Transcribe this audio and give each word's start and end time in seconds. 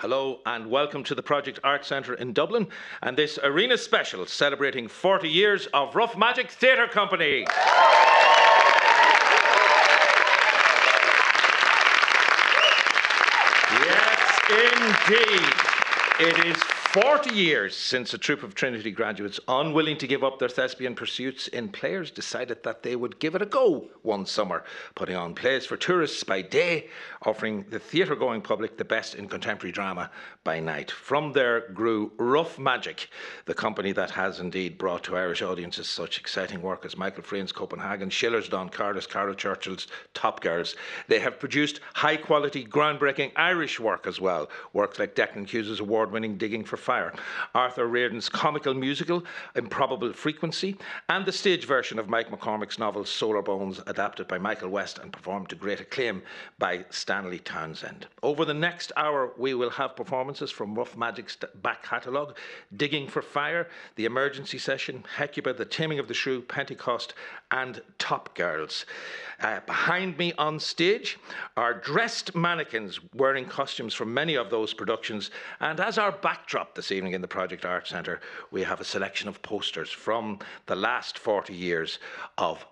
Hello 0.00 0.40
and 0.46 0.70
welcome 0.70 1.04
to 1.04 1.14
the 1.14 1.22
Project 1.22 1.60
Art 1.62 1.84
Centre 1.84 2.14
in 2.14 2.32
Dublin 2.32 2.68
and 3.02 3.18
this 3.18 3.38
arena 3.42 3.76
special 3.76 4.24
celebrating 4.24 4.88
40 4.88 5.28
years 5.28 5.66
of 5.74 5.94
Rough 5.94 6.16
Magic 6.16 6.50
Theatre 6.50 6.88
Company. 6.88 7.44
yes, 13.84 14.40
indeed. 14.48 15.52
It 16.18 16.46
is 16.46 16.79
40 16.92 17.36
years 17.36 17.76
since 17.76 18.12
a 18.14 18.18
troupe 18.18 18.42
of 18.42 18.56
Trinity 18.56 18.90
graduates, 18.90 19.38
unwilling 19.46 19.96
to 19.98 20.08
give 20.08 20.24
up 20.24 20.40
their 20.40 20.48
thespian 20.48 20.96
pursuits 20.96 21.46
in 21.46 21.68
players, 21.68 22.10
decided 22.10 22.64
that 22.64 22.82
they 22.82 22.96
would 22.96 23.20
give 23.20 23.36
it 23.36 23.42
a 23.42 23.46
go 23.46 23.88
one 24.02 24.26
summer, 24.26 24.64
putting 24.96 25.14
on 25.14 25.32
plays 25.32 25.64
for 25.64 25.76
tourists 25.76 26.24
by 26.24 26.42
day, 26.42 26.88
offering 27.22 27.64
the 27.70 27.78
theatre 27.78 28.16
going 28.16 28.42
public 28.42 28.76
the 28.76 28.84
best 28.84 29.14
in 29.14 29.28
contemporary 29.28 29.70
drama 29.70 30.10
by 30.42 30.58
night. 30.58 30.90
From 30.90 31.32
there 31.32 31.68
grew 31.68 32.10
Rough 32.16 32.58
Magic, 32.58 33.08
the 33.44 33.54
company 33.54 33.92
that 33.92 34.10
has 34.10 34.40
indeed 34.40 34.76
brought 34.76 35.04
to 35.04 35.16
Irish 35.16 35.42
audiences 35.42 35.88
such 35.88 36.18
exciting 36.18 36.60
work 36.60 36.84
as 36.84 36.96
Michael 36.96 37.22
Frayn's 37.22 37.52
Copenhagen, 37.52 38.10
Schiller's 38.10 38.48
Don 38.48 38.68
Carlos, 38.68 39.06
Caryl 39.06 39.36
Churchill's 39.36 39.86
Top 40.12 40.40
Girls. 40.40 40.74
They 41.06 41.20
have 41.20 41.38
produced 41.38 41.78
high 41.94 42.16
quality, 42.16 42.64
groundbreaking 42.64 43.30
Irish 43.36 43.78
work 43.78 44.08
as 44.08 44.20
well, 44.20 44.48
works 44.72 44.98
like 44.98 45.14
Declan 45.14 45.48
Hughes' 45.48 45.78
award 45.78 46.10
winning 46.10 46.36
Digging 46.36 46.64
for 46.64 46.79
Fire, 46.80 47.12
Arthur 47.54 47.86
Riordan's 47.86 48.28
comical 48.28 48.74
musical 48.74 49.22
Improbable 49.54 50.12
Frequency, 50.12 50.76
and 51.08 51.24
the 51.24 51.32
stage 51.32 51.66
version 51.66 51.98
of 51.98 52.08
Mike 52.08 52.30
McCormack's 52.30 52.78
novel 52.78 53.04
Solar 53.04 53.42
Bones, 53.42 53.80
adapted 53.86 54.26
by 54.26 54.38
Michael 54.38 54.70
West 54.70 54.98
and 54.98 55.12
performed 55.12 55.48
to 55.50 55.54
great 55.54 55.80
acclaim 55.80 56.22
by 56.58 56.84
Stanley 56.90 57.38
Townsend. 57.38 58.06
Over 58.22 58.44
the 58.44 58.54
next 58.54 58.92
hour, 58.96 59.32
we 59.36 59.54
will 59.54 59.70
have 59.70 59.94
performances 59.94 60.50
from 60.50 60.74
Rough 60.74 60.96
Magic's 60.96 61.36
back 61.62 61.82
catalogue 61.82 62.36
Digging 62.76 63.08
for 63.08 63.22
Fire, 63.22 63.68
The 63.96 64.06
Emergency 64.06 64.58
Session, 64.58 65.04
Hecuba, 65.16 65.52
The 65.52 65.64
Taming 65.64 65.98
of 65.98 66.08
the 66.08 66.14
Shrew, 66.14 66.40
Pentecost, 66.40 67.14
and 67.50 67.82
Top 67.98 68.34
Girls. 68.34 68.86
Uh, 69.40 69.58
behind 69.60 70.18
me 70.18 70.34
on 70.36 70.60
stage 70.60 71.18
are 71.56 71.72
dressed 71.72 72.34
mannequins 72.34 73.00
wearing 73.14 73.46
costumes 73.46 73.94
from 73.94 74.12
many 74.12 74.34
of 74.34 74.50
those 74.50 74.74
productions, 74.74 75.30
and 75.60 75.80
as 75.80 75.96
our 75.96 76.12
backdrop, 76.12 76.74
this 76.74 76.92
evening 76.92 77.14
in 77.14 77.22
the 77.22 77.28
Project 77.28 77.64
Art 77.64 77.88
Centre, 77.88 78.20
we 78.50 78.62
have 78.62 78.82
a 78.82 78.84
selection 78.84 79.30
of 79.30 79.40
posters 79.40 79.90
from 79.90 80.38
the 80.66 80.76
last 80.76 81.18
40 81.18 81.54
years 81.54 81.98
of 82.36 82.66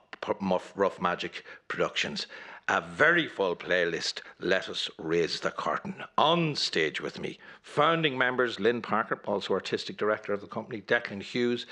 Rough 0.76 1.00
Magic 1.00 1.44
productions. 1.68 2.26
A 2.70 2.82
very 2.82 3.26
full 3.26 3.56
playlist. 3.56 4.20
Let 4.38 4.68
us 4.68 4.90
raise 4.98 5.40
the 5.40 5.50
curtain. 5.50 6.04
On 6.18 6.54
stage 6.54 7.00
with 7.00 7.18
me, 7.18 7.38
founding 7.62 8.18
members 8.18 8.60
Lynne 8.60 8.82
Parker, 8.82 9.18
also 9.26 9.54
artistic 9.54 9.96
director 9.96 10.34
of 10.34 10.42
the 10.42 10.46
company, 10.46 10.82
Declan 10.82 11.22
Hughes, 11.22 11.64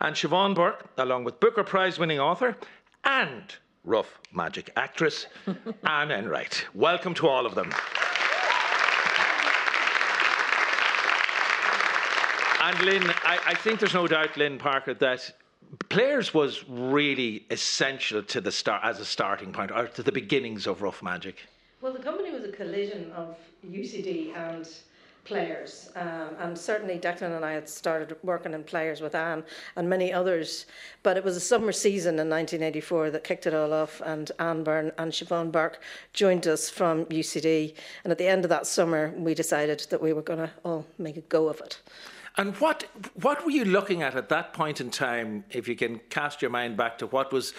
and 0.00 0.14
Siobhan 0.14 0.54
Burke, 0.54 0.84
along 0.98 1.24
with 1.24 1.40
Booker 1.40 1.64
Prize 1.64 1.98
winning 1.98 2.20
author 2.20 2.54
and 3.02 3.54
Rough 3.84 4.20
Magic 4.32 4.70
actress, 4.76 5.26
Anne 5.84 6.10
Enright. 6.10 6.64
Welcome 6.74 7.14
to 7.14 7.28
all 7.28 7.46
of 7.46 7.54
them. 7.54 7.72
And 12.62 12.80
Lynne, 12.84 13.10
I, 13.24 13.40
I 13.46 13.54
think 13.54 13.80
there's 13.80 13.94
no 13.94 14.06
doubt, 14.06 14.36
Lynne 14.36 14.58
Parker, 14.58 14.94
that 14.94 15.32
players 15.88 16.32
was 16.32 16.64
really 16.68 17.44
essential 17.50 18.22
to 18.22 18.40
the 18.40 18.52
start 18.52 18.82
as 18.84 19.00
a 19.00 19.04
starting 19.04 19.52
point 19.52 19.70
or 19.70 19.88
to 19.88 20.02
the 20.02 20.12
beginnings 20.12 20.66
of 20.66 20.82
rough 20.82 21.02
magic 21.02 21.36
well 21.80 21.92
the 21.92 21.98
company 21.98 22.30
was 22.30 22.44
a 22.44 22.52
collision 22.52 23.10
of 23.12 23.36
ucd 23.70 24.36
and 24.36 24.68
players. 25.24 25.90
Um, 25.94 26.30
and 26.38 26.58
certainly 26.58 26.98
declan 26.98 27.36
and 27.36 27.44
i 27.44 27.52
had 27.52 27.68
started 27.68 28.16
working 28.22 28.54
in 28.54 28.64
players 28.64 29.00
with 29.00 29.14
anne 29.14 29.44
and 29.76 29.88
many 29.88 30.12
others 30.12 30.66
but 31.02 31.16
it 31.16 31.24
was 31.24 31.36
a 31.36 31.40
summer 31.40 31.70
season 31.70 32.18
in 32.18 32.28
1984 32.28 33.10
that 33.10 33.24
kicked 33.24 33.46
it 33.46 33.54
all 33.54 33.72
off 33.72 34.00
and 34.04 34.32
anne 34.38 34.64
byrne 34.64 34.90
and 34.98 35.12
siobhan 35.12 35.52
burke 35.52 35.80
joined 36.12 36.46
us 36.46 36.68
from 36.68 37.04
ucd 37.06 37.74
and 38.04 38.10
at 38.10 38.18
the 38.18 38.26
end 38.26 38.44
of 38.44 38.48
that 38.48 38.66
summer 38.66 39.12
we 39.16 39.34
decided 39.34 39.80
that 39.90 40.00
we 40.00 40.12
were 40.12 40.22
going 40.22 40.38
to 40.38 40.50
all 40.64 40.86
make 40.98 41.16
a 41.16 41.20
go 41.22 41.48
of 41.48 41.60
it. 41.60 41.80
And 42.36 42.56
what 42.56 42.84
what 43.14 43.44
were 43.44 43.50
you 43.50 43.64
looking 43.64 44.02
at 44.02 44.16
at 44.16 44.28
that 44.30 44.54
point 44.54 44.80
in 44.80 44.90
time, 44.90 45.44
if 45.50 45.68
you 45.68 45.76
can 45.76 46.00
cast 46.08 46.40
your 46.40 46.50
mind 46.50 46.76
back 46.76 46.98
to 46.98 47.06
what 47.06 47.32
was 47.32 47.52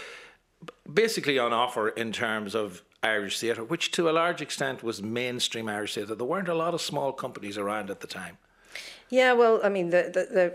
basically 0.91 1.38
on 1.38 1.53
offer 1.53 1.89
in 1.89 2.11
terms 2.11 2.55
of 2.55 2.81
Irish 3.03 3.39
theatre, 3.39 3.63
which 3.63 3.91
to 3.91 4.09
a 4.09 4.11
large 4.11 4.41
extent 4.41 4.81
was 4.81 5.01
mainstream 5.01 5.67
Irish 5.67 5.95
theatre. 5.95 6.15
There 6.15 6.25
weren't 6.25 6.47
a 6.47 6.55
lot 6.55 6.73
of 6.73 6.81
small 6.81 7.11
companies 7.11 7.57
around 7.57 7.89
at 7.89 7.99
the 7.99 8.07
time. 8.07 8.37
Yeah, 9.09 9.33
well, 9.33 9.59
I 9.63 9.69
mean, 9.69 9.89
the, 9.89 10.03
the, 10.13 10.33
the 10.33 10.53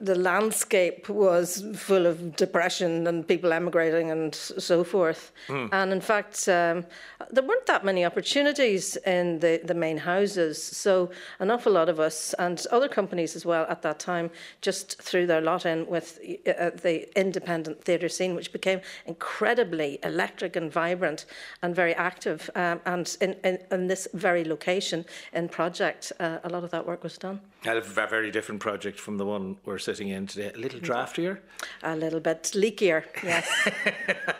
the 0.00 0.14
landscape 0.14 1.08
was 1.08 1.64
full 1.74 2.06
of 2.06 2.36
depression 2.36 3.06
and 3.08 3.26
people 3.26 3.52
emigrating 3.52 4.10
and 4.12 4.34
so 4.34 4.84
forth. 4.84 5.32
Mm. 5.48 5.68
And 5.72 5.92
in 5.92 6.00
fact, 6.00 6.48
um, 6.48 6.86
there 7.30 7.42
weren't 7.42 7.66
that 7.66 7.84
many 7.84 8.04
opportunities 8.04 8.96
in 8.98 9.40
the, 9.40 9.60
the 9.64 9.74
main 9.74 9.98
houses. 9.98 10.62
So 10.62 11.10
an 11.40 11.50
awful 11.50 11.72
lot 11.72 11.88
of 11.88 11.98
us 11.98 12.32
and 12.38 12.64
other 12.70 12.88
companies 12.88 13.34
as 13.34 13.44
well 13.44 13.66
at 13.68 13.82
that 13.82 13.98
time 13.98 14.30
just 14.60 15.02
threw 15.02 15.26
their 15.26 15.40
lot 15.40 15.66
in 15.66 15.86
with 15.86 16.20
uh, 16.46 16.70
the 16.70 17.08
independent 17.18 17.82
theatre 17.82 18.08
scene, 18.08 18.36
which 18.36 18.52
became 18.52 18.80
incredibly 19.06 19.98
electric 20.04 20.54
and 20.54 20.72
vibrant 20.72 21.26
and 21.62 21.74
very 21.74 21.94
active. 21.94 22.48
Um, 22.54 22.80
and 22.86 23.16
in, 23.20 23.32
in, 23.42 23.58
in, 23.72 23.88
this 23.88 24.06
very 24.14 24.44
location 24.44 25.04
in 25.32 25.48
project, 25.48 26.12
uh, 26.20 26.38
a 26.44 26.48
lot 26.48 26.62
of 26.62 26.70
that 26.70 26.86
work 26.86 27.02
was 27.02 27.18
done. 27.18 27.40
A 27.66 27.80
very 27.80 28.30
different 28.30 28.60
project 28.60 29.00
from 29.00 29.18
the 29.18 29.26
one 29.26 29.56
we're 29.68 29.78
sitting 29.78 30.08
in 30.08 30.26
today. 30.26 30.50
A 30.54 30.58
little 30.58 30.80
draftier, 30.80 31.40
a 31.82 31.94
little 31.94 32.20
bit 32.20 32.42
leakier. 32.54 33.04
Yes, 33.22 33.48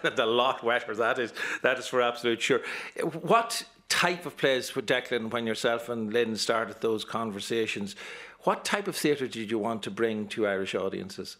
a 0.19 0.27
lot 0.27 0.65
wetter. 0.65 0.95
That 0.95 1.19
is 1.19 1.33
that 1.63 1.79
is 1.79 1.87
for 1.87 2.03
absolute 2.03 2.43
sure. 2.43 2.61
What 3.03 3.65
type 3.89 4.27
of 4.27 4.37
plays 4.37 4.75
would 4.75 4.87
Declan, 4.87 5.31
when 5.31 5.47
yourself 5.47 5.89
and 5.89 6.13
Lynn 6.13 6.37
started 6.37 6.81
those 6.81 7.05
conversations, 7.05 7.97
what 8.41 8.65
type 8.65 8.89
of 8.89 8.97
theatre 8.97 9.27
did 9.27 9.51
you 9.51 9.59
want 9.59 9.83
to 9.85 9.91
bring 9.91 10.29
to 10.29 10.47
Irish 10.47 10.75
audiences? 10.75 11.37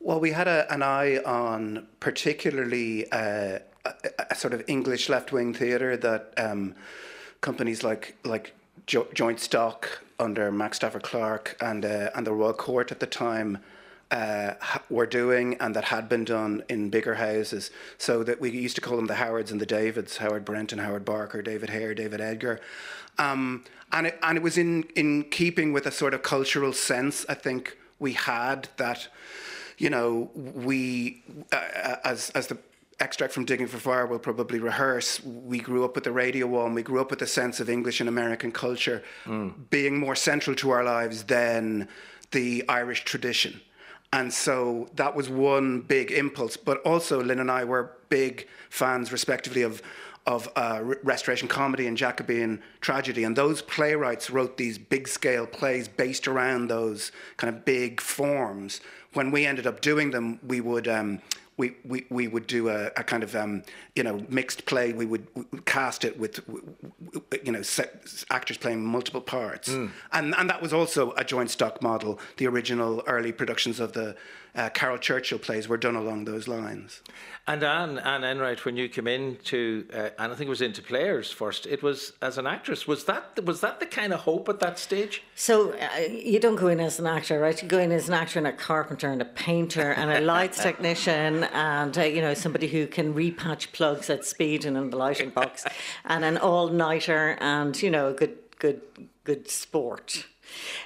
Well, 0.00 0.18
we 0.18 0.32
had 0.32 0.48
a, 0.48 0.72
an 0.72 0.82
eye 0.82 1.18
on 1.18 1.86
particularly 2.00 3.10
uh, 3.12 3.60
a, 3.84 3.92
a, 4.30 4.34
sort 4.34 4.52
of 4.52 4.64
English 4.66 5.08
left 5.08 5.32
wing 5.32 5.54
theatre 5.54 5.96
that 5.96 6.34
um, 6.36 6.74
companies 7.40 7.84
like 7.84 8.16
like 8.24 8.54
jo- 8.86 9.08
Joint 9.14 9.40
Stock 9.40 10.02
under 10.18 10.50
Max 10.52 10.76
Stafford 10.76 11.02
Clark 11.02 11.56
and 11.60 11.84
uh, 11.84 12.10
and 12.14 12.26
the 12.26 12.32
Royal 12.32 12.52
Court 12.52 12.92
at 12.92 13.00
the 13.00 13.06
time 13.06 13.58
uh, 14.12 14.54
were 14.90 15.06
doing 15.06 15.56
and 15.58 15.74
that 15.74 15.84
had 15.84 16.08
been 16.08 16.24
done 16.24 16.62
in 16.68 16.90
bigger 16.90 17.14
houses. 17.14 17.70
So 17.98 18.22
that 18.24 18.40
we 18.40 18.50
used 18.50 18.76
to 18.76 18.82
call 18.82 18.96
them 18.96 19.06
the 19.06 19.16
Howards 19.16 19.50
and 19.50 19.60
the 19.60 19.66
Davids, 19.66 20.18
Howard 20.18 20.44
Brenton 20.44 20.78
and 20.78 20.86
Howard 20.86 21.04
Barker, 21.04 21.42
David 21.42 21.70
Hare, 21.70 21.94
David 21.94 22.20
Edgar. 22.20 22.60
Um, 23.18 23.64
and, 23.90 24.06
it, 24.06 24.18
and 24.22 24.36
it 24.36 24.42
was 24.42 24.56
in, 24.58 24.84
in 24.94 25.24
keeping 25.24 25.72
with 25.72 25.86
a 25.86 25.90
sort 25.90 26.14
of 26.14 26.22
cultural 26.22 26.72
sense, 26.72 27.26
I 27.28 27.34
think 27.34 27.76
we 27.98 28.12
had 28.14 28.68
that, 28.76 29.08
you 29.78 29.90
know, 29.90 30.30
we, 30.34 31.22
uh, 31.52 31.96
as, 32.04 32.30
as 32.30 32.46
the 32.48 32.58
extract 33.02 33.32
from 33.32 33.44
Digging 33.44 33.66
for 33.66 33.78
Fire 33.78 34.06
will 34.06 34.20
probably 34.20 34.60
rehearse, 34.60 35.22
we 35.24 35.58
grew 35.58 35.84
up 35.84 35.94
with 35.96 36.04
the 36.04 36.12
radio 36.12 36.46
on, 36.60 36.72
we 36.72 36.82
grew 36.82 37.00
up 37.00 37.10
with 37.10 37.20
a 37.22 37.26
sense 37.26 37.58
of 37.58 37.68
English 37.68 38.00
and 38.00 38.08
American 38.08 38.52
culture 38.52 39.02
mm. 39.24 39.52
being 39.70 39.98
more 39.98 40.14
central 40.14 40.54
to 40.56 40.70
our 40.70 40.84
lives 40.84 41.24
than 41.24 41.88
the 42.30 42.64
Irish 42.68 43.04
tradition. 43.04 43.60
And 44.12 44.32
so 44.32 44.88
that 44.94 45.16
was 45.16 45.28
one 45.28 45.80
big 45.80 46.12
impulse. 46.12 46.56
But 46.56 46.78
also, 46.82 47.22
Lynne 47.22 47.40
and 47.40 47.50
I 47.50 47.64
were 47.64 47.92
big 48.08 48.46
fans, 48.70 49.10
respectively, 49.10 49.62
of 49.62 49.82
of 50.24 50.48
uh, 50.54 50.80
restoration 51.02 51.48
comedy 51.48 51.88
and 51.88 51.96
Jacobean 51.96 52.62
tragedy. 52.80 53.24
And 53.24 53.34
those 53.34 53.60
playwrights 53.60 54.30
wrote 54.30 54.56
these 54.56 54.78
big 54.78 55.08
scale 55.08 55.46
plays 55.46 55.88
based 55.88 56.28
around 56.28 56.68
those 56.68 57.10
kind 57.38 57.52
of 57.52 57.64
big 57.64 58.00
forms. 58.00 58.80
When 59.14 59.32
we 59.32 59.44
ended 59.46 59.66
up 59.66 59.80
doing 59.80 60.12
them, 60.12 60.38
we 60.46 60.60
would 60.60 60.86
um, 60.86 61.20
we, 61.56 61.76
we, 61.84 62.06
we 62.08 62.28
would 62.28 62.46
do 62.46 62.68
a, 62.68 62.86
a 62.96 63.04
kind 63.04 63.22
of 63.22 63.36
um, 63.36 63.62
you 63.94 64.02
know 64.02 64.24
mixed 64.28 64.64
play. 64.66 64.92
We 64.92 65.06
would, 65.06 65.26
cast 65.64 66.04
it 66.04 66.18
with 66.18 66.40
you 67.44 67.52
know 67.52 67.62
actors 68.30 68.56
playing 68.56 68.84
multiple 68.84 69.20
parts, 69.20 69.68
mm. 69.68 69.90
and 70.12 70.34
and 70.36 70.48
that 70.50 70.62
was 70.62 70.72
also 70.72 71.12
a 71.12 71.24
joint 71.24 71.50
stock 71.50 71.82
model. 71.82 72.18
The 72.38 72.46
original 72.46 73.02
early 73.06 73.32
productions 73.32 73.80
of 73.80 73.92
the 73.92 74.16
uh, 74.54 74.68
Caryl 74.70 74.98
Churchill 74.98 75.38
plays 75.38 75.66
were 75.66 75.78
done 75.78 75.96
along 75.96 76.26
those 76.26 76.46
lines. 76.46 77.00
And 77.46 77.64
Anne, 77.64 77.98
Anne 77.98 78.22
Enright, 78.22 78.64
when 78.64 78.76
you 78.76 78.88
came 78.88 79.08
into, 79.08 79.86
uh, 79.92 80.10
and 80.18 80.32
I 80.32 80.36
think 80.36 80.46
it 80.46 80.50
was 80.50 80.60
into 80.60 80.82
Players 80.82 81.32
first, 81.32 81.66
it 81.66 81.82
was 81.82 82.12
as 82.20 82.38
an 82.38 82.46
actress. 82.46 82.86
Was 82.86 83.04
that 83.06 83.44
was 83.44 83.60
that 83.62 83.80
the 83.80 83.86
kind 83.86 84.12
of 84.12 84.20
hope 84.20 84.48
at 84.48 84.60
that 84.60 84.78
stage? 84.78 85.22
So 85.34 85.72
uh, 85.72 86.00
you 86.08 86.38
don't 86.38 86.56
go 86.56 86.68
in 86.68 86.80
as 86.80 87.00
an 87.00 87.06
actor, 87.06 87.40
right? 87.40 87.60
You 87.60 87.68
go 87.68 87.78
in 87.78 87.90
as 87.90 88.08
an 88.08 88.14
actor 88.14 88.38
and 88.38 88.46
a 88.46 88.52
carpenter 88.52 89.10
and 89.10 89.22
a 89.22 89.24
painter 89.24 89.92
and 89.92 90.10
a 90.10 90.20
lights 90.20 90.62
technician 90.62 91.44
and 91.44 91.96
uh, 91.96 92.02
you 92.02 92.20
know 92.20 92.34
somebody 92.34 92.68
who 92.68 92.86
can 92.86 93.14
repatch 93.14 93.72
plugs 93.72 94.08
at 94.10 94.24
speed 94.24 94.64
and 94.64 94.76
in 94.76 94.90
the 94.90 94.96
lighting 94.96 95.30
box 95.30 95.64
and 96.04 96.24
an 96.24 96.36
all 96.36 96.68
nighter 96.68 97.36
and 97.40 97.82
you 97.82 97.90
know 97.90 98.08
a 98.08 98.12
good 98.12 98.36
good 98.58 98.80
good 99.24 99.48
sport. 99.48 100.26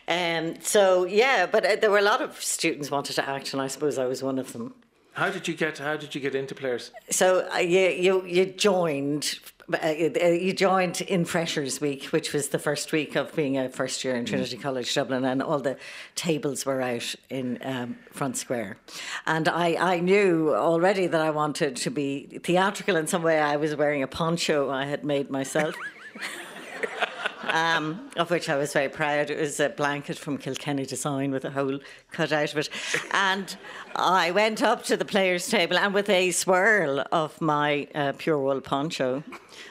Um, 0.08 0.60
so 0.60 1.04
yeah, 1.04 1.46
but 1.46 1.64
uh, 1.64 1.76
there 1.76 1.90
were 1.90 1.98
a 1.98 2.02
lot 2.02 2.22
of 2.22 2.42
students 2.42 2.90
wanted 2.90 3.14
to 3.14 3.28
act, 3.28 3.52
and 3.52 3.60
I 3.60 3.66
suppose 3.68 3.98
I 3.98 4.06
was 4.06 4.22
one 4.22 4.38
of 4.38 4.52
them. 4.52 4.74
How 5.12 5.30
did 5.30 5.48
you 5.48 5.54
get? 5.54 5.78
How 5.78 5.96
did 5.96 6.14
you 6.14 6.20
get 6.20 6.34
into 6.34 6.54
players? 6.54 6.90
So 7.10 7.48
uh, 7.52 7.58
you 7.58 7.88
you 7.88 8.24
you 8.26 8.46
joined. 8.46 9.38
Uh, 9.82 9.88
you 9.88 10.52
joined 10.52 11.00
in 11.00 11.24
Freshers 11.24 11.80
Week, 11.80 12.04
which 12.12 12.32
was 12.32 12.50
the 12.50 12.58
first 12.58 12.92
week 12.92 13.16
of 13.16 13.34
being 13.34 13.58
a 13.58 13.68
first 13.68 14.04
year 14.04 14.14
in 14.14 14.24
mm. 14.24 14.28
Trinity 14.28 14.56
mm. 14.56 14.62
College 14.62 14.94
Dublin, 14.94 15.24
and 15.24 15.42
all 15.42 15.58
the 15.58 15.76
tables 16.14 16.64
were 16.64 16.80
out 16.80 17.16
in 17.30 17.58
um, 17.62 17.98
Front 18.12 18.36
Square. 18.36 18.76
And 19.26 19.48
I, 19.48 19.94
I 19.94 19.98
knew 19.98 20.54
already 20.54 21.08
that 21.08 21.20
I 21.20 21.30
wanted 21.30 21.74
to 21.76 21.90
be 21.90 22.38
theatrical 22.44 22.94
in 22.94 23.08
some 23.08 23.24
way. 23.24 23.40
I 23.40 23.56
was 23.56 23.74
wearing 23.74 24.04
a 24.04 24.06
poncho 24.06 24.70
I 24.70 24.84
had 24.84 25.02
made 25.02 25.30
myself. 25.30 25.74
um, 27.48 28.10
of 28.16 28.30
which 28.30 28.48
I 28.48 28.56
was 28.56 28.72
very 28.72 28.88
proud. 28.88 29.30
It 29.30 29.38
was 29.38 29.60
a 29.60 29.68
blanket 29.68 30.18
from 30.18 30.38
Kilkenny 30.38 30.86
Design 30.86 31.30
with 31.30 31.44
a 31.44 31.50
hole 31.50 31.78
cut 32.10 32.32
out 32.32 32.52
of 32.52 32.58
it. 32.58 32.68
And 33.12 33.56
I 33.94 34.30
went 34.30 34.62
up 34.62 34.84
to 34.84 34.96
the 34.96 35.04
players' 35.04 35.48
table 35.48 35.78
and 35.78 35.94
with 35.94 36.08
a 36.10 36.30
swirl 36.30 37.04
of 37.12 37.40
my 37.40 37.88
uh, 37.94 38.12
pure 38.18 38.38
wool 38.38 38.60
poncho, 38.60 39.22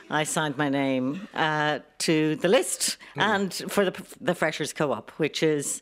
I 0.10 0.24
signed 0.24 0.58
my 0.58 0.70
name 0.70 1.28
uh, 1.34 1.80
to 2.00 2.36
the 2.38 2.48
list 2.48 2.98
mm. 3.16 3.22
and 3.22 3.54
for 3.72 3.86
the, 3.86 4.04
the 4.22 4.36
Freshers 4.36 4.74
Co 4.74 4.92
op, 4.92 5.12
which 5.12 5.44
is 5.44 5.82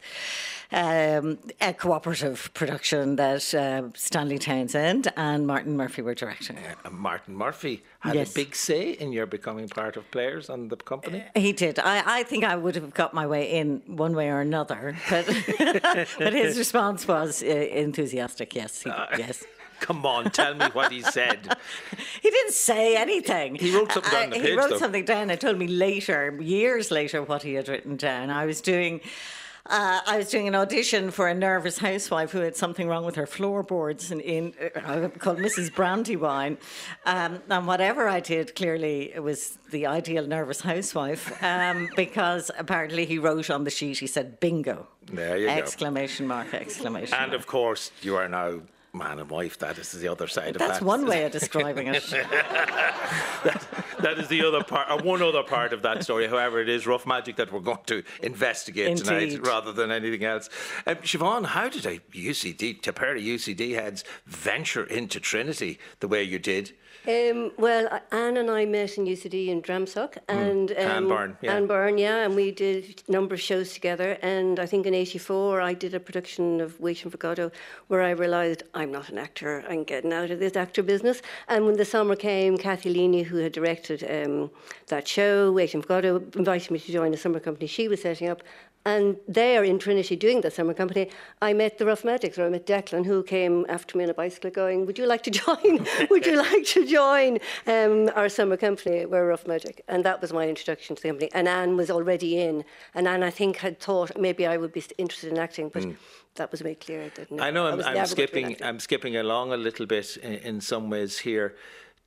um, 0.73 1.37
a 1.61 1.73
cooperative 1.73 2.51
production 2.53 3.15
that 3.17 3.53
uh, 3.53 3.89
Stanley 3.95 4.39
Townsend 4.39 5.11
and 5.15 5.45
Martin 5.45 5.77
Murphy 5.77 6.01
were 6.01 6.15
directing. 6.15 6.57
Uh, 6.57 6.89
Martin 6.89 7.35
Murphy 7.35 7.83
had 7.99 8.15
yes. 8.15 8.31
a 8.31 8.35
big 8.35 8.55
say 8.55 8.91
in 8.91 9.11
your 9.11 9.25
becoming 9.25 9.69
part 9.69 9.95
of 9.97 10.09
players 10.09 10.49
and 10.49 10.69
the 10.69 10.75
company. 10.75 11.23
Uh, 11.35 11.39
he 11.39 11.53
did. 11.53 11.79
I, 11.79 12.19
I 12.19 12.23
think 12.23 12.43
I 12.43 12.55
would 12.55 12.75
have 12.75 12.93
got 12.93 13.13
my 13.13 13.27
way 13.27 13.51
in 13.51 13.83
one 13.85 14.15
way 14.15 14.29
or 14.29 14.41
another, 14.41 14.97
but, 15.09 15.25
but 16.17 16.33
his 16.33 16.57
response 16.57 17.07
was 17.07 17.43
uh, 17.43 17.45
enthusiastic. 17.45 18.55
Yes, 18.55 18.81
he, 18.81 18.89
uh, 18.89 19.05
yes. 19.17 19.43
Come 19.79 20.05
on, 20.05 20.31
tell 20.31 20.55
me 20.55 20.65
what 20.71 20.93
he 20.93 21.01
said. 21.01 21.57
he 22.21 22.29
didn't 22.29 22.53
say 22.53 22.95
anything. 22.95 23.55
He 23.55 23.75
wrote 23.75 23.91
something 23.91 24.11
down. 24.11 24.33
Uh, 24.33 24.39
he 24.39 24.55
wrote 24.55 24.69
though. 24.69 24.77
something 24.77 25.03
down. 25.03 25.29
I 25.29 25.35
told 25.35 25.57
me 25.57 25.67
later, 25.67 26.37
years 26.41 26.89
later, 26.89 27.21
what 27.21 27.43
he 27.43 27.55
had 27.55 27.67
written 27.67 27.97
down. 27.97 28.29
I 28.29 28.45
was 28.45 28.61
doing 28.61 29.01
uh, 29.65 30.01
I 30.05 30.17
was 30.17 30.29
doing 30.29 30.47
an 30.49 30.55
audition 30.55 31.09
for 31.09 31.29
a 31.29 31.33
nervous 31.33 31.77
housewife 31.77 32.31
who 32.31 32.39
had 32.39 32.55
something 32.55 32.87
wrong 32.87 33.05
with 33.05 33.15
her 33.15 33.25
floorboards 33.25 34.11
in, 34.11 34.19
in 34.19 34.53
uh, 34.75 35.07
called 35.19 35.39
Mrs. 35.39 35.73
Brandywine. 35.73 36.57
Um, 37.05 37.41
and 37.49 37.65
whatever 37.65 38.09
I 38.09 38.19
did, 38.19 38.55
clearly 38.55 39.13
it 39.13 39.23
was 39.23 39.57
the 39.71 39.85
ideal 39.87 40.27
nervous 40.27 40.59
housewife 40.59 41.41
um, 41.41 41.87
because 41.95 42.51
apparently 42.57 43.05
he 43.05 43.19
wrote 43.19 43.49
on 43.49 43.63
the 43.63 43.69
sheet, 43.69 43.99
he 43.99 44.07
said, 44.07 44.41
bingo. 44.41 44.87
There 45.05 45.37
you 45.37 45.47
exclamation 45.47 46.25
go. 46.27 46.35
Mark, 46.35 46.53
exclamation 46.53 47.17
And 47.17 47.31
mark. 47.31 47.39
of 47.39 47.47
course, 47.47 47.91
you 48.01 48.17
are 48.17 48.27
now 48.27 48.59
man 48.93 49.17
and 49.19 49.29
wife. 49.29 49.57
That 49.57 49.77
is 49.79 49.91
the 49.91 50.07
other 50.07 50.27
side 50.27 50.53
That's 50.53 50.55
of 50.55 50.59
that. 50.59 50.67
That's 50.67 50.81
one 50.81 51.05
way 51.07 51.25
of 51.25 51.31
describing 51.31 51.87
it. 51.87 52.03
that, 52.11 53.67
that 53.99 54.19
is 54.19 54.27
the 54.27 54.45
other 54.45 54.63
part, 54.63 54.89
or 54.89 55.03
one 55.03 55.23
other 55.23 55.41
part 55.41 55.73
of 55.73 55.81
that 55.81 56.03
story. 56.03 56.27
However, 56.27 56.61
it 56.61 56.69
is 56.69 56.85
rough 56.85 57.07
magic 57.07 57.37
that 57.37 57.51
we're 57.51 57.59
going 57.59 57.79
to 57.87 58.03
investigate 58.21 58.87
Indeed. 58.87 59.03
tonight 59.03 59.47
rather 59.47 59.73
than 59.73 59.91
anything 59.91 60.23
else. 60.23 60.49
Um, 60.85 60.97
Siobhan, 60.97 61.45
how 61.45 61.69
did 61.69 61.85
a 61.87 61.99
UCD, 62.11 62.93
pair 62.93 63.15
of 63.15 63.21
UCD 63.21 63.73
heads, 63.73 64.03
venture 64.27 64.83
into 64.83 65.19
Trinity 65.19 65.79
the 65.99 66.07
way 66.07 66.23
you 66.23 66.37
did? 66.37 66.73
Um, 67.05 67.51
well, 67.57 67.99
Anne 68.11 68.37
and 68.37 68.49
I 68.49 68.65
met 68.65 68.97
in 68.97 69.05
UCD 69.05 69.47
in 69.47 69.61
Dramsoc 69.61 70.13
hmm. 70.29 70.37
and 70.37 70.71
um, 70.71 70.77
Anne 70.77 71.07
Byrne, 71.07 71.37
yeah. 71.41 71.55
Anne 71.55 71.67
Byrne, 71.67 71.97
yeah, 71.97 72.25
and 72.25 72.35
we 72.35 72.51
did 72.51 73.03
a 73.07 73.11
number 73.11 73.35
of 73.35 73.41
shows 73.41 73.73
together. 73.73 74.17
And 74.21 74.57
I 74.57 74.65
think 74.65 74.85
in 74.85 74.93
'84 74.93 75.59
I 75.59 75.73
did 75.73 75.93
a 75.93 75.99
production 75.99 76.61
of 76.61 76.79
Waiting 76.79 77.11
for 77.11 77.17
Godot, 77.17 77.51
where 77.87 78.01
I 78.01 78.11
realised 78.11 78.63
I'm 78.73 78.91
not 78.91 79.09
an 79.09 79.17
actor. 79.17 79.65
I'm 79.67 79.83
getting 79.83 80.13
out 80.13 80.31
of 80.31 80.39
this 80.39 80.55
actor 80.55 80.81
business. 80.81 81.21
And 81.49 81.65
when 81.65 81.75
the 81.75 81.85
summer 81.85 82.15
came, 82.15 82.57
Kathy 82.57 82.93
Leaney, 82.93 83.25
who 83.25 83.37
had 83.37 83.51
directed 83.51 84.03
um, 84.09 84.49
that 84.87 85.07
show, 85.07 85.51
Waiting 85.51 85.81
for 85.81 85.87
Godot, 85.87 86.23
invited 86.35 86.71
me 86.71 86.79
to 86.79 86.91
join 86.91 87.13
a 87.13 87.17
summer 87.17 87.41
company 87.41 87.67
she 87.67 87.89
was 87.89 88.01
setting 88.01 88.29
up. 88.29 88.41
And 88.85 89.17
there 89.27 89.63
in 89.63 89.79
Trinity 89.79 90.15
doing 90.15 90.41
the 90.41 90.51
summer 90.51 90.73
company, 90.73 91.09
I 91.41 91.53
met 91.53 91.77
the 91.77 91.85
Rough 91.85 92.03
Magics, 92.03 92.37
or 92.37 92.45
I 92.45 92.49
met 92.49 92.65
Declan, 92.65 93.05
who 93.05 93.23
came 93.23 93.65
after 93.69 93.97
me 93.97 94.03
on 94.03 94.09
a 94.09 94.13
bicycle 94.13 94.51
going, 94.51 94.85
Would 94.85 94.97
you 94.97 95.05
like 95.05 95.23
to 95.23 95.31
join? 95.31 95.87
Would 96.09 96.25
you 96.25 96.37
like 96.37 96.65
to 96.65 96.85
join 96.85 97.39
um, 97.65 98.09
our 98.15 98.27
summer 98.27 98.57
company? 98.57 99.05
We're 99.05 99.27
Rough 99.27 99.47
Magic. 99.47 99.83
And 99.87 100.03
that 100.03 100.21
was 100.21 100.33
my 100.33 100.47
introduction 100.47 100.95
to 100.95 101.01
the 101.01 101.07
company. 101.09 101.29
And 101.33 101.47
Anne 101.47 101.77
was 101.77 101.89
already 101.89 102.39
in. 102.39 102.65
And 102.93 103.07
Anne, 103.07 103.23
I 103.23 103.29
think, 103.29 103.57
had 103.57 103.79
thought 103.79 104.19
maybe 104.19 104.45
I 104.45 104.57
would 104.57 104.73
be 104.73 104.83
interested 104.97 105.31
in 105.31 105.39
acting, 105.39 105.69
but 105.69 105.83
mm. 105.83 105.95
that 106.35 106.51
was 106.51 106.61
made 106.63 106.81
clear. 106.81 107.09
No, 107.29 107.43
I 107.43 107.51
know 107.51 107.67
I'm, 107.67 107.81
I'm 107.81 108.05
skipping, 108.05 108.57
I'm 108.61 108.79
skipping 108.79 109.15
along 109.15 109.53
a 109.53 109.57
little 109.57 109.85
bit 109.85 110.17
in, 110.17 110.33
in 110.33 110.61
some 110.61 110.89
ways 110.89 111.19
here. 111.19 111.55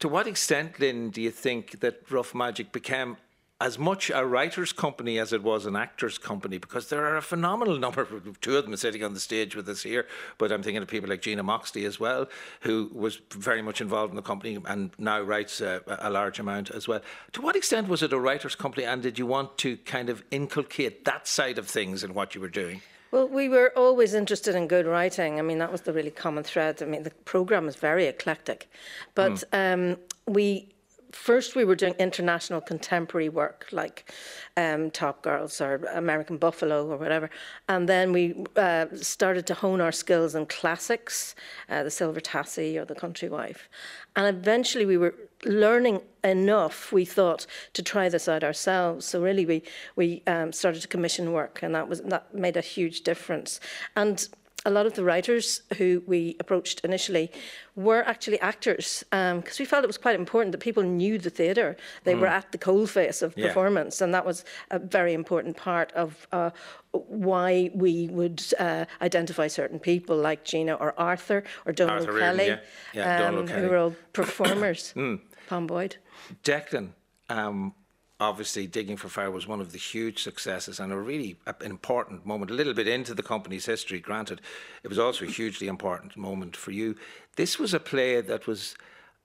To 0.00 0.08
what 0.08 0.26
extent, 0.26 0.78
Lynne, 0.78 1.08
do 1.08 1.22
you 1.22 1.30
think 1.30 1.80
that 1.80 2.10
Rough 2.10 2.34
Magic 2.34 2.70
became 2.70 3.16
as 3.60 3.78
much 3.78 4.10
a 4.14 4.24
writer's 4.26 4.72
company 4.72 5.18
as 5.18 5.32
it 5.32 5.42
was 5.42 5.64
an 5.64 5.76
actor's 5.76 6.18
company 6.18 6.58
because 6.58 6.88
there 6.88 7.06
are 7.06 7.16
a 7.16 7.22
phenomenal 7.22 7.78
number 7.78 8.02
of 8.02 8.40
two 8.40 8.56
of 8.56 8.64
them 8.64 8.76
sitting 8.76 9.02
on 9.02 9.14
the 9.14 9.20
stage 9.20 9.56
with 9.56 9.68
us 9.68 9.82
here 9.82 10.06
but 10.36 10.52
I'm 10.52 10.62
thinking 10.62 10.82
of 10.82 10.88
people 10.88 11.08
like 11.08 11.22
Gina 11.22 11.42
Moxley 11.42 11.86
as 11.86 11.98
well 11.98 12.28
who 12.60 12.90
was 12.92 13.20
very 13.30 13.62
much 13.62 13.80
involved 13.80 14.10
in 14.10 14.16
the 14.16 14.22
company 14.22 14.58
and 14.66 14.90
now 14.98 15.20
writes 15.20 15.60
a, 15.60 15.82
a 15.86 16.10
large 16.10 16.38
amount 16.38 16.70
as 16.70 16.86
well 16.86 17.00
to 17.32 17.40
what 17.40 17.56
extent 17.56 17.88
was 17.88 18.02
it 18.02 18.12
a 18.12 18.18
writer's 18.18 18.54
company 18.54 18.84
and 18.84 19.02
did 19.02 19.18
you 19.18 19.26
want 19.26 19.56
to 19.58 19.78
kind 19.78 20.10
of 20.10 20.22
inculcate 20.30 21.04
that 21.06 21.26
side 21.26 21.58
of 21.58 21.66
things 21.66 22.04
in 22.04 22.12
what 22.12 22.34
you 22.34 22.40
were 22.40 22.48
doing 22.48 22.82
well, 23.12 23.28
we 23.28 23.48
were 23.48 23.72
always 23.76 24.14
interested 24.14 24.56
in 24.56 24.66
good 24.66 24.84
writing. 24.84 25.38
I 25.38 25.42
mean, 25.42 25.58
that 25.58 25.70
was 25.70 25.82
the 25.82 25.92
really 25.92 26.10
common 26.10 26.42
thread. 26.42 26.82
I 26.82 26.86
mean, 26.86 27.04
the 27.04 27.12
program 27.24 27.64
was 27.64 27.76
very 27.76 28.06
eclectic, 28.06 28.68
but 29.14 29.44
mm. 29.52 29.92
um, 29.92 29.98
we 30.26 30.68
first 31.16 31.56
we 31.56 31.64
were 31.64 31.74
doing 31.74 31.94
international 31.98 32.60
contemporary 32.60 33.28
work 33.28 33.66
like 33.72 34.12
um, 34.56 34.90
Top 34.90 35.22
Girls 35.22 35.60
or 35.60 35.76
American 35.94 36.36
Buffalo 36.36 36.86
or 36.86 36.96
whatever, 36.96 37.30
and 37.68 37.88
then 37.88 38.12
we 38.12 38.44
uh, 38.56 38.86
started 38.94 39.46
to 39.46 39.54
hone 39.54 39.80
our 39.80 39.92
skills 39.92 40.34
in 40.34 40.46
classics, 40.46 41.34
uh, 41.68 41.82
the 41.82 41.90
Silver 41.90 42.20
Tassie 42.20 42.76
or 42.76 42.84
the 42.84 42.94
Country 42.94 43.28
Wife, 43.28 43.68
and 44.14 44.26
eventually 44.26 44.86
we 44.86 44.96
were 44.96 45.14
learning 45.44 46.00
enough. 46.22 46.92
We 46.92 47.04
thought 47.04 47.46
to 47.72 47.82
try 47.82 48.08
this 48.08 48.28
out 48.28 48.42
ourselves. 48.44 49.06
So 49.06 49.22
really, 49.22 49.46
we 49.46 49.62
we 49.96 50.22
um, 50.26 50.52
started 50.52 50.82
to 50.82 50.88
commission 50.88 51.32
work, 51.32 51.62
and 51.62 51.74
that 51.74 51.88
was 51.88 52.00
that 52.02 52.34
made 52.34 52.56
a 52.56 52.60
huge 52.60 53.02
difference. 53.02 53.60
And 53.94 54.28
a 54.66 54.70
lot 54.70 54.84
of 54.84 54.94
the 54.94 55.04
writers 55.04 55.62
who 55.78 56.02
we 56.06 56.36
approached 56.40 56.80
initially 56.84 57.30
were 57.76 58.02
actually 58.02 58.40
actors 58.40 59.04
because 59.10 59.32
um, 59.32 59.60
we 59.60 59.64
felt 59.64 59.84
it 59.84 59.86
was 59.86 59.96
quite 59.96 60.16
important 60.16 60.50
that 60.52 60.58
people 60.58 60.82
knew 60.82 61.18
the 61.18 61.30
theatre. 61.30 61.76
They 62.04 62.14
mm. 62.14 62.20
were 62.20 62.26
at 62.26 62.50
the 62.50 62.58
coalface 62.58 63.22
of 63.22 63.32
yeah. 63.36 63.46
performance, 63.46 64.00
and 64.00 64.12
that 64.12 64.26
was 64.26 64.44
a 64.70 64.80
very 64.80 65.14
important 65.14 65.56
part 65.56 65.92
of 65.92 66.26
uh, 66.32 66.50
why 66.90 67.70
we 67.74 68.08
would 68.08 68.42
uh, 68.58 68.86
identify 69.00 69.46
certain 69.46 69.78
people 69.78 70.16
like 70.16 70.44
Gina 70.44 70.74
or 70.74 70.98
Arthur 70.98 71.44
or 71.64 71.72
Donald 71.72 72.00
Arthur 72.00 72.18
Kelly, 72.18 72.46
yeah. 72.48 72.58
Yeah, 72.92 73.28
um, 73.28 73.46
who 73.46 73.68
were 73.68 73.78
all 73.78 73.94
performers. 74.12 74.92
mm. 74.96 75.20
Boyd. 75.68 75.96
Declan, 76.42 76.88
um, 77.28 77.72
obviously 78.18 78.66
digging 78.66 78.96
for 78.96 79.08
fire 79.08 79.30
was 79.30 79.46
one 79.46 79.60
of 79.60 79.72
the 79.72 79.78
huge 79.78 80.22
successes 80.22 80.80
and 80.80 80.92
a 80.92 80.96
really 80.96 81.36
an 81.46 81.70
important 81.70 82.24
moment 82.24 82.50
a 82.50 82.54
little 82.54 82.72
bit 82.72 82.88
into 82.88 83.14
the 83.14 83.22
company's 83.22 83.66
history 83.66 84.00
granted 84.00 84.40
it 84.82 84.88
was 84.88 84.98
also 84.98 85.24
a 85.24 85.28
hugely 85.28 85.66
important 85.66 86.16
moment 86.16 86.56
for 86.56 86.70
you. 86.70 86.96
This 87.36 87.58
was 87.58 87.74
a 87.74 87.80
play 87.80 88.20
that 88.20 88.46
was 88.46 88.74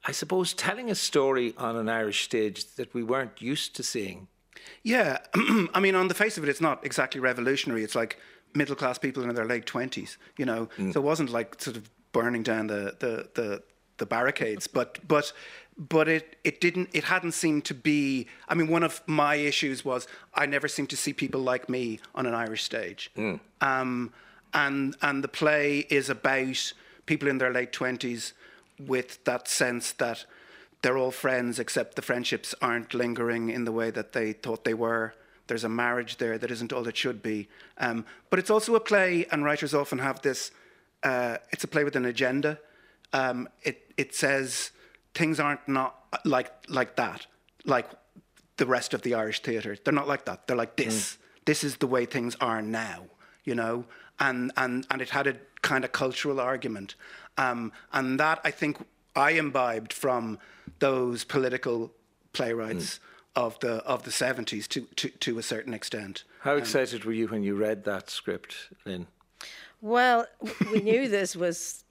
i 0.05 0.11
suppose 0.11 0.53
telling 0.53 0.89
a 0.89 0.95
story 0.95 1.53
on 1.57 1.75
an 1.75 1.87
irish 1.87 2.23
stage 2.23 2.65
that 2.75 2.93
we 2.93 3.03
weren't 3.03 3.41
used 3.41 3.75
to 3.75 3.83
seeing. 3.83 4.27
Yeah 4.83 5.19
i 5.73 5.79
mean 5.79 5.95
on 5.95 6.09
the 6.09 6.13
face 6.13 6.37
of 6.37 6.43
it 6.43 6.49
it's 6.49 6.61
not 6.61 6.85
exactly 6.85 7.21
revolutionary. 7.21 7.83
It's 7.83 7.95
like 7.95 8.19
middle 8.53 8.75
class 8.75 8.97
people 8.97 9.23
in 9.23 9.33
their 9.33 9.45
late 9.45 9.65
20s 9.65 10.17
you 10.37 10.45
know? 10.45 10.67
Mm. 10.77 10.93
so 10.93 10.99
it 10.99 11.03
wasn't 11.03 11.29
like 11.29 11.61
sort 11.61 11.77
of 11.77 11.89
burning 12.11 12.43
down 12.43 12.67
the 12.67 12.97
the 12.99 13.29
the, 13.35 13.63
the 13.99 14.05
barricades 14.05 14.67
but 14.67 14.99
but 15.07 15.31
but 15.89 16.07
it, 16.07 16.35
it 16.43 16.61
didn't 16.61 16.89
it 16.93 17.05
hadn't 17.05 17.31
seemed 17.31 17.65
to 17.65 17.73
be 17.73 18.27
i 18.47 18.53
mean 18.53 18.67
one 18.67 18.83
of 18.83 19.01
my 19.07 19.35
issues 19.35 19.83
was 19.83 20.07
i 20.35 20.45
never 20.45 20.67
seemed 20.67 20.89
to 20.89 20.95
see 20.95 21.11
people 21.11 21.41
like 21.41 21.67
me 21.67 21.99
on 22.13 22.25
an 22.25 22.33
irish 22.35 22.63
stage. 22.63 23.11
Mm. 23.17 23.39
um, 23.61 24.13
and 24.53 24.95
and 25.01 25.23
the 25.23 25.27
play 25.27 25.79
is 25.89 26.09
about 26.09 26.73
people 27.05 27.27
in 27.27 27.39
their 27.39 27.51
late 27.51 27.71
20s 27.71 28.33
with 28.79 29.23
that 29.25 29.47
sense 29.47 29.91
that 29.93 30.25
they're 30.81 30.97
all 30.97 31.11
friends 31.11 31.59
except 31.59 31.95
the 31.95 32.01
friendships 32.01 32.55
aren't 32.61 32.93
lingering 32.93 33.49
in 33.49 33.65
the 33.65 33.71
way 33.71 33.91
that 33.91 34.13
they 34.13 34.33
thought 34.33 34.63
they 34.63 34.73
were. 34.73 35.13
There's 35.47 35.63
a 35.63 35.69
marriage 35.69 36.17
there 36.17 36.37
that 36.37 36.49
isn't 36.49 36.73
all 36.73 36.87
it 36.87 36.97
should 36.97 37.21
be. 37.21 37.47
Um, 37.77 38.05
but 38.29 38.39
it's 38.39 38.49
also 38.49 38.75
a 38.75 38.79
play 38.79 39.25
and 39.31 39.43
writers 39.43 39.73
often 39.73 39.99
have 39.99 40.21
this 40.21 40.51
uh, 41.03 41.37
it's 41.51 41.63
a 41.63 41.67
play 41.67 41.83
with 41.83 41.95
an 41.95 42.05
agenda. 42.05 42.59
Um, 43.13 43.49
it, 43.63 43.91
it 43.97 44.15
says 44.15 44.71
things 45.13 45.39
aren't 45.39 45.67
not 45.67 45.95
like 46.25 46.51
like 46.69 46.95
that, 46.95 47.27
like 47.65 47.89
the 48.57 48.65
rest 48.65 48.93
of 48.93 49.01
the 49.01 49.15
Irish 49.15 49.41
theatre. 49.41 49.75
They're 49.83 49.93
not 49.93 50.07
like 50.07 50.25
that. 50.25 50.47
They're 50.47 50.57
like 50.57 50.75
this. 50.75 51.13
Mm. 51.13 51.17
this 51.45 51.63
is 51.63 51.77
the 51.77 51.87
way 51.87 52.05
things 52.05 52.35
are 52.39 52.61
now, 52.61 53.05
you 53.43 53.55
know, 53.55 53.85
and 54.19 54.51
and 54.57 54.85
and 54.89 55.01
it 55.01 55.09
had 55.09 55.27
a 55.27 55.35
kind 55.61 55.83
of 55.83 55.91
cultural 55.91 56.39
argument, 56.39 56.95
um, 57.37 57.71
and 57.93 58.19
that 58.19 58.39
I 58.43 58.51
think 58.51 58.77
I 59.15 59.31
imbibed 59.31 59.93
from 59.93 60.39
those 60.79 61.23
political 61.23 61.91
playwrights. 62.33 62.95
Mm. 62.95 62.99
Of 63.33 63.57
the 63.61 63.75
of 63.85 64.03
the 64.03 64.11
seventies 64.11 64.67
to, 64.67 64.81
to 64.97 65.07
to 65.07 65.39
a 65.39 65.41
certain 65.41 65.73
extent. 65.73 66.25
How 66.41 66.57
excited 66.57 67.03
um, 67.03 67.07
were 67.07 67.13
you 67.13 67.29
when 67.29 67.43
you 67.43 67.55
read 67.55 67.85
that 67.85 68.09
script, 68.09 68.55
Lynne? 68.83 69.07
Well, 69.79 70.27
we 70.69 70.81
knew 70.81 71.07
this 71.07 71.33
was 71.33 71.85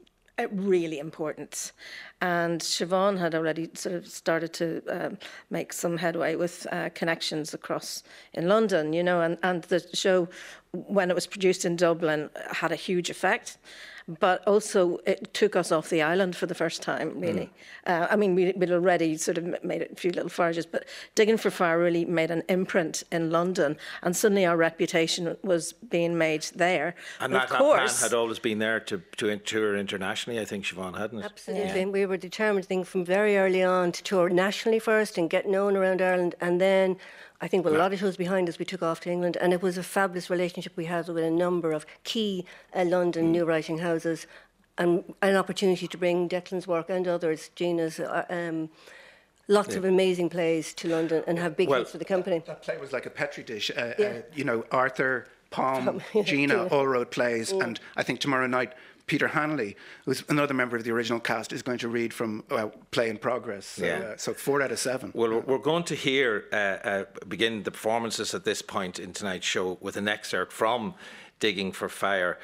really 0.51 0.99
important. 0.99 1.73
And 2.21 2.61
Siobhan 2.61 3.19
had 3.19 3.35
already 3.35 3.71
sort 3.75 3.95
of 3.95 4.07
started 4.07 4.53
to 4.55 4.83
um, 4.89 5.19
make 5.51 5.73
some 5.73 5.97
headway 5.97 6.37
with 6.37 6.67
uh, 6.71 6.91
connections 6.95 7.55
across 7.55 8.03
in 8.35 8.49
London, 8.49 8.93
you 8.93 9.03
know, 9.03 9.23
and, 9.23 9.39
and 9.43 9.63
the 9.65 9.85
show, 9.95 10.29
when 10.73 11.11
it 11.11 11.15
was 11.15 11.27
produced 11.27 11.65
in 11.65 11.77
Dublin, 11.77 12.31
had 12.51 12.73
a 12.73 12.77
huge 12.77 13.11
effect 13.11 13.59
but 14.19 14.47
also 14.47 14.99
it 15.07 15.33
took 15.35 15.55
us 15.55 15.71
off 15.71 15.89
the 15.91 16.03
island 16.03 16.37
for 16.37 16.47
the 16.47 16.55
first 16.55 16.83
time, 16.83 17.21
really. 17.21 17.51
Mm. 17.87 18.03
Uh, 18.03 18.07
I 18.11 18.17
mean, 18.17 18.35
we, 18.35 18.53
would 18.53 18.71
already 18.71 19.17
sort 19.17 19.39
of 19.39 19.63
made 19.63 19.83
a 19.83 19.95
few 19.95 20.11
little 20.11 20.29
forages, 20.29 20.67
but 20.67 20.85
Digging 21.15 21.37
for 21.37 21.51
Fire 21.51 21.79
really 21.79 22.05
made 22.05 22.31
an 22.31 22.43
imprint 22.49 23.03
in 23.13 23.31
London, 23.31 23.77
and 24.03 24.17
suddenly 24.17 24.45
our 24.47 24.57
reputation 24.57 25.37
was 25.43 25.73
being 25.73 26.19
made 26.19 26.43
there. 26.55 26.95
And 27.21 27.33
but 27.33 27.49
that, 27.49 27.59
course, 27.59 28.03
had 28.03 28.15
always 28.15 28.39
been 28.39 28.59
there 28.59 28.81
to, 28.81 29.03
to 29.19 29.37
tour 29.39 29.77
internationally, 29.77 30.41
I 30.41 30.45
think, 30.45 30.65
Siobhan, 30.65 30.99
hadn't 30.99 31.21
it? 31.21 31.25
Absolutely. 31.25 31.81
Yeah. 31.81 31.87
We 31.87 32.07
were 32.07 32.17
determined, 32.17 32.65
I 32.65 32.69
think, 32.69 32.87
from 32.87 33.05
very 33.05 33.37
early 33.37 33.63
on 33.63 33.93
to 33.93 34.03
tour 34.03 34.29
nationally 34.29 34.79
first 34.79 35.19
and 35.19 35.31
get 35.31 35.49
known 35.49 35.77
around 35.77 36.03
Ireland, 36.03 36.35
and 36.41 36.61
then 36.61 36.97
I 37.41 37.49
think 37.49 37.65
with 37.65 37.75
a 37.75 37.79
lot 37.79 37.93
of 37.93 37.99
shows 37.99 38.17
behind 38.17 38.49
us, 38.49 38.59
we 38.59 38.65
took 38.65 38.83
off 38.83 39.01
to 39.01 39.11
England, 39.11 39.39
and 39.41 39.53
it 39.53 39.63
was 39.63 39.79
a 39.79 39.83
fabulous 39.83 40.29
relationship 40.29 40.77
we 40.77 40.85
had 40.85 41.09
with 41.09 41.25
a 41.25 41.31
number 41.31 41.73
of 41.73 41.87
key 42.05 42.45
uh, 42.75 42.85
London 42.85 43.27
mm. 43.27 43.31
new 43.31 43.45
writing 43.45 43.79
houses, 43.79 44.27
and 44.77 45.05
an 45.23 45.37
opportunity 45.37 45.89
to 45.89 45.97
bring 45.97 46.29
Declan's 46.29 46.67
work 46.67 46.91
and 46.91 47.09
others, 47.09 47.51
Gina's. 47.55 47.99
Uh, 47.99 48.25
um, 48.29 48.71
lots 49.49 49.73
yeah. 49.73 49.79
of 49.79 49.85
amazing 49.85 50.29
plays 50.29 50.73
to 50.75 50.89
London 50.89 51.25
and 51.27 51.39
have 51.39 51.57
big 51.57 51.69
well, 51.69 51.81
hits 51.81 51.91
for 51.91 51.99
the 51.99 52.05
company. 52.05 52.43
That 52.47 52.63
play 52.63 52.79
was 52.79 52.93
like 52.93 53.07
a 53.07 53.11
petri 53.11 53.43
dish. 53.43 53.71
Uh, 53.71 53.81
uh 53.81 53.95
yeah. 53.99 54.19
you 54.33 54.45
know, 54.45 54.65
Arthur, 54.71 55.27
Pom, 55.51 56.01
Gina 56.25 56.67
all 56.67 56.87
wrote 56.87 57.11
plays, 57.11 57.53
mm. 57.53 57.63
and 57.63 57.81
I 57.97 58.03
think 58.03 58.21
tomorrow 58.21 58.47
night 58.47 58.75
Peter 59.11 59.27
Hanly, 59.27 59.75
who's 60.05 60.23
another 60.29 60.55
member 60.55 60.77
of 60.77 60.85
the 60.85 60.93
original 60.93 61.19
cast, 61.19 61.53
is 61.53 61.63
going 61.63 61.79
to 61.79 61.89
read 61.89 62.15
from 62.15 62.45
uh, 62.49 62.69
Play 62.93 63.11
in 63.11 63.19
Progress. 63.19 63.67
So, 63.67 63.85
yeah. 63.85 63.99
Uh, 63.99 64.17
so 64.17 64.33
four 64.33 64.63
out 64.63 64.71
of 64.71 64.79
seven. 64.79 65.11
Well, 65.13 65.41
we're 65.41 65.59
going 65.59 65.83
to 65.85 65.97
hear 65.97 66.45
uh, 66.53 66.57
uh, 66.57 67.05
begin 67.27 67.65
the 67.65 67.73
performances 67.73 68.35
at 68.35 68.45
this 68.45 68.63
point 68.63 69.01
in 69.01 69.13
tonight's 69.13 69.45
show 69.45 69.79
with 69.81 69.97
an 69.97 70.07
excerpt 70.07 70.53
from 70.53 70.95
digging 71.41 71.73
for 71.73 71.89
fire. 71.89 72.39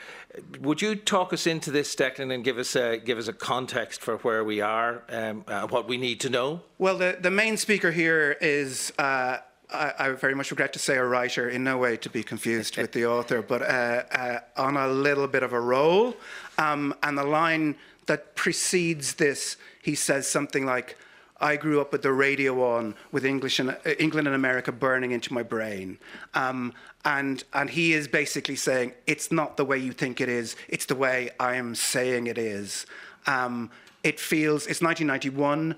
Would 0.59 0.83
you 0.83 0.97
talk 0.97 1.33
us 1.33 1.47
into 1.47 1.71
this, 1.71 1.95
Declan, 1.95 2.35
and 2.35 2.43
give 2.43 2.59
us 2.59 2.75
a, 2.75 2.99
give 2.99 3.17
us 3.17 3.29
a 3.29 3.33
context 3.33 4.01
for 4.01 4.17
where 4.17 4.43
we 4.43 4.61
are, 4.61 5.05
um, 5.09 5.45
uh, 5.47 5.69
what 5.69 5.87
we 5.87 5.97
need 5.97 6.19
to 6.23 6.31
know? 6.31 6.63
Well, 6.79 6.99
the, 6.99 7.17
the 7.21 7.31
main 7.31 7.59
speaker 7.59 7.93
here 7.93 8.37
is. 8.41 8.93
Uh, 8.99 9.39
I, 9.73 9.93
I, 9.99 10.11
very 10.11 10.35
much 10.35 10.51
regret 10.51 10.73
to 10.75 10.79
say 10.79 10.97
a 10.97 11.05
writer, 11.05 11.49
in 11.49 11.65
no 11.65 11.77
way 11.79 11.97
to 11.97 12.11
be 12.11 12.23
confused 12.23 12.77
with 12.77 12.93
the 12.93 13.07
author, 13.07 13.43
but 13.43 13.63
uh, 13.63 13.65
uh, 14.13 14.39
on 14.57 14.77
a 14.77 14.87
little 14.87 15.27
bit 15.27 15.43
of 15.43 15.53
a 15.53 15.61
roll. 15.61 16.15
Um, 16.59 16.95
and 17.03 17.17
the 17.17 17.25
line 17.25 17.77
that 18.07 18.35
precedes 18.35 19.15
this, 19.15 19.57
he 19.83 19.95
says 19.95 20.29
something 20.29 20.65
like, 20.65 20.97
I 21.39 21.57
grew 21.57 21.81
up 21.81 21.93
with 21.93 22.03
the 22.03 22.13
radio 22.13 22.77
on, 22.77 22.95
with 23.13 23.25
English 23.25 23.59
and, 23.59 23.71
uh, 23.71 23.91
England 23.99 24.27
and 24.27 24.35
America 24.35 24.73
burning 24.73 25.13
into 25.13 25.35
my 25.35 25.43
brain. 25.43 25.99
Um, 26.35 26.73
and, 27.05 27.45
and 27.53 27.69
he 27.69 27.93
is 27.93 28.09
basically 28.09 28.57
saying, 28.57 28.93
it's 29.07 29.31
not 29.31 29.57
the 29.57 29.65
way 29.65 29.79
you 29.79 29.93
think 29.93 30.21
it 30.21 30.29
is, 30.29 30.57
it's 30.69 30.87
the 30.87 30.95
way 30.95 31.31
I 31.39 31.57
am 31.57 31.75
saying 31.75 32.27
it 32.27 32.39
is. 32.39 32.87
Um, 33.27 33.71
it 34.03 34.19
feels, 34.19 34.67
it's 34.67 34.81
1991, 34.81 35.77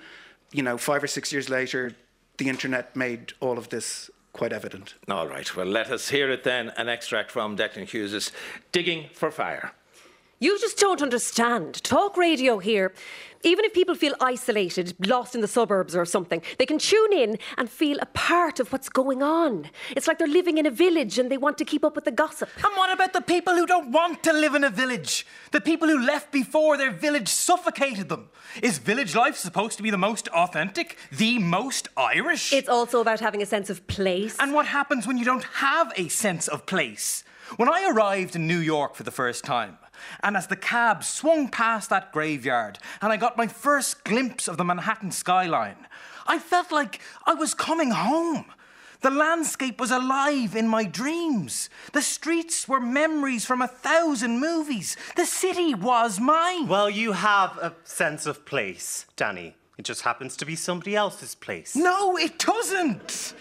you 0.53 0.63
know, 0.63 0.79
five 0.79 1.03
or 1.03 1.07
six 1.09 1.33
years 1.33 1.49
later, 1.49 1.93
the 2.37 2.49
internet 2.49 2.95
made 2.95 3.33
all 3.41 3.59
of 3.59 3.69
this 3.71 4.11
quite 4.33 4.53
evident. 4.53 4.95
All 5.09 5.27
right, 5.27 5.57
well, 5.57 5.67
let 5.67 5.91
us 5.91 6.11
hear 6.11 6.31
it 6.31 6.45
then 6.45 6.71
an 6.77 6.89
extract 6.89 7.33
from 7.33 7.57
Declan 7.57 7.89
Hughes' 7.89 8.31
Digging 8.71 9.09
for 9.13 9.33
Fire. 9.33 9.73
You 10.41 10.57
just 10.61 10.79
don't 10.79 11.03
understand. 11.03 11.83
Talk 11.83 12.17
radio 12.17 12.59
here. 12.59 12.93
Even 13.43 13.65
if 13.65 13.73
people 13.73 13.97
feel 13.97 14.15
isolated, 14.21 14.95
lost 15.05 15.35
in 15.35 15.41
the 15.41 15.49
suburbs 15.49 15.97
or 15.97 16.05
something, 16.05 16.43
they 16.59 16.67
can 16.67 16.79
tune 16.79 17.13
in 17.13 17.39
and 17.57 17.69
feel 17.69 17.99
a 18.01 18.07
part 18.07 18.61
of 18.61 18.71
what's 18.73 18.89
going 18.89 19.21
on. 19.21 19.69
It's 19.97 20.07
like 20.07 20.19
they're 20.19 20.29
living 20.29 20.59
in 20.59 20.67
a 20.67 20.71
village 20.71 21.19
and 21.19 21.29
they 21.29 21.39
want 21.39 21.59
to 21.59 21.65
keep 21.65 21.85
up 21.85 21.97
with 21.97 22.05
the 22.05 22.13
gossip. 22.13 22.49
And 22.57 22.77
what 22.77 22.93
about 22.93 23.13
the 23.13 23.21
people 23.21 23.55
who 23.55 23.67
don't 23.67 23.91
want 23.91 24.23
to 24.25 24.33
live 24.33 24.55
in 24.55 24.63
a 24.63 24.71
village? 24.71 25.27
The 25.51 25.61
people 25.61 25.89
who 25.89 26.05
left 26.05 26.31
before 26.31 26.77
their 26.77 26.93
village 26.93 27.29
suffocated 27.29 28.09
them? 28.09 28.29
Is 28.63 28.79
village 28.79 29.17
life 29.17 29.37
supposed 29.37 29.77
to 29.79 29.83
be 29.83 29.91
the 29.91 29.99
most 29.99 30.29
authentic, 30.29 30.99
the 31.11 31.39
most 31.41 31.89
Irish? 31.97 32.53
It's 32.53 32.69
also 32.69 33.01
about 33.01 33.19
having 33.19 33.43
a 33.43 33.47
sense 33.47 33.71
of 33.71 33.87
place. 33.89 34.37
And 34.39 34.53
what 34.53 34.67
happens 34.67 35.05
when 35.05 35.19
you 35.19 35.25
don't 35.25 35.45
have 35.45 35.93
a 35.97 36.09
sense 36.09 36.47
of 36.47 36.65
place? 36.67 37.25
When 37.57 37.69
I 37.69 37.89
arrived 37.91 38.37
in 38.37 38.47
New 38.47 38.59
York 38.59 38.95
for 38.95 39.05
the 39.05 39.11
first 39.11 39.43
time, 39.43 39.79
and 40.23 40.37
as 40.37 40.47
the 40.47 40.57
cab 40.57 41.05
swung 41.05 41.49
past 41.49 41.91
that 41.91 42.13
graveyard 42.13 42.79
and 43.01 43.13
I 43.13 43.17
got 43.17 43.37
my 43.37 43.47
first 43.47 44.05
glimpse 44.05 44.49
of 44.49 44.57
the 44.57 44.65
Manhattan 44.65 45.11
skyline, 45.11 45.87
I 46.27 46.39
felt 46.39 46.71
like 46.73 47.01
I 47.27 47.35
was 47.35 47.55
coming 47.55 47.91
home. 47.91 48.47
The 49.01 49.11
landscape 49.11 49.81
was 49.81 49.93
alive 49.93 50.57
in 50.57 50.67
my 50.67 50.85
dreams. 50.85 51.71
The 51.93 52.03
streets 52.03 52.67
were 52.67 52.81
memories 52.81 53.45
from 53.45 53.63
a 53.63 53.69
thousand 53.69 54.41
movies. 54.41 54.97
The 55.15 55.25
city 55.25 55.73
was 55.73 56.19
mine. 56.19 56.67
Well, 56.67 56.91
you 56.91 57.13
have 57.13 57.57
a 57.59 57.75
sense 57.85 58.27
of 58.27 58.45
place, 58.45 59.07
Danny. 59.15 59.55
It 59.79 59.85
just 59.85 60.03
happens 60.03 60.37
to 60.39 60.45
be 60.45 60.57
somebody 60.57 60.97
else's 60.97 61.37
place. 61.37 61.77
No, 61.77 62.17
it 62.17 62.39
doesn't. 62.41 63.35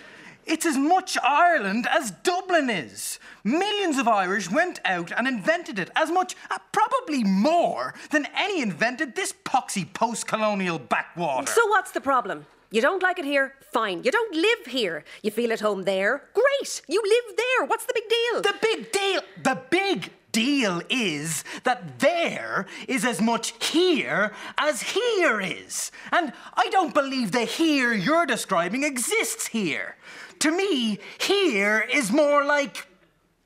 It's 0.48 0.66
as 0.66 0.78
much 0.78 1.18
Ireland 1.22 1.88
as 1.92 2.12
Dublin 2.12 2.70
is. 2.70 3.20
Millions 3.44 3.98
of 3.98 4.08
Irish 4.08 4.50
went 4.50 4.80
out 4.86 5.12
and 5.12 5.28
invented 5.28 5.78
it, 5.78 5.90
as 5.94 6.10
much, 6.10 6.36
uh, 6.50 6.58
probably 6.72 7.24
more, 7.24 7.94
than 8.12 8.28
any 8.34 8.62
invented 8.62 9.16
this 9.16 9.34
poxy 9.44 9.92
post 9.94 10.26
colonial 10.26 10.80
backwater. 10.80 11.52
So, 11.52 11.68
what's 11.68 11.92
the 11.92 12.00
problem? 12.00 12.46
You 12.72 12.82
don't 12.82 13.04
like 13.04 13.20
it 13.20 13.26
here? 13.26 13.56
Fine. 13.74 14.04
You 14.04 14.12
don't 14.12 14.36
live 14.36 14.66
here. 14.68 15.04
You 15.22 15.32
feel 15.32 15.52
at 15.52 15.60
home 15.60 15.84
there? 15.84 16.24
Great. 16.34 16.82
You 16.88 17.02
live 17.04 17.38
there. 17.38 17.66
What's 17.68 17.86
the 17.86 17.94
big 17.94 18.10
deal? 18.10 18.42
The 18.42 18.58
big 18.62 18.92
deal. 18.92 19.22
The 19.44 19.62
big 19.70 20.12
deal 20.38 20.84
is 20.88 21.44
that 21.64 21.98
there 21.98 22.68
is 22.88 23.04
as 23.04 23.20
much 23.20 23.54
here 23.74 24.32
as 24.56 24.84
here 24.84 25.42
is. 25.42 25.92
And 26.12 26.32
I 26.54 26.70
don't 26.70 26.94
believe 26.94 27.32
the 27.32 27.46
here 27.46 27.92
you're 27.92 28.28
describing 28.28 28.84
exists 28.84 29.48
here. 29.48 29.96
To 30.40 30.56
me, 30.56 31.00
here 31.20 31.80
is 31.92 32.12
more 32.12 32.46
like 32.46 32.86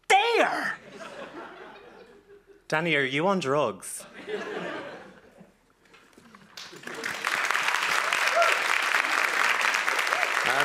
there. 0.10 0.76
Danny, 2.68 2.94
are 2.96 3.06
you 3.06 3.26
on 3.26 3.40
drugs? 3.40 4.06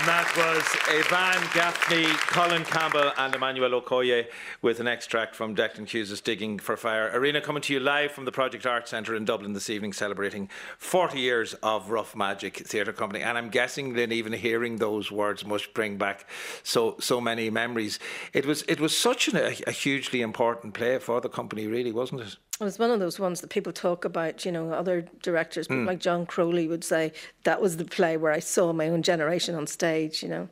That 0.07 0.33
was 0.37 0.65
Evan 0.89 1.43
Gaffney, 1.53 2.07
Colin 2.29 2.65
Campbell, 2.65 3.11
and 3.19 3.35
Emmanuel 3.35 3.81
Okoye 3.81 4.29
with 4.63 4.79
an 4.79 4.87
extract 4.87 5.35
from 5.35 5.57
Declan 5.57 5.89
Hughes' 5.89 6.21
Digging 6.21 6.61
for 6.61 6.77
Fire. 6.77 7.11
Arena 7.13 7.41
coming 7.41 7.63
to 7.63 7.73
you 7.73 7.81
live 7.81 8.13
from 8.13 8.25
the 8.25 8.31
Project 8.31 8.67
Arts 8.67 8.91
Centre 8.91 9.17
in 9.17 9.25
Dublin 9.25 9.53
this 9.53 9.69
evening, 9.69 9.93
celebrating 9.93 10.49
40 10.79 11.19
years 11.19 11.55
of 11.55 11.91
Rough 11.91 12.15
Magic 12.15 12.57
Theatre 12.59 12.93
Company. 12.93 13.25
And 13.25 13.37
I'm 13.37 13.49
guessing 13.49 13.95
that 13.95 14.13
even 14.13 14.33
hearing 14.33 14.77
those 14.77 15.11
words 15.11 15.45
must 15.45 15.75
bring 15.75 15.97
back 15.99 16.29
so 16.63 16.97
so 17.01 17.21
many 17.21 17.51
memories. 17.51 17.99
It 18.33 18.47
was 18.47 18.63
it 18.69 18.79
was 18.79 18.97
such 18.97 19.27
an, 19.27 19.37
a, 19.37 19.57
a 19.67 19.73
hugely 19.73 20.21
important 20.21 20.75
play 20.75 20.99
for 21.01 21.21
the 21.21 21.29
company, 21.29 21.67
really, 21.67 21.91
wasn't 21.91 22.21
it? 22.21 22.37
It 22.59 22.65
was 22.65 22.79
one 22.79 22.91
of 22.91 23.01
those 23.01 23.21
ones 23.21 23.43
that 23.43 23.51
people 23.51 23.73
talk 23.73 24.07
about, 24.07 24.47
you 24.47 24.53
know, 24.53 24.73
other 24.73 25.05
directors, 25.23 25.69
mm. 25.69 25.87
like 25.87 25.99
John 25.99 26.25
Crowley 26.25 26.69
would 26.69 26.85
say, 26.85 27.13
that 27.45 27.61
was 27.61 27.77
the 27.77 27.85
play 27.85 28.17
where 28.17 28.33
I 28.33 28.39
saw 28.39 28.73
my 28.73 28.89
own 28.89 29.03
generation 29.03 29.55
on 29.55 29.67
stage, 29.67 30.23
you 30.23 30.29
know. 30.29 30.49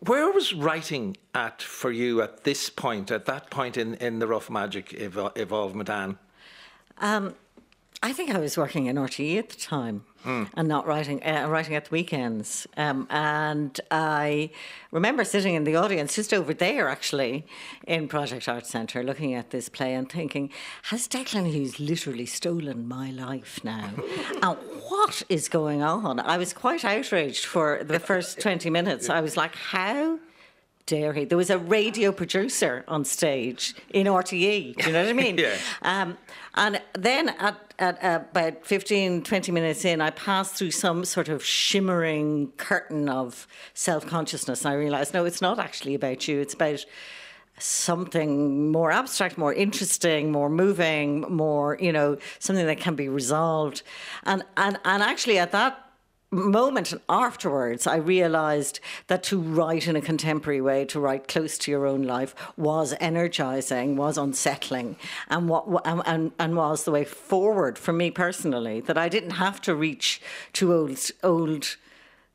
Where 0.00 0.30
was 0.30 0.52
writing 0.52 1.16
at 1.34 1.62
for 1.62 1.90
you 1.90 2.20
at 2.22 2.44
this 2.44 2.68
point, 2.68 3.10
at 3.10 3.24
that 3.24 3.50
point 3.50 3.76
in, 3.76 3.94
in 3.94 4.18
the 4.18 4.26
Rough 4.26 4.50
Magic 4.50 4.90
evol- 4.90 5.36
evolvement, 5.36 5.88
Anne? 5.88 6.18
Um, 6.98 7.34
I 8.00 8.12
think 8.12 8.30
I 8.32 8.38
was 8.38 8.56
working 8.56 8.86
in 8.86 8.94
RTE 8.94 9.38
at 9.38 9.48
the 9.48 9.56
time 9.56 10.04
mm. 10.24 10.48
and 10.54 10.68
not 10.68 10.86
writing, 10.86 11.20
uh, 11.24 11.48
writing 11.48 11.74
at 11.74 11.86
the 11.86 11.90
weekends. 11.90 12.64
Um, 12.76 13.08
and 13.10 13.80
I 13.90 14.50
remember 14.92 15.24
sitting 15.24 15.54
in 15.54 15.64
the 15.64 15.74
audience 15.74 16.14
just 16.14 16.32
over 16.32 16.54
there, 16.54 16.88
actually, 16.88 17.44
in 17.88 18.06
Project 18.06 18.48
Arts 18.48 18.70
Centre, 18.70 19.02
looking 19.02 19.34
at 19.34 19.50
this 19.50 19.68
play 19.68 19.94
and 19.94 20.10
thinking, 20.10 20.50
has 20.84 21.08
Declan 21.08 21.50
Hughes 21.50 21.80
literally 21.80 22.26
stolen 22.26 22.86
my 22.86 23.10
life 23.10 23.58
now? 23.64 23.90
and 24.42 24.56
what 24.88 25.24
is 25.28 25.48
going 25.48 25.82
on? 25.82 26.20
I 26.20 26.38
was 26.38 26.52
quite 26.52 26.84
outraged 26.84 27.46
for 27.46 27.82
the 27.82 27.98
first 27.98 28.40
20 28.40 28.70
minutes. 28.70 29.10
I 29.10 29.20
was 29.20 29.36
like, 29.36 29.56
how 29.56 30.20
dare 30.88 31.12
he? 31.12 31.24
There 31.24 31.38
was 31.38 31.50
a 31.50 31.58
radio 31.58 32.10
producer 32.10 32.84
on 32.88 33.04
stage 33.04 33.74
in 33.90 34.06
RTE. 34.06 34.76
Do 34.76 34.86
you 34.86 34.92
know 34.92 35.02
what 35.02 35.10
I 35.10 35.12
mean? 35.12 35.28
Yeah. 35.38 35.56
Um, 35.82 36.18
and 36.54 36.80
then 36.94 37.28
at, 37.28 37.74
at 37.78 38.02
uh, 38.02 38.24
about 38.30 38.66
15, 38.66 39.22
20 39.22 39.52
minutes 39.52 39.84
in, 39.84 40.00
I 40.00 40.10
passed 40.10 40.56
through 40.56 40.72
some 40.72 41.04
sort 41.04 41.28
of 41.28 41.44
shimmering 41.44 42.50
curtain 42.56 43.08
of 43.08 43.46
self 43.74 44.06
consciousness. 44.06 44.64
And 44.64 44.72
I 44.72 44.76
realised, 44.76 45.14
no, 45.14 45.26
it's 45.26 45.42
not 45.42 45.58
actually 45.58 45.94
about 45.94 46.26
you. 46.26 46.40
It's 46.40 46.54
about 46.54 46.84
something 47.58 48.72
more 48.72 48.90
abstract, 48.90 49.38
more 49.38 49.52
interesting, 49.52 50.32
more 50.32 50.48
moving, 50.48 51.20
more, 51.20 51.76
you 51.80 51.92
know, 51.92 52.16
something 52.38 52.66
that 52.66 52.78
can 52.78 52.96
be 52.96 53.08
resolved. 53.08 53.82
And, 54.24 54.42
and, 54.56 54.78
and 54.84 55.02
actually, 55.02 55.38
at 55.38 55.52
that 55.52 55.87
moment 56.30 56.94
afterwards, 57.08 57.86
I 57.86 57.96
realised 57.96 58.80
that 59.06 59.22
to 59.24 59.40
write 59.40 59.86
in 59.86 59.96
a 59.96 60.00
contemporary 60.00 60.60
way, 60.60 60.84
to 60.86 61.00
write 61.00 61.28
close 61.28 61.56
to 61.58 61.70
your 61.70 61.86
own 61.86 62.02
life, 62.02 62.34
was 62.56 62.94
energising, 63.00 63.96
was 63.96 64.18
unsettling, 64.18 64.96
and 65.28 65.48
what 65.48 65.66
and, 65.84 66.32
and 66.38 66.56
was 66.56 66.84
the 66.84 66.90
way 66.90 67.04
forward 67.04 67.78
for 67.78 67.92
me 67.92 68.10
personally. 68.10 68.80
That 68.80 68.98
I 68.98 69.08
didn't 69.08 69.32
have 69.32 69.60
to 69.62 69.74
reach 69.74 70.20
to 70.54 70.74
old 70.74 70.98
old 71.22 71.76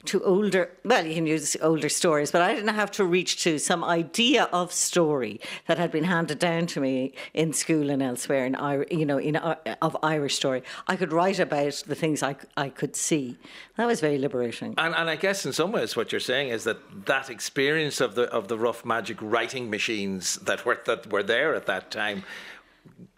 to 0.05 0.23
older, 0.23 0.69
well, 0.83 1.05
you 1.05 1.15
can 1.15 1.27
use 1.27 1.55
older 1.61 1.89
stories, 1.89 2.31
but 2.31 2.41
I 2.41 2.53
didn't 2.53 2.75
have 2.75 2.91
to 2.91 3.05
reach 3.05 3.43
to 3.43 3.57
some 3.57 3.83
idea 3.83 4.49
of 4.51 4.73
story 4.73 5.39
that 5.67 5.77
had 5.77 5.91
been 5.91 6.03
handed 6.03 6.39
down 6.39 6.67
to 6.67 6.81
me 6.81 7.13
in 7.33 7.53
school 7.53 7.89
and 7.89 8.01
elsewhere, 8.01 8.45
in 8.45 8.99
you 8.99 9.05
know, 9.05 9.17
in 9.17 9.35
uh, 9.35 9.55
of 9.81 9.95
Irish 10.03 10.35
story. 10.35 10.63
I 10.87 10.95
could 10.95 11.13
write 11.13 11.39
about 11.39 11.83
the 11.87 11.95
things 11.95 12.21
I, 12.21 12.35
I 12.57 12.69
could 12.69 12.95
see. 12.95 13.37
That 13.77 13.87
was 13.87 14.01
very 14.01 14.17
liberating. 14.17 14.73
And, 14.77 14.93
and 14.95 15.09
I 15.09 15.15
guess 15.15 15.45
in 15.45 15.53
some 15.53 15.71
ways, 15.71 15.95
what 15.95 16.11
you're 16.11 16.21
saying 16.21 16.49
is 16.49 16.63
that 16.65 17.05
that 17.05 17.29
experience 17.29 18.01
of 18.01 18.15
the 18.15 18.23
of 18.23 18.47
the 18.47 18.57
rough 18.57 18.85
magic 18.85 19.17
writing 19.21 19.69
machines 19.69 20.35
that 20.37 20.65
were 20.65 20.79
that 20.85 21.11
were 21.11 21.23
there 21.23 21.55
at 21.55 21.65
that 21.67 21.91
time 21.91 22.23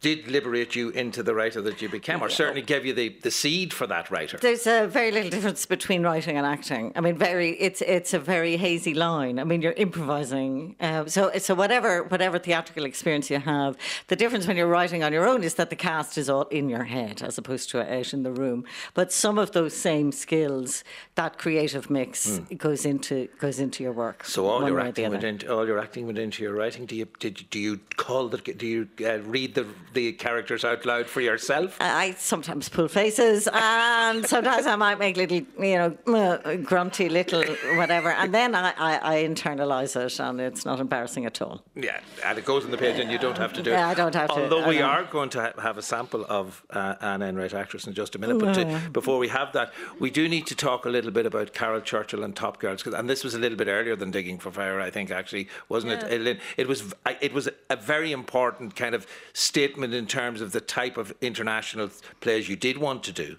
did 0.01 0.27
liberate 0.27 0.75
you 0.75 0.89
into 0.89 1.23
the 1.23 1.33
writer 1.33 1.61
that 1.61 1.81
you 1.81 1.89
became, 1.89 2.21
or 2.21 2.29
certainly 2.29 2.61
gave 2.61 2.85
you 2.85 2.93
the, 2.93 3.09
the 3.23 3.31
seed 3.31 3.73
for 3.73 3.87
that 3.87 4.11
writer. 4.11 4.37
There's 4.37 4.67
a 4.67 4.87
very 4.87 5.11
little 5.11 5.29
difference 5.29 5.65
between 5.65 6.03
writing 6.03 6.37
and 6.37 6.45
acting. 6.45 6.91
I 6.95 7.01
mean, 7.01 7.17
very 7.17 7.51
it's 7.51 7.81
it's 7.81 8.13
a 8.13 8.19
very 8.19 8.57
hazy 8.57 8.93
line. 8.93 9.39
I 9.39 9.43
mean, 9.43 9.61
you're 9.61 9.73
improvising. 9.73 10.75
Uh, 10.79 11.05
so 11.05 11.31
so 11.37 11.55
whatever 11.55 12.03
whatever 12.03 12.39
theatrical 12.39 12.85
experience 12.85 13.29
you 13.29 13.39
have, 13.39 13.77
the 14.07 14.15
difference 14.15 14.47
when 14.47 14.57
you're 14.57 14.67
writing 14.67 15.03
on 15.03 15.13
your 15.13 15.27
own 15.27 15.43
is 15.43 15.55
that 15.55 15.69
the 15.69 15.75
cast 15.75 16.17
is 16.17 16.29
all 16.29 16.43
in 16.43 16.69
your 16.69 16.83
head 16.83 17.21
as 17.21 17.37
opposed 17.37 17.69
to 17.69 17.81
out 17.81 18.13
in 18.13 18.23
the 18.23 18.31
room. 18.31 18.65
But 18.93 19.11
some 19.11 19.37
of 19.37 19.51
those 19.51 19.75
same 19.75 20.11
skills, 20.11 20.83
that 21.15 21.37
creative 21.37 21.89
mix, 21.89 22.39
mm. 22.39 22.57
goes 22.57 22.85
into 22.85 23.27
goes 23.39 23.59
into 23.59 23.83
your 23.83 23.93
work. 23.93 24.23
So 24.25 24.47
all 24.47 24.67
your 24.67 24.79
acting 24.79 25.09
went 25.09 25.23
into 25.23 25.53
all 25.53 25.65
your 25.65 25.79
acting 25.79 26.05
went 26.05 26.17
into 26.17 26.43
your 26.43 26.53
writing. 26.53 26.85
Do 26.85 26.95
you 26.95 27.07
did 27.19 27.45
do 27.49 27.59
you 27.59 27.79
call 27.95 28.29
the 28.29 28.37
do 28.37 28.67
you 28.67 28.87
uh, 29.05 29.19
read 29.19 29.55
the 29.55 29.65
the 29.93 30.13
characters 30.13 30.63
out 30.63 30.85
loud 30.85 31.07
for 31.07 31.21
yourself? 31.21 31.77
I 31.79 32.11
sometimes 32.17 32.69
pull 32.69 32.87
faces, 32.87 33.47
and 33.51 34.25
sometimes 34.27 34.67
I 34.67 34.75
might 34.75 34.99
make 34.99 35.17
little, 35.17 35.37
you 35.37 35.77
know, 35.77 35.97
uh, 36.07 36.55
grunty 36.57 37.09
little 37.09 37.43
whatever, 37.77 38.11
and 38.11 38.33
then 38.33 38.53
I, 38.53 38.73
I, 38.77 39.15
I 39.15 39.23
internalise 39.23 39.95
it, 39.95 40.19
and 40.19 40.39
it's 40.39 40.65
not 40.65 40.79
embarrassing 40.79 41.25
at 41.25 41.41
all. 41.41 41.63
Yeah, 41.75 41.99
and 42.23 42.37
it 42.37 42.45
goes 42.45 42.65
in 42.65 42.71
the 42.71 42.77
page, 42.77 42.99
and 42.99 43.11
you 43.11 43.17
don't 43.17 43.37
have 43.37 43.53
to 43.53 43.63
do 43.63 43.71
it. 43.71 43.73
Yeah, 43.73 43.87
I 43.87 43.93
don't 43.93 44.13
have 44.13 44.29
Although 44.29 44.49
to. 44.49 44.55
Although 44.55 44.69
we 44.69 44.81
are 44.81 45.03
going 45.05 45.29
to 45.29 45.53
have 45.59 45.77
a 45.77 45.81
sample 45.81 46.25
of 46.29 46.63
uh, 46.69 46.95
an 47.01 47.21
Enright 47.21 47.53
actress 47.53 47.87
in 47.87 47.93
just 47.93 48.15
a 48.15 48.19
minute, 48.19 48.39
but 48.39 48.53
to, 48.55 48.89
before 48.91 49.17
we 49.17 49.29
have 49.29 49.53
that, 49.53 49.73
we 49.99 50.11
do 50.11 50.27
need 50.27 50.45
to 50.47 50.55
talk 50.55 50.85
a 50.85 50.89
little 50.89 51.11
bit 51.11 51.25
about 51.25 51.53
Caryl 51.53 51.81
Churchill 51.81 52.23
and 52.23 52.35
Top 52.35 52.59
Girls, 52.59 52.85
and 52.85 53.09
this 53.09 53.23
was 53.23 53.33
a 53.33 53.39
little 53.39 53.57
bit 53.57 53.67
earlier 53.67 53.95
than 53.95 54.11
Digging 54.11 54.39
for 54.39 54.51
Fire, 54.51 54.79
I 54.79 54.89
think, 54.89 55.09
actually, 55.09 55.47
wasn't 55.69 55.93
yeah. 55.93 56.07
it? 56.07 56.27
it? 56.27 56.39
It 56.57 56.67
was. 56.67 56.93
It 57.21 57.33
was 57.33 57.49
a 57.69 57.75
very 57.75 58.11
important 58.11 58.75
kind 58.75 58.93
of 58.93 59.07
statement 59.55 59.93
in 59.93 60.05
terms 60.05 60.41
of 60.41 60.51
the 60.51 60.59
type 60.59 60.97
of 60.97 61.13
international 61.21 61.89
plays 62.19 62.49
you 62.49 62.57
did 62.57 62.77
want 62.77 63.01
to 63.03 63.13
do? 63.13 63.37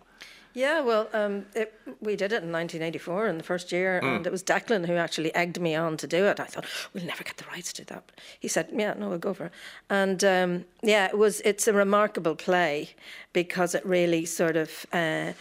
Yeah, 0.55 0.81
well, 0.81 1.11
um, 1.13 1.45
it, 1.55 1.75
we 2.01 2.17
did 2.17 2.33
it 2.33 2.43
in 2.43 2.51
1984 2.51 3.27
in 3.27 3.37
the 3.37 3.45
first 3.45 3.71
year, 3.71 4.01
mm. 4.03 4.17
and 4.17 4.27
it 4.27 4.33
was 4.33 4.43
Declan 4.43 4.87
who 4.87 4.95
actually 4.95 5.35
egged 5.35 5.61
me 5.61 5.75
on 5.75 5.99
to 5.99 6.07
do 6.07 6.25
it. 6.25 6.41
I 6.41 6.45
thought 6.45 6.65
we'll 6.95 7.05
never 7.05 7.23
get 7.23 7.37
the 7.37 7.45
rights 7.53 7.71
to 7.75 7.83
do 7.83 7.93
that, 7.93 8.05
but 8.07 8.19
he 8.41 8.49
said, 8.49 8.71
"Yeah, 8.73 8.95
no, 8.95 9.11
we'll 9.11 9.19
go 9.19 9.35
for 9.35 9.47
it." 9.47 9.53
And 9.91 10.25
um, 10.25 10.65
yeah, 10.83 11.05
it 11.09 11.19
was. 11.19 11.43
It's 11.45 11.69
a 11.69 11.75
remarkable 11.75 12.35
play 12.35 12.95
because 13.35 13.75
it 13.75 13.85
really 13.85 14.25
sort 14.25 14.57
of. 14.57 14.87
Uh, 14.95 15.33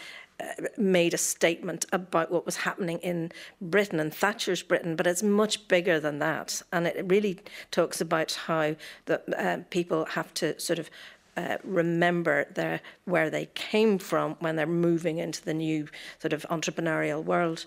made 0.78 1.14
a 1.14 1.18
statement 1.18 1.86
about 1.92 2.32
what 2.32 2.46
was 2.46 2.58
happening 2.58 3.00
in 3.00 3.32
Britain 3.62 4.00
and 4.00 4.14
Thatcher's 4.14 4.62
Britain, 4.62 4.96
but 4.96 5.08
it's 5.08 5.24
much 5.24 5.68
bigger 5.68 6.00
than 6.00 6.20
that. 6.20 6.62
And 6.72 6.88
it 6.88 7.06
really 7.08 7.40
talks 7.72 8.02
about 8.02 8.34
how 8.34 8.76
the, 9.06 9.22
uh, 9.40 9.60
people 9.70 10.06
have 10.06 10.34
to 10.36 10.60
sort 10.60 10.80
of 10.80 10.90
uh, 11.38 11.58
remember 11.64 12.46
their, 12.54 12.82
where 13.06 13.30
they 13.30 13.48
came 13.56 13.98
from 13.98 14.36
when 14.40 14.56
they're 14.56 14.66
moving 14.66 15.18
into 15.18 15.44
the 15.44 15.54
new 15.54 15.88
sort 16.20 16.34
of 16.34 16.46
entrepreneurial 16.50 17.24
world. 17.24 17.66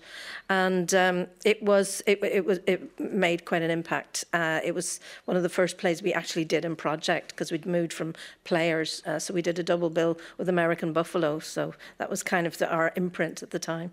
And 0.48 0.92
um, 0.94 1.26
it 1.44 1.62
was 1.62 2.02
it, 2.06 2.22
it, 2.22 2.44
was 2.44 2.60
it 2.66 2.98
made 2.98 3.44
quite 3.44 3.62
an 3.62 3.70
impact. 3.70 4.24
Uh, 4.32 4.60
it 4.64 4.74
was 4.74 5.00
one 5.26 5.36
of 5.36 5.42
the 5.42 5.48
first 5.48 5.78
plays 5.78 6.02
we 6.02 6.12
actually 6.12 6.44
did 6.44 6.64
in 6.64 6.76
project 6.76 7.30
because 7.30 7.52
we'd 7.52 7.66
moved 7.66 7.92
from 7.92 8.14
players, 8.44 9.02
uh, 9.06 9.18
so 9.18 9.34
we 9.34 9.42
did 9.42 9.58
a 9.58 9.62
double 9.62 9.90
bill 9.90 10.18
with 10.38 10.48
American 10.48 10.92
Buffalo. 10.92 11.38
So 11.38 11.74
that 11.98 12.08
was 12.08 12.22
kind 12.22 12.46
of 12.46 12.58
the, 12.58 12.70
our 12.70 12.92
imprint 12.96 13.42
at 13.42 13.50
the 13.50 13.58
time. 13.58 13.92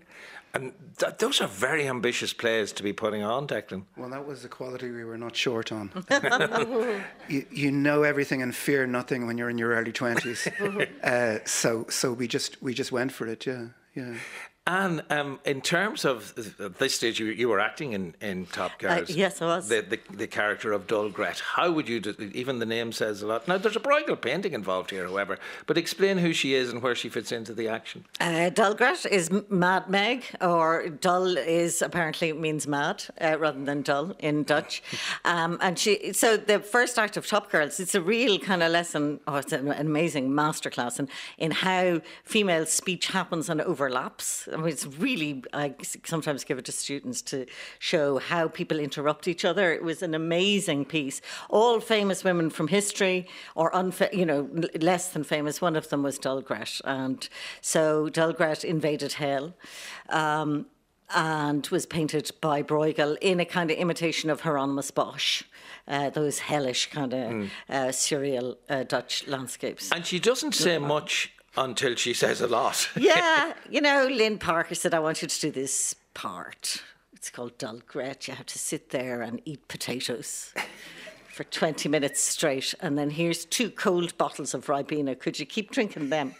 And 0.56 0.72
th- 0.98 1.18
those 1.18 1.40
are 1.40 1.48
very 1.48 1.86
ambitious 1.86 2.32
plays 2.32 2.72
to 2.72 2.82
be 2.82 2.92
putting 2.92 3.22
on, 3.22 3.46
Declan. 3.46 3.84
Well, 3.96 4.08
that 4.08 4.26
was 4.26 4.42
the 4.42 4.48
quality 4.48 4.90
we 4.90 5.04
were 5.04 5.18
not 5.18 5.36
short 5.36 5.70
on. 5.70 5.90
you, 7.28 7.46
you, 7.50 7.70
know 7.70 8.02
everything 8.02 8.40
and 8.40 8.54
fear 8.54 8.86
nothing 8.86 9.26
when 9.26 9.36
you're 9.36 9.50
in 9.50 9.58
your 9.58 9.74
early 9.74 9.92
twenties. 9.92 10.46
uh, 11.02 11.38
so, 11.44 11.86
so 11.90 12.12
we 12.12 12.26
just 12.26 12.62
we 12.62 12.72
just 12.72 12.90
went 12.90 13.12
for 13.12 13.26
it. 13.26 13.44
Yeah, 13.44 13.66
yeah. 13.94 14.14
And 14.66 15.04
um, 15.10 15.38
in 15.44 15.60
terms 15.60 16.04
of 16.04 16.36
at 16.58 16.78
this 16.78 16.96
stage, 16.96 17.20
you, 17.20 17.26
you 17.26 17.48
were 17.48 17.60
acting 17.60 17.92
in, 17.92 18.14
in 18.20 18.46
Top 18.46 18.78
Girls. 18.80 19.10
Uh, 19.10 19.14
yes, 19.14 19.40
I 19.40 19.46
was. 19.46 19.68
The, 19.68 19.80
the, 19.80 20.00
the 20.12 20.26
character 20.26 20.72
of 20.72 20.88
Dull 20.88 21.08
Gret. 21.08 21.38
How 21.38 21.70
would 21.70 21.88
you, 21.88 22.00
do, 22.00 22.14
even 22.34 22.58
the 22.58 22.66
name 22.66 22.90
says 22.90 23.22
a 23.22 23.28
lot. 23.28 23.46
Now, 23.46 23.58
there's 23.58 23.76
a 23.76 23.80
Bruegel 23.80 24.20
painting 24.20 24.54
involved 24.54 24.90
here, 24.90 25.06
however, 25.06 25.38
but 25.66 25.78
explain 25.78 26.18
who 26.18 26.32
she 26.32 26.54
is 26.54 26.70
and 26.72 26.82
where 26.82 26.96
she 26.96 27.08
fits 27.08 27.30
into 27.30 27.54
the 27.54 27.68
action. 27.68 28.04
Uh, 28.20 28.50
Dull 28.50 28.74
Gret 28.74 29.06
is 29.06 29.30
Mad 29.48 29.88
Meg, 29.88 30.24
or 30.40 30.88
Dull 30.88 31.36
is 31.36 31.80
apparently 31.80 32.32
means 32.32 32.66
mad 32.66 33.04
uh, 33.20 33.38
rather 33.38 33.64
than 33.64 33.82
dull 33.82 34.14
in 34.18 34.42
Dutch. 34.42 34.82
Um, 35.24 35.58
and 35.60 35.78
she, 35.78 36.12
so 36.12 36.36
the 36.36 36.60
first 36.60 36.98
act 36.98 37.16
of 37.16 37.26
Top 37.26 37.50
Girls, 37.50 37.80
it's 37.80 37.94
a 37.94 38.00
real 38.00 38.38
kind 38.38 38.62
of 38.62 38.70
lesson, 38.70 39.18
oh, 39.26 39.36
it's 39.36 39.52
an 39.52 39.72
amazing 39.72 40.30
masterclass 40.30 40.98
in, 41.00 41.08
in 41.36 41.50
how 41.50 42.00
female 42.24 42.64
speech 42.66 43.08
happens 43.08 43.48
and 43.48 43.60
overlaps 43.60 44.48
I 44.56 44.60
mean, 44.60 44.68
it's 44.68 44.86
really, 44.86 45.42
I 45.52 45.74
sometimes 46.04 46.44
give 46.44 46.58
it 46.58 46.64
to 46.64 46.72
students 46.72 47.20
to 47.22 47.46
show 47.78 48.18
how 48.18 48.48
people 48.48 48.78
interrupt 48.78 49.28
each 49.28 49.44
other. 49.44 49.72
It 49.72 49.84
was 49.84 50.02
an 50.02 50.14
amazing 50.14 50.86
piece. 50.86 51.20
All 51.50 51.78
famous 51.78 52.24
women 52.24 52.48
from 52.48 52.68
history, 52.68 53.28
or 53.54 53.70
unfa- 53.72 54.14
you 54.14 54.24
know, 54.24 54.48
less 54.80 55.10
than 55.10 55.24
famous. 55.24 55.60
One 55.60 55.76
of 55.76 55.90
them 55.90 56.02
was 56.02 56.18
Dull 56.18 56.40
Gret. 56.40 56.80
And 56.84 57.28
so 57.60 58.08
Dull 58.08 58.32
Gret 58.32 58.64
invaded 58.64 59.14
hell. 59.14 59.54
Um, 60.08 60.66
and 61.14 61.64
was 61.68 61.86
painted 61.86 62.32
by 62.40 62.62
Bruegel 62.64 63.16
in 63.20 63.38
a 63.38 63.44
kind 63.44 63.70
of 63.70 63.76
imitation 63.76 64.28
of 64.28 64.40
Hieronymus 64.40 64.90
Bosch. 64.90 65.44
Uh, 65.86 66.10
those 66.10 66.40
hellish 66.40 66.90
kind 66.90 67.12
of 67.12 67.30
mm. 67.30 67.50
uh, 67.68 67.86
surreal 67.90 68.56
uh, 68.68 68.82
Dutch 68.82 69.24
landscapes. 69.28 69.92
And 69.92 70.04
she 70.04 70.18
doesn't 70.18 70.56
say 70.56 70.78
much 70.78 71.32
until 71.56 71.94
she 71.96 72.12
says 72.14 72.40
a 72.40 72.46
lot. 72.46 72.88
yeah, 72.96 73.52
you 73.70 73.80
know, 73.80 74.06
Lynne 74.10 74.38
Parker 74.38 74.74
said, 74.74 74.94
I 74.94 74.98
want 74.98 75.22
you 75.22 75.28
to 75.28 75.40
do 75.40 75.50
this 75.50 75.94
part. 76.14 76.82
It's 77.14 77.30
called 77.30 77.58
Dull 77.58 77.80
Gret. 77.86 78.28
You 78.28 78.34
have 78.34 78.46
to 78.46 78.58
sit 78.58 78.90
there 78.90 79.22
and 79.22 79.40
eat 79.44 79.66
potatoes 79.68 80.52
for 81.28 81.44
20 81.44 81.88
minutes 81.88 82.20
straight. 82.20 82.74
And 82.80 82.96
then 82.96 83.10
here's 83.10 83.44
two 83.44 83.70
cold 83.70 84.16
bottles 84.16 84.54
of 84.54 84.66
Ribena. 84.66 85.18
Could 85.18 85.38
you 85.38 85.46
keep 85.46 85.70
drinking 85.70 86.10
them? 86.10 86.34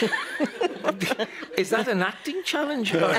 Is 1.56 1.70
that 1.70 1.88
an 1.88 2.02
acting 2.02 2.42
challenge 2.44 2.94
or, 2.94 3.14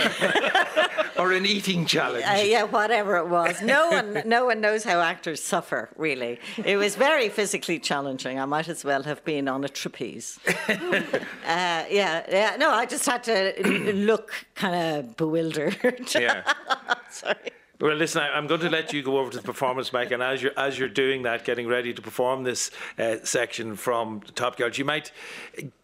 or 1.18 1.32
an 1.34 1.46
eating 1.46 1.86
challenge? 1.86 2.26
Uh, 2.26 2.42
yeah, 2.44 2.64
whatever 2.64 3.18
it 3.18 3.28
was. 3.28 3.62
No 3.62 3.90
one, 3.90 4.24
no 4.26 4.46
one 4.46 4.62
knows 4.62 4.84
how 4.84 5.00
actors 5.00 5.42
suffer. 5.42 5.90
Really, 5.96 6.40
it 6.64 6.78
was 6.78 6.96
very 6.96 7.30
physically 7.30 7.80
challenging. 7.80 8.40
I 8.40 8.46
might 8.46 8.68
as 8.68 8.84
well 8.84 9.04
have 9.04 9.24
been 9.24 9.48
on 9.48 9.64
a 9.64 9.70
trapeze. 9.70 10.40
uh, 10.68 10.74
yeah, 11.46 11.86
yeah. 12.30 12.56
No, 12.58 12.72
I 12.72 12.86
just 12.86 13.06
had 13.06 13.24
to 13.26 13.94
look 13.94 14.34
kind 14.56 14.76
of 14.98 15.18
bewildered. 15.18 16.14
Yeah. 16.16 16.44
Sorry. 17.10 17.52
Well, 17.84 17.96
listen, 17.96 18.22
I, 18.22 18.38
am 18.38 18.48
going 18.48 18.62
to 18.62 18.70
let 18.70 18.94
you 18.94 19.04
go 19.04 19.18
over 19.18 19.32
to 19.32 19.38
the 19.38 19.44
performance 19.44 19.92
mic, 19.92 20.12
and 20.12 20.24
as 20.24 20.42
you're 20.42 20.58
as 20.58 20.80
you're 20.80 20.88
doing 20.88 21.24
that, 21.24 21.44
getting 21.44 21.68
ready 21.68 21.94
to 21.94 22.02
perform 22.02 22.44
this 22.44 22.72
uh, 22.98 23.18
section 23.24 23.76
from 23.76 24.22
Top 24.36 24.56
Girls, 24.56 24.78
you 24.78 24.86
might 24.86 25.12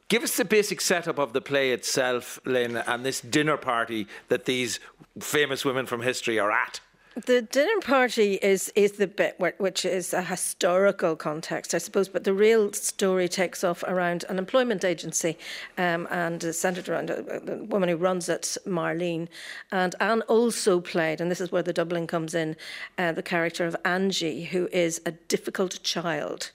Give 0.09 0.23
us 0.23 0.35
the 0.35 0.45
basic 0.45 0.81
setup 0.81 1.19
of 1.19 1.33
the 1.33 1.41
play 1.41 1.71
itself, 1.71 2.39
Lynne, 2.43 2.77
and 2.77 3.05
this 3.05 3.21
dinner 3.21 3.57
party 3.57 4.07
that 4.27 4.45
these 4.45 4.79
famous 5.19 5.63
women 5.63 5.85
from 5.85 6.01
history 6.01 6.39
are 6.39 6.51
at. 6.51 6.81
The 7.25 7.41
dinner 7.41 7.81
party 7.81 8.35
is 8.35 8.71
is 8.75 8.93
the 8.93 9.07
bit 9.07 9.39
which 9.57 9.83
is 9.83 10.13
a 10.13 10.21
historical 10.21 11.15
context, 11.17 11.73
I 11.73 11.79
suppose, 11.79 12.07
but 12.07 12.23
the 12.23 12.33
real 12.33 12.71
story 12.71 13.27
takes 13.27 13.63
off 13.63 13.83
around 13.83 14.23
an 14.29 14.37
employment 14.37 14.85
agency 14.85 15.37
um, 15.77 16.07
and 16.11 16.41
is 16.43 16.59
centred 16.59 16.87
around 16.87 17.09
a, 17.09 17.51
a, 17.51 17.63
woman 17.63 17.89
who 17.89 17.97
runs 17.97 18.29
it, 18.29 18.55
Marlene. 18.65 19.27
And 19.71 19.95
Anne 19.99 20.21
also 20.23 20.79
played, 20.79 21.19
and 21.19 21.29
this 21.29 21.41
is 21.41 21.51
where 21.51 21.63
the 21.63 21.73
doubling 21.73 22.07
comes 22.07 22.33
in, 22.35 22.55
uh, 22.97 23.11
the 23.11 23.23
character 23.23 23.65
of 23.65 23.75
Angie, 23.83 24.45
who 24.45 24.69
is 24.71 25.01
a 25.05 25.11
difficult 25.11 25.81
child 25.83 26.51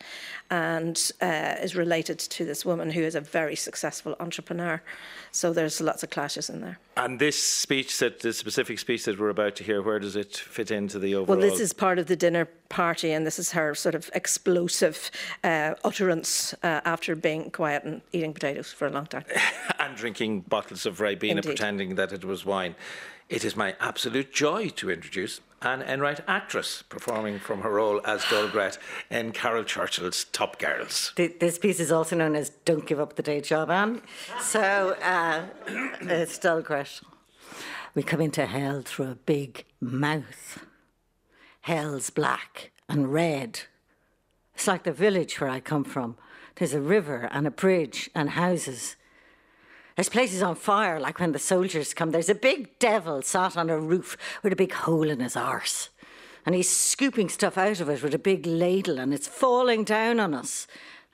and 0.50 1.10
uh, 1.20 1.56
is 1.62 1.74
related 1.74 2.18
to 2.18 2.44
this 2.44 2.64
woman 2.64 2.90
who 2.90 3.02
is 3.02 3.14
a 3.14 3.20
very 3.20 3.56
successful 3.56 4.14
entrepreneur. 4.20 4.80
So 5.32 5.52
there's 5.52 5.80
lots 5.80 6.02
of 6.02 6.10
clashes 6.10 6.48
in 6.48 6.60
there. 6.60 6.78
And 6.96 7.18
this 7.18 7.42
speech, 7.42 7.98
that 7.98 8.20
the 8.20 8.32
specific 8.32 8.78
speech 8.78 9.04
that 9.04 9.18
we're 9.18 9.30
about 9.30 9.56
to 9.56 9.64
hear, 9.64 9.82
where 9.82 9.98
does 9.98 10.16
it 10.16 10.36
fit 10.54 10.70
into 10.70 10.98
the 10.98 11.14
overall? 11.14 11.36
Well, 11.36 11.50
this 11.50 11.60
is 11.60 11.72
part 11.72 11.98
of 11.98 12.06
the 12.06 12.16
dinner 12.16 12.46
party, 12.68 13.12
and 13.12 13.26
this 13.26 13.38
is 13.38 13.52
her 13.52 13.74
sort 13.74 13.94
of 13.94 14.10
explosive 14.14 15.10
uh, 15.42 15.74
utterance 15.84 16.54
uh, 16.62 16.80
after 16.84 17.14
being 17.16 17.50
quiet 17.50 17.84
and 17.84 18.00
eating 18.12 18.32
potatoes 18.32 18.72
for 18.72 18.86
a 18.86 18.90
long 18.90 19.06
time. 19.06 19.24
and 19.78 19.96
drinking 19.96 20.42
bottles 20.42 20.86
of 20.86 20.98
Ribena, 20.98 21.30
Indeed. 21.30 21.44
pretending 21.44 21.94
that 21.96 22.12
it 22.12 22.24
was 22.24 22.44
wine. 22.44 22.76
It 23.28 23.44
is 23.44 23.56
my 23.56 23.74
absolute 23.80 24.32
joy 24.32 24.68
to 24.70 24.90
introduce 24.90 25.40
Anne 25.62 25.82
Enright, 25.82 26.20
actress, 26.28 26.82
performing 26.82 27.38
from 27.38 27.62
her 27.62 27.70
role 27.70 28.00
as 28.04 28.22
Dull 28.28 28.48
Gret 28.48 28.76
in 29.10 29.32
Caryl 29.32 29.64
Churchill's 29.64 30.24
Top 30.24 30.58
Girls. 30.58 31.12
This 31.16 31.58
piece 31.58 31.80
is 31.80 31.90
also 31.90 32.16
known 32.16 32.36
as 32.36 32.50
Don't 32.66 32.86
Give 32.86 33.00
Up 33.00 33.16
the 33.16 33.22
Day 33.22 33.40
Job, 33.40 33.70
Anne. 33.70 34.02
So 34.40 34.94
uh, 35.02 35.46
it's 36.02 36.38
Dull 36.38 36.60
Gret. 36.60 37.00
We 37.94 38.02
come 38.02 38.20
into 38.20 38.44
hell 38.44 38.82
through 38.84 39.06
a 39.06 39.14
big 39.14 39.64
mouth. 39.84 40.64
Hell's 41.62 42.10
black 42.10 42.72
and 42.88 43.12
red. 43.12 43.60
It's 44.54 44.66
like 44.66 44.84
the 44.84 44.92
village 44.92 45.40
where 45.40 45.50
I 45.50 45.60
come 45.60 45.84
from. 45.84 46.16
There's 46.56 46.74
a 46.74 46.80
river 46.80 47.28
and 47.32 47.46
a 47.46 47.50
bridge 47.50 48.10
and 48.14 48.30
houses. 48.30 48.96
There's 49.96 50.08
places 50.08 50.42
on 50.42 50.56
fire, 50.56 50.98
like 50.98 51.20
when 51.20 51.32
the 51.32 51.38
soldiers 51.38 51.94
come. 51.94 52.10
There's 52.10 52.28
a 52.28 52.34
big 52.34 52.78
devil 52.78 53.22
sat 53.22 53.56
on 53.56 53.70
a 53.70 53.78
roof 53.78 54.16
with 54.42 54.52
a 54.52 54.56
big 54.56 54.72
hole 54.72 55.08
in 55.08 55.20
his 55.20 55.36
arse. 55.36 55.90
And 56.46 56.54
he's 56.54 56.68
scooping 56.68 57.28
stuff 57.28 57.56
out 57.56 57.80
of 57.80 57.88
it 57.88 58.02
with 58.02 58.14
a 58.14 58.18
big 58.18 58.46
ladle, 58.46 58.98
and 58.98 59.14
it's 59.14 59.28
falling 59.28 59.84
down 59.84 60.20
on 60.20 60.34
us. 60.34 60.66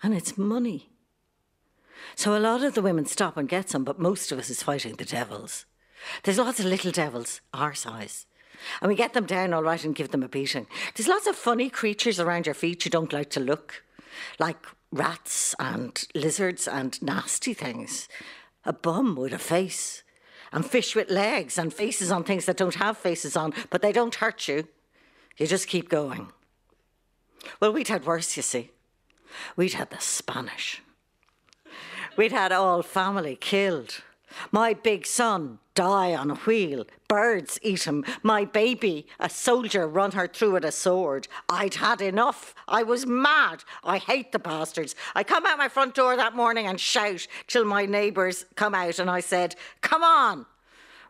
And 0.03 0.15
it's 0.15 0.37
money. 0.37 0.89
So 2.17 2.37
a 2.37 2.41
lot 2.41 2.65
of 2.65 2.75
the 2.75 2.83
women 2.83 3.07
stop 3.07 3.37
and 3.37 3.49
get 3.49 3.69
some, 3.69 3.85
but 3.85 3.99
most 3.99 4.33
of 4.33 4.39
us 4.39 4.51
is 4.51 4.63
fighting 4.63 4.95
the 4.95 5.05
devils. 5.05 5.67
There's 6.23 6.39
lots 6.39 6.59
of 6.59 6.67
little 6.67 6.91
devils, 6.91 7.41
our 7.53 7.75
size. 7.75 8.27
And 8.81 8.89
we 8.89 8.95
get 8.95 9.15
them 9.15 9.27
down 9.27 9.53
all 9.53 9.63
right 9.63 9.85
and 9.85 9.95
give 9.95 10.11
them 10.11 10.23
a 10.23 10.29
beating. 10.29 10.67
There's 10.95 11.09
lots 11.09 11.27
of 11.27 11.37
funny 11.37 11.71
creatures 11.71 12.21
around 12.21 12.47
your 12.47 12.55
feet 12.55 12.85
you 12.85 12.91
don't 12.91 13.13
like 13.13 13.31
to 13.31 13.41
look, 13.41 13.85
like 14.39 14.67
rats 14.93 15.55
and 15.59 16.05
lizards 16.15 16.67
and 16.67 17.01
nasty 17.03 17.55
things 17.55 18.09
a 18.65 18.73
bum 18.73 19.17
with 19.17 19.33
a 19.33 19.39
face, 19.39 20.03
and 20.53 20.67
fish 20.67 20.95
with 20.95 21.11
legs 21.11 21.59
and 21.59 21.73
faces 21.73 22.11
on 22.11 22.25
things 22.25 22.45
that 22.45 22.57
don't 22.57 22.75
have 22.75 22.99
faces 22.99 23.37
on, 23.37 23.55
but 23.71 23.83
they 23.83 23.93
don't 23.93 24.17
hurt 24.17 24.49
you. 24.49 24.67
You 25.39 25.47
just 25.47 25.69
keep 25.69 25.89
going. 25.89 26.29
Well, 27.61 27.73
we'd 27.73 27.89
had 27.89 28.05
worse, 28.05 28.37
you 28.37 28.43
see. 28.43 28.71
We'd 29.57 29.75
had 29.75 29.91
the 29.91 30.01
Spanish. 30.01 30.83
We'd 32.17 32.33
had 32.33 32.53
all 32.53 32.83
family 32.83 33.37
killed. 33.37 34.03
My 34.51 34.75
big 34.75 35.07
son 35.07 35.59
die 35.81 36.15
on 36.15 36.31
a 36.31 36.35
wheel. 36.35 36.85
Birds 37.09 37.59
eat 37.63 37.85
him. 37.85 38.05
My 38.23 38.45
baby, 38.45 39.07
a 39.19 39.31
soldier, 39.31 39.89
run 39.89 40.11
her 40.11 40.29
through 40.29 40.53
with 40.53 40.65
a 40.67 40.73
sword. 40.73 41.27
I'd 41.49 41.73
had 41.73 42.03
enough. 42.03 42.55
I 42.69 42.83
was 42.83 43.07
mad. 43.07 43.65
I 43.83 43.97
hate 43.97 44.31
the 44.31 44.39
bastards. 44.39 44.95
I 45.15 45.25
come 45.25 45.47
out 45.47 45.57
my 45.57 45.71
front 45.71 45.95
door 45.95 46.19
that 46.19 46.37
morning 46.37 46.67
and 46.67 46.79
shout 46.79 47.27
till 47.47 47.65
my 47.65 47.87
neighbours 47.87 48.45
come 48.57 48.75
out 48.75 48.99
and 48.99 49.09
I 49.09 49.21
said, 49.21 49.57
Come 49.81 50.05
on, 50.05 50.45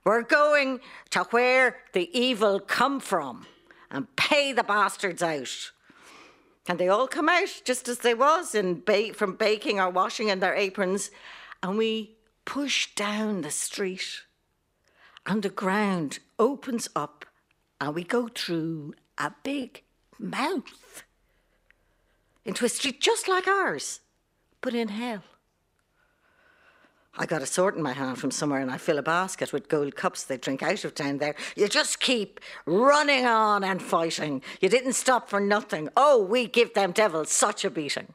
we're 0.05 0.23
going 0.23 0.79
to 1.11 1.25
where 1.31 1.79
the 1.93 2.09
evil 2.17 2.61
come 2.61 3.01
from 3.01 3.47
and 3.91 4.15
pay 4.15 4.53
the 4.53 4.63
bastards 4.63 5.21
out. 5.21 5.73
And 6.69 6.79
they 6.79 6.87
all 6.87 7.09
come 7.09 7.29
out 7.29 7.63
just 7.65 7.89
as 7.89 7.99
they 7.99 8.15
was 8.15 8.55
in 8.55 8.83
ba- 8.87 9.15
from 9.15 9.35
baking 9.35 9.81
or 9.81 9.91
washing 9.91 10.29
in 10.29 10.39
their 10.39 10.55
aprons. 10.55 11.11
And 11.61 11.77
we 11.77 12.15
push 12.45 12.95
down 12.95 13.41
the 13.41 13.51
street 13.51 14.23
and 15.31 15.45
the 15.45 15.49
ground 15.49 16.19
opens 16.41 16.89
up 16.97 17.25
and 17.81 17.95
we 17.95 18.03
go 18.03 18.27
through 18.27 18.95
a 19.17 19.33
big 19.45 19.85
mouth 20.19 21.05
into 22.45 22.65
a 22.65 22.69
street 22.69 23.01
just 23.01 23.29
like 23.29 23.47
ours, 23.47 24.01
but 24.61 24.75
in 24.75 24.89
hell. 24.89 25.23
I 27.17 27.27
got 27.27 27.43
a 27.43 27.47
sword 27.47 27.77
in 27.77 27.83
my 27.83 27.93
hand 27.93 28.19
from 28.19 28.33
somewhere 28.33 28.61
and 28.61 28.73
I 28.73 28.77
fill 28.77 28.99
a 28.99 29.03
basket 29.03 29.53
with 29.53 29.69
gold 29.69 29.95
cups 29.95 30.25
they 30.25 30.37
drink 30.37 30.65
out 30.65 30.85
of 30.85 30.97
down 30.97 31.19
there. 31.19 31.37
You 31.55 31.69
just 31.69 32.01
keep 32.01 32.41
running 32.67 33.25
on 33.25 33.63
and 33.63 33.81
fighting. 33.81 34.43
You 34.61 34.69
didn't 34.69 34.95
stop 34.95 35.29
for 35.31 35.39
nothing. 35.39 35.91
Oh, 35.97 36.21
we 36.21 36.49
give 36.49 36.75
them 36.75 36.91
devils 36.91 37.31
such 37.31 37.65
a 37.65 37.71
beating. 37.71 38.15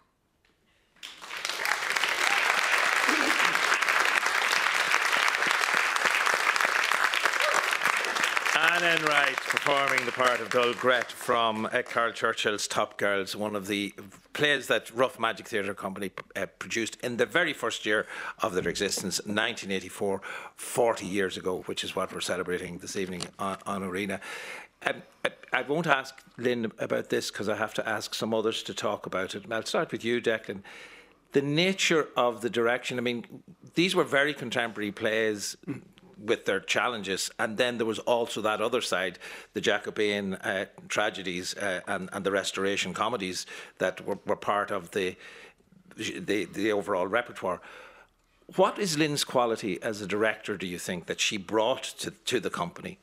Anne 8.75 8.84
Enright 8.95 9.36
performing 9.36 10.05
the 10.05 10.12
part 10.13 10.39
of 10.39 10.49
Dull 10.49 10.73
Gret 10.73 11.12
from 11.12 11.65
uh, 11.65 11.81
Caryl 11.81 12.13
Churchill's 12.13 12.65
Top 12.65 12.97
Girls, 12.97 13.36
one 13.36 13.53
of 13.53 13.67
the 13.67 13.93
plays 14.31 14.67
that 14.67 14.89
Rough 14.95 15.19
Magic 15.19 15.49
Theatre 15.49 15.73
Company 15.73 16.12
uh, 16.38 16.45
produced 16.60 16.97
in 17.03 17.17
the 17.17 17.25
very 17.25 17.51
first 17.51 17.86
year 17.86 18.08
of 18.41 18.53
their 18.53 18.69
existence, 18.69 19.17
1984, 19.25 20.21
40 20.55 21.05
years 21.05 21.36
ago, 21.36 21.63
which 21.65 21.84
is 21.84 21.93
what 21.93 22.13
we're 22.13 22.21
celebrating 22.21 22.77
this 22.77 22.95
evening 22.95 23.23
on, 23.38 23.58
on 23.65 23.84
Arena. 23.84 24.21
Um, 24.86 25.01
I, 25.25 25.31
I, 25.51 25.62
won't 25.63 25.88
ask 25.88 26.23
Lynne 26.38 26.71
about 26.79 27.10
this 27.10 27.29
because 27.31 27.49
I 27.49 27.58
have 27.58 27.73
to 27.73 27.89
ask 27.89 28.15
some 28.15 28.34
others 28.34 28.63
to 28.63 28.73
talk 28.73 29.05
about 29.05 29.36
it. 29.36 29.43
I'll 29.51 29.65
start 29.65 29.91
with 29.91 30.05
you, 30.05 30.21
Declan. 30.21 30.62
The 31.34 31.41
nature 31.41 32.08
of 32.15 32.39
the 32.39 32.49
direction, 32.49 32.97
I 32.97 33.01
mean, 33.01 33.25
these 33.73 33.93
were 33.93 34.05
very 34.05 34.34
contemporary 34.34 34.93
plays 34.93 35.58
with 36.25 36.45
their 36.45 36.59
challenges. 36.59 37.31
And 37.39 37.57
then 37.57 37.77
there 37.77 37.85
was 37.85 37.99
also 37.99 38.41
that 38.41 38.61
other 38.61 38.81
side, 38.81 39.19
the 39.53 39.61
Jacobean 39.61 40.35
uh, 40.35 40.65
tragedies 40.88 41.55
uh, 41.55 41.81
and, 41.88 42.09
and, 42.11 42.25
the 42.25 42.31
Restoration 42.31 42.93
comedies 42.93 43.45
that 43.77 44.05
were, 44.05 44.19
were 44.25 44.35
part 44.35 44.71
of 44.71 44.91
the, 44.91 45.15
the, 45.97 46.45
the 46.45 46.71
overall 46.71 47.07
repertoire. 47.07 47.61
What 48.55 48.77
is 48.77 48.97
Lynne's 48.97 49.23
quality 49.23 49.81
as 49.81 50.01
a 50.01 50.07
director, 50.07 50.57
do 50.57 50.67
you 50.67 50.77
think, 50.77 51.07
that 51.07 51.19
she 51.19 51.38
brought 51.38 51.83
to, 51.99 52.11
to 52.11 52.39
the 52.39 52.49
company? 52.49 52.99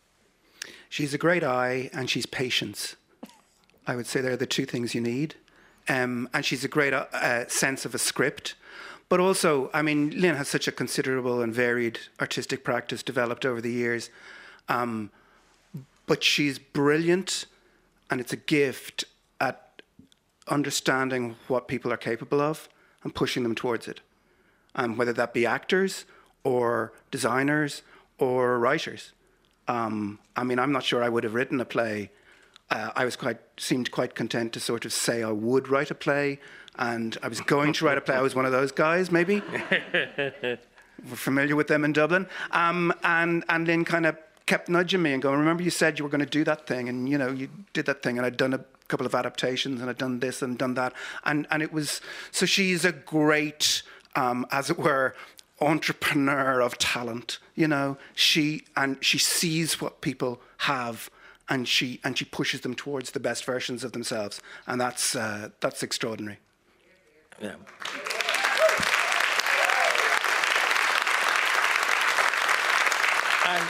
She's 0.88 1.14
a 1.14 1.18
great 1.18 1.42
eye 1.42 1.90
and 1.92 2.08
she's 2.08 2.26
patience. 2.26 2.96
I 3.86 3.96
would 3.96 4.06
say 4.06 4.20
they're 4.20 4.36
the 4.36 4.46
two 4.46 4.66
things 4.66 4.94
you 4.94 5.00
need. 5.00 5.34
Um, 5.88 6.28
and 6.32 6.44
she's 6.44 6.64
a 6.64 6.68
great 6.68 6.92
uh, 6.92 7.48
sense 7.48 7.84
of 7.84 7.94
a 7.94 7.98
script. 7.98 8.54
But 9.12 9.20
also, 9.20 9.68
I 9.74 9.82
mean, 9.82 10.18
Lynne 10.18 10.36
has 10.36 10.48
such 10.48 10.66
a 10.66 10.72
considerable 10.72 11.42
and 11.42 11.52
varied 11.52 11.98
artistic 12.18 12.64
practice 12.64 13.02
developed 13.02 13.44
over 13.44 13.60
the 13.60 13.70
years. 13.70 14.08
Um, 14.70 15.10
but 16.06 16.24
she's 16.24 16.58
brilliant, 16.58 17.44
and 18.10 18.22
it's 18.22 18.32
a 18.32 18.38
gift 18.38 19.04
at 19.38 19.82
understanding 20.48 21.36
what 21.46 21.68
people 21.68 21.92
are 21.92 21.98
capable 21.98 22.40
of 22.40 22.70
and 23.04 23.14
pushing 23.14 23.42
them 23.42 23.54
towards 23.54 23.86
it. 23.86 24.00
Um, 24.74 24.96
whether 24.96 25.12
that 25.12 25.34
be 25.34 25.44
actors 25.44 26.06
or 26.42 26.94
designers 27.10 27.82
or 28.16 28.58
writers. 28.58 29.12
Um, 29.68 30.20
I 30.36 30.42
mean, 30.42 30.58
I'm 30.58 30.72
not 30.72 30.84
sure 30.84 31.04
I 31.04 31.10
would 31.10 31.24
have 31.24 31.34
written 31.34 31.60
a 31.60 31.66
play. 31.66 32.10
Uh, 32.70 32.92
I 32.96 33.04
was 33.04 33.16
quite 33.16 33.40
seemed 33.58 33.90
quite 33.90 34.14
content 34.14 34.54
to 34.54 34.60
sort 34.60 34.86
of 34.86 34.92
say 34.94 35.22
I 35.22 35.32
would 35.32 35.68
write 35.68 35.90
a 35.90 35.94
play 35.94 36.38
and 36.78 37.16
I 37.22 37.28
was 37.28 37.40
going 37.40 37.72
to 37.74 37.84
write 37.84 37.98
a 37.98 38.00
play. 38.00 38.14
I 38.14 38.22
was 38.22 38.34
one 38.34 38.46
of 38.46 38.52
those 38.52 38.72
guys, 38.72 39.10
maybe. 39.10 39.42
We're 39.70 40.58
familiar 41.14 41.56
with 41.56 41.68
them 41.68 41.84
in 41.84 41.92
Dublin. 41.92 42.26
Um, 42.50 42.92
and, 43.02 43.44
and 43.48 43.66
Lynne 43.66 43.84
kind 43.84 44.06
of 44.06 44.16
kept 44.46 44.68
nudging 44.68 45.02
me 45.02 45.12
and 45.12 45.22
going, 45.22 45.38
remember 45.38 45.62
you 45.62 45.70
said 45.70 45.98
you 45.98 46.04
were 46.04 46.10
going 46.10 46.24
to 46.24 46.26
do 46.26 46.44
that 46.44 46.66
thing, 46.66 46.88
and, 46.88 47.08
you 47.08 47.18
know, 47.18 47.30
you 47.30 47.48
did 47.72 47.86
that 47.86 48.02
thing, 48.02 48.18
and 48.18 48.26
I'd 48.26 48.36
done 48.36 48.54
a 48.54 48.64
couple 48.88 49.06
of 49.06 49.14
adaptations, 49.14 49.80
and 49.80 49.88
I'd 49.88 49.98
done 49.98 50.20
this 50.20 50.42
and 50.42 50.58
done 50.58 50.74
that. 50.74 50.92
And, 51.24 51.46
and 51.50 51.62
it 51.62 51.72
was, 51.72 52.00
so 52.30 52.46
she's 52.46 52.84
a 52.84 52.92
great, 52.92 53.82
um, 54.16 54.46
as 54.50 54.70
it 54.70 54.78
were, 54.78 55.14
entrepreneur 55.60 56.60
of 56.60 56.76
talent, 56.78 57.38
you 57.54 57.68
know. 57.68 57.96
She, 58.14 58.64
and 58.76 59.02
she 59.04 59.18
sees 59.18 59.80
what 59.80 60.00
people 60.00 60.40
have 60.58 61.10
and 61.48 61.68
she 61.68 62.00
and 62.04 62.16
she 62.16 62.24
pushes 62.24 62.62
them 62.62 62.74
towards 62.74 63.10
the 63.10 63.20
best 63.20 63.44
versions 63.44 63.84
of 63.84 63.92
themselves, 63.92 64.40
and 64.66 64.80
that's 64.80 65.14
uh, 65.14 65.50
that's 65.60 65.82
extraordinary. 65.82 66.38
Yeah. 67.40 67.54
And, 73.46 73.68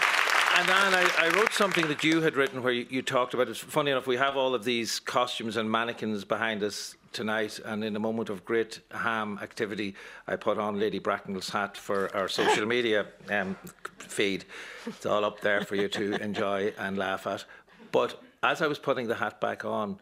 And 0.54 0.68
Anne, 0.70 0.94
I, 0.94 1.10
I, 1.18 1.28
wrote 1.30 1.52
something 1.54 1.88
that 1.88 2.04
you 2.04 2.20
had 2.20 2.36
written 2.36 2.62
where 2.62 2.72
you, 2.72 2.86
you 2.90 3.00
talked 3.00 3.32
about 3.32 3.48
it. 3.48 3.56
Funny 3.56 3.90
enough, 3.90 4.06
we 4.06 4.16
have 4.16 4.36
all 4.36 4.54
of 4.54 4.64
these 4.64 5.00
costumes 5.00 5.56
and 5.56 5.70
mannequins 5.70 6.24
behind 6.24 6.62
us 6.62 6.94
tonight, 7.12 7.58
and 7.64 7.82
in 7.82 7.96
a 7.96 7.98
moment 7.98 8.28
of 8.28 8.44
great 8.44 8.80
ham 8.90 9.38
activity, 9.42 9.94
I 10.26 10.36
put 10.36 10.58
on 10.58 10.78
Lady 10.78 11.00
Bracknell's 11.00 11.48
hat 11.48 11.76
for 11.76 12.14
our 12.14 12.28
social 12.28 12.66
media 12.76 13.06
um, 13.30 13.56
feed. 13.98 14.44
It's 14.86 15.06
all 15.06 15.24
up 15.24 15.40
there 15.40 15.62
for 15.64 15.74
you 15.74 15.88
to 15.88 16.14
enjoy 16.22 16.72
and 16.78 16.98
laugh 16.98 17.26
at. 17.26 17.44
But 17.90 18.22
as 18.42 18.62
I 18.62 18.66
was 18.66 18.78
putting 18.78 19.06
the 19.06 19.14
hat 19.14 19.40
back 19.40 19.64
on, 19.64 19.98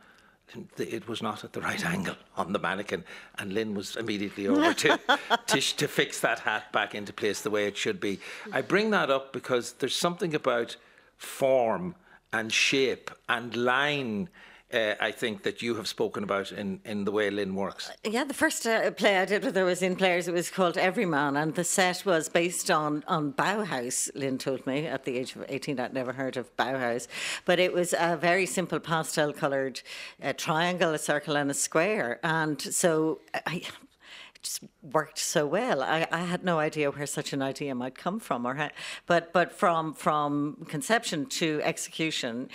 it 0.78 1.08
was 1.08 1.22
not 1.22 1.44
at 1.44 1.52
the 1.52 1.60
right 1.60 1.84
angle 1.84 2.16
on 2.36 2.52
the 2.52 2.58
mannequin, 2.58 3.04
and 3.38 3.52
Lynne 3.52 3.74
was 3.74 3.96
immediately 3.96 4.48
over 4.48 4.74
to, 4.74 4.98
to, 5.46 5.60
to 5.60 5.88
fix 5.88 6.20
that 6.20 6.40
hat 6.40 6.72
back 6.72 6.94
into 6.94 7.12
place 7.12 7.42
the 7.42 7.50
way 7.50 7.66
it 7.66 7.76
should 7.76 8.00
be. 8.00 8.20
I 8.52 8.62
bring 8.62 8.90
that 8.90 9.10
up 9.10 9.32
because 9.32 9.72
there's 9.74 9.96
something 9.96 10.34
about 10.34 10.76
form 11.16 11.94
and 12.32 12.52
shape 12.52 13.10
and 13.28 13.54
line 13.56 14.28
uh, 14.72 14.94
I 15.00 15.12
think 15.12 15.42
that 15.42 15.62
you 15.62 15.74
have 15.76 15.86
spoken 15.86 16.22
about 16.22 16.52
in, 16.52 16.80
in 16.84 17.04
the 17.04 17.12
way 17.12 17.30
Lynne 17.30 17.54
works. 17.54 17.90
Yeah, 18.04 18.24
the 18.24 18.34
first 18.34 18.66
uh, 18.66 18.90
play 18.90 19.18
I 19.18 19.24
did 19.24 19.44
with 19.44 19.56
her 19.56 19.64
was 19.64 19.82
in 19.82 19.96
Players. 19.96 20.28
It 20.28 20.34
was 20.34 20.50
called 20.50 20.76
Everyman, 20.76 21.36
and 21.36 21.54
the 21.54 21.64
set 21.64 22.04
was 22.04 22.28
based 22.28 22.70
on 22.70 23.04
on 23.06 23.32
Bauhaus. 23.32 24.10
Lynne 24.14 24.38
told 24.38 24.66
me 24.66 24.86
at 24.86 25.04
the 25.04 25.18
age 25.18 25.36
of 25.36 25.44
eighteen, 25.48 25.80
I'd 25.80 25.94
never 25.94 26.12
heard 26.12 26.36
of 26.36 26.54
Bauhaus, 26.56 27.08
but 27.44 27.58
it 27.58 27.72
was 27.72 27.94
a 27.98 28.16
very 28.16 28.46
simple 28.46 28.80
pastel 28.80 29.32
coloured 29.32 29.82
uh, 30.22 30.32
triangle, 30.36 30.94
a 30.94 30.98
circle, 30.98 31.36
and 31.36 31.50
a 31.50 31.54
square. 31.54 32.20
And 32.22 32.60
so 32.60 33.20
I, 33.46 33.62
just 34.42 34.64
worked 34.82 35.18
so 35.18 35.46
well. 35.46 35.82
I, 35.82 36.06
I, 36.10 36.20
had 36.20 36.44
no 36.44 36.58
idea 36.58 36.90
where 36.90 37.06
such 37.06 37.32
an 37.32 37.42
idea 37.42 37.74
might 37.74 37.94
come 37.94 38.18
from, 38.20 38.46
or 38.46 38.54
how, 38.54 38.70
but 39.06 39.32
but 39.32 39.52
from 39.52 39.94
from 39.94 40.66
conception 40.68 41.26
to 41.26 41.60
execution, 41.62 42.48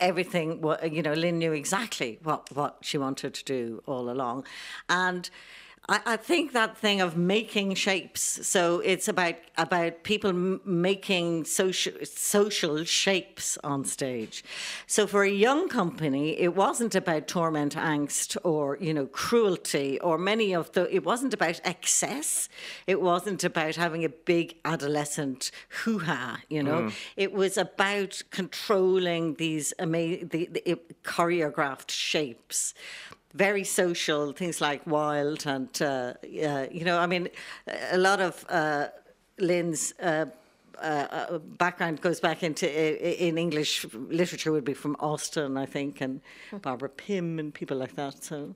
everything. 0.00 0.64
You 0.90 1.02
know, 1.02 1.12
Lynne 1.12 1.38
knew 1.38 1.52
exactly 1.52 2.18
what 2.22 2.54
what 2.54 2.78
she 2.80 2.98
wanted 2.98 3.34
to 3.34 3.44
do 3.44 3.82
all 3.86 4.10
along, 4.10 4.46
and 4.88 5.28
I, 5.88 6.00
I, 6.06 6.16
think 6.16 6.52
that 6.52 6.76
thing 6.76 7.00
of 7.00 7.16
making 7.16 7.74
shapes. 7.74 8.46
So 8.46 8.80
it's 8.80 9.08
about 9.08 9.36
about 9.56 10.02
people 10.02 10.30
m- 10.30 10.60
making 10.64 11.44
social 11.44 11.92
social 12.04 12.84
shapes 12.84 13.56
on 13.62 13.84
stage. 13.84 14.44
So 14.86 15.06
for 15.06 15.22
a 15.22 15.30
young 15.30 15.68
company, 15.68 16.38
it 16.38 16.54
wasn't 16.54 16.94
about 16.94 17.28
torment, 17.28 17.76
angst, 17.76 18.36
or 18.42 18.76
you 18.80 18.92
know 18.92 19.06
cruelty, 19.06 20.00
or 20.00 20.18
many 20.18 20.54
of 20.54 20.72
the. 20.72 20.92
It 20.94 21.04
wasn't 21.04 21.34
about 21.34 21.60
excess. 21.64 22.48
It 22.86 23.00
wasn't 23.00 23.44
about 23.44 23.76
having 23.76 24.04
a 24.04 24.08
big 24.08 24.56
adolescent 24.64 25.50
hoo 25.68 26.00
ha. 26.00 26.40
You 26.48 26.62
know, 26.62 26.82
mm. 26.82 26.92
it 27.16 27.32
was 27.32 27.56
about 27.56 28.22
controlling 28.30 29.34
these 29.34 29.72
amazing 29.78 30.28
the, 30.28 30.46
the 30.46 30.78
choreographed 31.04 31.90
shapes 31.90 32.74
very 33.36 33.64
social, 33.64 34.32
things 34.32 34.60
like 34.60 34.86
Wilde, 34.86 35.46
and 35.46 35.82
uh, 35.82 36.14
uh, 36.44 36.66
you 36.70 36.84
know, 36.84 36.98
I 36.98 37.06
mean, 37.06 37.28
a 37.92 37.98
lot 37.98 38.20
of 38.20 38.44
uh, 38.48 38.88
Lynne's. 39.38 39.94
Uh, 40.00 40.26
uh, 40.82 41.38
background 41.38 42.02
goes 42.02 42.20
back 42.20 42.42
into 42.42 42.66
in 43.26 43.38
English 43.38 43.86
literature 43.94 44.52
would 44.52 44.64
be 44.64 44.74
from 44.74 44.94
Austen, 45.00 45.56
I 45.56 45.64
think, 45.64 46.02
and 46.02 46.20
Barbara 46.60 46.90
Pym 46.90 47.38
and 47.38 47.54
people 47.54 47.78
like 47.78 47.96
that. 47.96 48.22
So, 48.22 48.54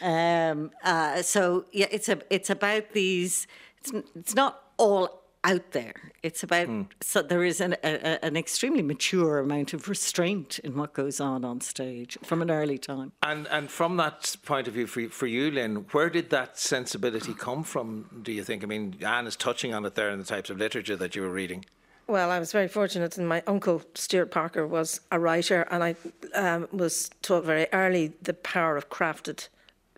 um, 0.00 0.70
uh, 0.84 1.20
so 1.22 1.64
yeah, 1.72 1.88
it's 1.90 2.08
a 2.08 2.20
it's 2.30 2.48
about 2.48 2.92
these. 2.92 3.48
It's, 3.78 3.90
it's 4.14 4.34
not 4.36 4.62
all 4.76 5.20
out 5.44 5.72
there. 5.72 5.94
It's 6.22 6.42
about 6.42 6.68
mm. 6.68 6.86
so 7.00 7.22
there 7.22 7.44
is 7.44 7.60
an, 7.60 7.76
a, 7.84 8.24
an 8.24 8.36
extremely 8.36 8.82
mature 8.82 9.38
amount 9.38 9.72
of 9.72 9.88
restraint 9.88 10.58
in 10.60 10.76
what 10.76 10.92
goes 10.92 11.20
on 11.20 11.44
on 11.44 11.60
stage 11.60 12.18
from 12.22 12.42
an 12.42 12.50
early 12.50 12.78
time. 12.78 13.12
And 13.22 13.46
and 13.48 13.70
from 13.70 13.96
that 13.98 14.36
point 14.44 14.68
of 14.68 14.74
view, 14.74 14.86
for 14.86 15.08
for 15.08 15.26
you, 15.26 15.50
Lynne, 15.50 15.86
where 15.92 16.10
did 16.10 16.30
that 16.30 16.58
sensibility 16.58 17.34
come 17.34 17.62
from? 17.64 18.22
Do 18.22 18.32
you 18.32 18.44
think? 18.44 18.62
I 18.62 18.66
mean, 18.66 18.96
Anne 19.04 19.26
is 19.26 19.36
touching 19.36 19.74
on 19.74 19.84
it 19.84 19.94
there 19.94 20.10
in 20.10 20.18
the 20.18 20.24
types 20.24 20.50
of 20.50 20.58
literature 20.58 20.96
that 20.96 21.14
you 21.14 21.22
were 21.22 21.30
reading. 21.30 21.64
Well, 22.06 22.30
I 22.30 22.38
was 22.38 22.52
very 22.52 22.68
fortunate, 22.68 23.18
and 23.18 23.28
my 23.28 23.42
uncle 23.46 23.82
Stewart 23.94 24.30
Parker 24.30 24.66
was 24.66 25.02
a 25.12 25.20
writer, 25.20 25.68
and 25.70 25.84
I 25.84 25.94
um, 26.34 26.66
was 26.72 27.10
taught 27.20 27.44
very 27.44 27.66
early 27.70 28.14
the 28.22 28.32
power 28.32 28.78
of 28.78 28.88
crafted 28.88 29.48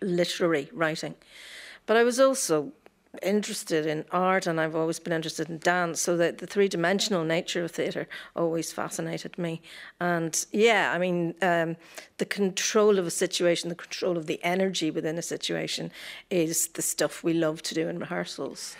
literary 0.01 0.69
writing. 0.73 1.15
But 1.85 1.95
I 1.95 2.03
was 2.03 2.19
also 2.19 2.73
interested 3.21 3.85
in 3.85 4.05
art 4.11 4.47
and 4.47 4.59
I've 4.59 4.75
always 4.75 4.99
been 4.99 5.13
interested 5.13 5.49
in 5.49 5.59
dance. 5.59 6.01
So 6.01 6.15
that 6.17 6.37
the 6.37 6.47
three 6.47 6.67
dimensional 6.67 7.23
nature 7.23 7.63
of 7.63 7.71
theatre 7.71 8.07
always 8.35 8.71
fascinated 8.71 9.37
me. 9.37 9.61
And 9.99 10.45
yeah, 10.51 10.91
I 10.93 10.97
mean, 10.97 11.35
um, 11.41 11.75
the 12.17 12.25
control 12.25 12.97
of 12.97 13.05
a 13.05 13.11
situation, 13.11 13.69
the 13.69 13.75
control 13.75 14.17
of 14.17 14.27
the 14.27 14.39
energy 14.43 14.91
within 14.91 15.17
a 15.17 15.21
situation 15.21 15.91
is 16.29 16.67
the 16.69 16.81
stuff 16.81 17.23
we 17.23 17.33
love 17.33 17.61
to 17.63 17.75
do 17.75 17.89
in 17.89 17.99
rehearsals. 17.99 18.75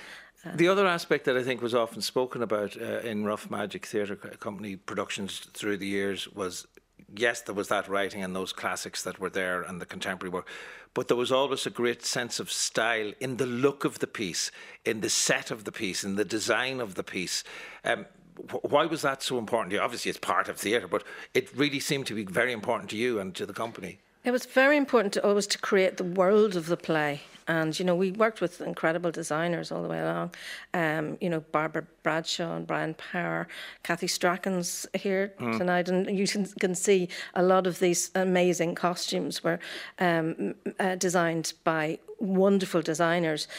Uh, 0.45 0.51
the 0.55 0.67
other 0.67 0.87
aspect 0.87 1.25
that 1.25 1.37
I 1.37 1.43
think 1.43 1.61
was 1.61 1.75
often 1.75 2.01
spoken 2.01 2.41
about 2.41 2.75
uh, 2.81 2.99
in 2.99 3.25
Rough 3.25 3.51
Magic 3.51 3.85
Theatre 3.85 4.15
Company 4.15 4.75
productions 4.75 5.39
through 5.53 5.77
the 5.77 5.87
years 5.87 6.27
was 6.29 6.67
yes, 7.15 7.41
there 7.41 7.55
was 7.55 7.67
that 7.69 7.87
writing 7.87 8.23
and 8.23 8.35
those 8.35 8.53
classics 8.53 9.03
that 9.03 9.19
were 9.19 9.29
there 9.29 9.61
and 9.61 9.81
the 9.81 9.85
contemporary 9.85 10.31
work, 10.31 10.47
but 10.93 11.07
there 11.07 11.17
was 11.17 11.31
always 11.31 11.65
a 11.65 11.69
great 11.69 12.03
sense 12.03 12.39
of 12.39 12.51
style 12.51 13.13
in 13.19 13.37
the 13.37 13.45
look 13.45 13.85
of 13.85 13.99
the 13.99 14.07
piece, 14.07 14.51
in 14.85 15.01
the 15.01 15.09
set 15.09 15.51
of 15.51 15.63
the 15.63 15.71
piece, 15.71 16.03
in 16.03 16.15
the 16.15 16.25
design 16.25 16.79
of 16.79 16.95
the 16.95 17.03
piece. 17.03 17.43
Um, 17.85 18.05
why 18.63 18.85
was 18.85 19.01
that 19.01 19.21
so 19.21 19.37
important 19.37 19.71
to 19.71 19.75
you? 19.77 19.81
Obviously, 19.81 20.09
it's 20.09 20.19
part 20.19 20.49
of 20.49 20.57
theatre, 20.57 20.87
but 20.87 21.03
it 21.33 21.55
really 21.55 21.79
seemed 21.79 22.07
to 22.07 22.15
be 22.15 22.25
very 22.25 22.51
important 22.51 22.89
to 22.89 22.97
you 22.97 23.19
and 23.19 23.35
to 23.35 23.45
the 23.45 23.53
company. 23.53 23.99
It 24.23 24.31
was 24.31 24.45
very 24.45 24.77
important 24.77 25.13
to 25.13 25.25
always 25.25 25.47
to 25.47 25.57
create 25.57 25.97
the 25.97 26.03
world 26.03 26.55
of 26.55 26.67
the 26.67 26.77
play. 26.77 27.21
And, 27.51 27.77
you 27.77 27.83
know, 27.83 27.97
we 27.97 28.11
worked 28.11 28.39
with 28.39 28.61
incredible 28.61 29.11
designers 29.11 29.73
all 29.73 29.83
the 29.83 29.89
way 29.89 29.99
along. 29.99 30.33
Um, 30.73 31.17
you 31.19 31.29
know, 31.29 31.41
Barbara 31.51 31.85
Bradshaw 32.01 32.55
and 32.55 32.65
Brian 32.65 32.93
Power, 32.93 33.45
Kathy 33.83 34.07
Strachan's 34.07 34.87
here 34.93 35.33
mm. 35.37 35.57
tonight. 35.57 35.89
And 35.89 36.17
you 36.17 36.25
can, 36.25 36.45
can, 36.45 36.75
see 36.75 37.09
a 37.33 37.43
lot 37.43 37.67
of 37.67 37.79
these 37.79 38.09
amazing 38.15 38.75
costumes 38.75 39.43
were 39.43 39.59
um, 39.99 40.55
uh, 40.79 40.95
designed 40.95 41.51
by 41.65 41.99
wonderful 42.19 42.81
designers 42.81 43.49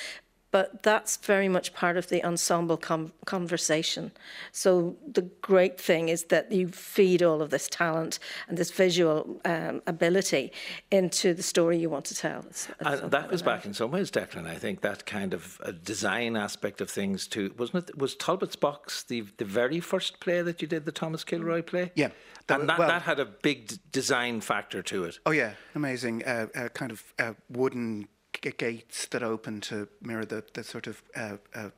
but 0.53 0.83
that's 0.83 1.17
very 1.17 1.49
much 1.49 1.75
part 1.75 1.97
of 1.97 2.09
the 2.09 2.25
ensemble 2.25 2.77
com- 2.77 3.13
conversation. 3.25 4.13
So 4.53 4.97
the 5.11 5.23
great 5.41 5.81
thing 5.81 6.09
is 6.11 6.25
that 6.25 6.53
you 6.53 6.69
feed 6.69 7.23
all 7.23 7.43
of 7.43 7.51
this 7.51 7.69
talent 7.69 8.19
and 8.49 8.57
this 8.57 8.71
visual 8.71 9.41
um, 9.45 9.83
ability 9.87 10.53
into 10.91 11.35
the 11.35 11.43
story 11.43 11.79
you 11.79 11.91
want 11.91 12.05
to 12.05 12.15
tell. 12.15 12.45
It's, 12.49 12.69
it's 12.69 13.03
uh, 13.03 13.09
that 13.09 13.31
was 13.31 13.43
back 13.43 13.65
in 13.65 13.75
some 13.75 13.91
ways, 13.91 14.11
Declan. 14.11 14.47
I 14.47 14.57
think 14.57 14.83
that 14.83 15.07
kind 15.07 15.35
of 15.35 15.61
design 15.83 16.37
aspect 16.37 16.81
of 16.81 16.91
things 16.91 17.27
too, 17.27 17.53
wasn't 17.59 17.89
it? 17.89 17.99
Was 17.99 18.15
Talbot's 18.15 18.57
Box 18.57 19.03
the 19.03 19.23
the 19.39 19.45
very 19.45 19.81
first 19.81 20.21
play 20.21 20.43
that 20.43 20.61
you 20.63 20.69
did, 20.69 20.85
the 20.85 20.93
Thomas 20.93 21.25
Kilroy 21.25 21.63
play? 21.63 21.91
Yeah. 21.95 22.11
That, 22.49 22.61
and 22.61 22.69
that, 22.69 22.79
well, 22.79 22.89
that 22.89 23.03
had 23.03 23.21
a 23.21 23.25
big 23.25 23.69
d- 23.69 23.77
design 23.93 24.41
factor 24.41 24.83
to 24.83 25.05
it. 25.05 25.19
Oh 25.25 25.31
yeah, 25.31 25.53
amazing! 25.75 26.25
Uh, 26.25 26.49
uh, 26.55 26.69
kind 26.71 26.91
of 26.91 27.03
uh, 27.19 27.35
wooden 27.49 28.09
gates 28.51 29.07
that 29.07 29.23
open 29.23 29.61
to 29.63 29.89
mirror 30.01 30.25
the, 30.25 30.45
the 30.53 30.65
sort 30.65 30.87
of 30.87 31.03
uh, 31.15 31.37
uh, 31.55 31.71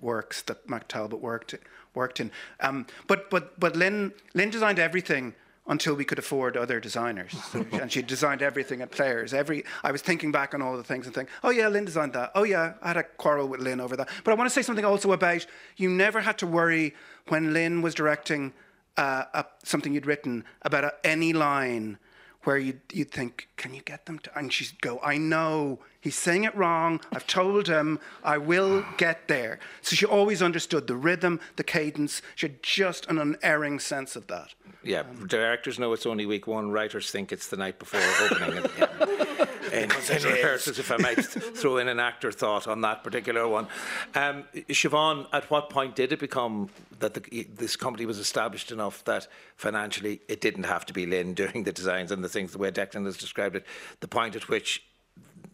works 0.00 0.42
that 0.42 0.68
Matt 0.68 0.88
Talbot 0.88 1.20
worked 1.20 1.54
worked 1.94 2.20
in. 2.20 2.30
Um, 2.60 2.86
but 3.06 3.30
but 3.30 3.58
but 3.58 3.76
Lynne 3.76 4.12
Lynne 4.34 4.50
designed 4.50 4.78
everything 4.78 5.34
until 5.66 5.94
we 5.94 6.04
could 6.04 6.18
afford 6.18 6.56
other 6.56 6.80
designers, 6.80 7.34
and 7.72 7.92
she 7.92 8.00
designed 8.00 8.40
everything 8.40 8.80
at 8.80 8.90
Players. 8.90 9.34
Every 9.34 9.64
I 9.82 9.92
was 9.92 10.00
thinking 10.02 10.32
back 10.32 10.54
on 10.54 10.62
all 10.62 10.76
the 10.76 10.84
things 10.84 11.06
and 11.06 11.14
think, 11.14 11.28
oh 11.44 11.50
yeah, 11.50 11.68
Lynne 11.68 11.84
designed 11.84 12.14
that. 12.14 12.32
Oh 12.34 12.44
yeah, 12.44 12.74
I 12.82 12.88
had 12.88 12.96
a 12.96 13.02
quarrel 13.02 13.48
with 13.48 13.60
Lynne 13.60 13.80
over 13.80 13.96
that. 13.96 14.08
But 14.24 14.30
I 14.30 14.34
want 14.34 14.48
to 14.48 14.54
say 14.54 14.62
something 14.62 14.84
also 14.84 15.12
about 15.12 15.46
you 15.76 15.90
never 15.90 16.20
had 16.20 16.38
to 16.38 16.46
worry 16.46 16.94
when 17.28 17.52
Lynne 17.52 17.82
was 17.82 17.94
directing 17.94 18.52
uh, 18.96 19.24
a, 19.34 19.44
something 19.62 19.94
you'd 19.94 20.06
written 20.06 20.44
about 20.62 20.84
a, 20.84 20.94
any 21.04 21.32
line 21.32 21.98
where 22.44 22.58
you'd, 22.58 22.80
you'd 22.92 23.10
think, 23.10 23.48
can 23.56 23.74
you 23.74 23.82
get 23.82 24.06
them 24.06 24.18
to? 24.20 24.38
And 24.38 24.52
she'd 24.52 24.80
go, 24.80 25.00
I 25.02 25.18
know, 25.18 25.80
he's 26.00 26.14
saying 26.14 26.44
it 26.44 26.54
wrong. 26.54 27.00
I've 27.12 27.26
told 27.26 27.68
him, 27.68 27.98
I 28.22 28.38
will 28.38 28.84
get 28.96 29.28
there. 29.28 29.58
So 29.82 29.96
she 29.96 30.06
always 30.06 30.40
understood 30.40 30.86
the 30.86 30.96
rhythm, 30.96 31.40
the 31.56 31.64
cadence. 31.64 32.22
She 32.34 32.46
had 32.46 32.62
just 32.62 33.06
an 33.06 33.18
unerring 33.18 33.80
sense 33.80 34.16
of 34.16 34.28
that. 34.28 34.54
Yeah, 34.82 35.00
um, 35.00 35.26
directors 35.26 35.78
know 35.78 35.92
it's 35.92 36.06
only 36.06 36.26
week 36.26 36.46
one. 36.46 36.70
Writers 36.70 37.10
think 37.10 37.32
it's 37.32 37.48
the 37.48 37.56
night 37.56 37.78
before 37.78 38.00
opening. 38.30 38.58
and, 38.64 38.70
yeah. 38.78 39.46
in, 39.72 39.90
in 39.90 40.22
rehearsals, 40.22 40.78
if 40.78 40.90
I 40.92 40.96
might 40.96 41.22
throw 41.24 41.78
in 41.78 41.88
an 41.88 41.98
actor 41.98 42.30
thought 42.30 42.68
on 42.68 42.80
that 42.82 43.02
particular 43.02 43.48
one. 43.48 43.66
Um, 44.14 44.44
Siobhan, 44.54 45.26
at 45.32 45.50
what 45.50 45.70
point 45.70 45.96
did 45.96 46.12
it 46.12 46.20
become 46.20 46.70
that 47.00 47.14
the, 47.14 47.46
this 47.54 47.76
company 47.76 48.06
was 48.06 48.18
established 48.18 48.70
enough 48.72 49.04
that 49.04 49.28
financially 49.56 50.20
it 50.28 50.40
didn't 50.40 50.64
have 50.64 50.84
to 50.86 50.92
be 50.92 51.06
Lynne 51.06 51.34
doing 51.34 51.64
the 51.64 51.72
designs 51.72 52.10
and 52.10 52.22
the 52.22 52.28
things 52.28 52.52
the 52.52 52.58
way 52.58 52.70
Declan 52.70 53.04
has 53.04 53.16
described 53.16 53.56
it? 53.56 53.64
The 54.00 54.08
point 54.08 54.36
at 54.36 54.48
which 54.48 54.84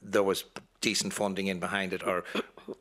there 0.02 0.22
was 0.22 0.44
decent 0.80 1.14
funding 1.14 1.46
in 1.46 1.58
behind 1.58 1.94
it, 1.94 2.02
or 2.06 2.24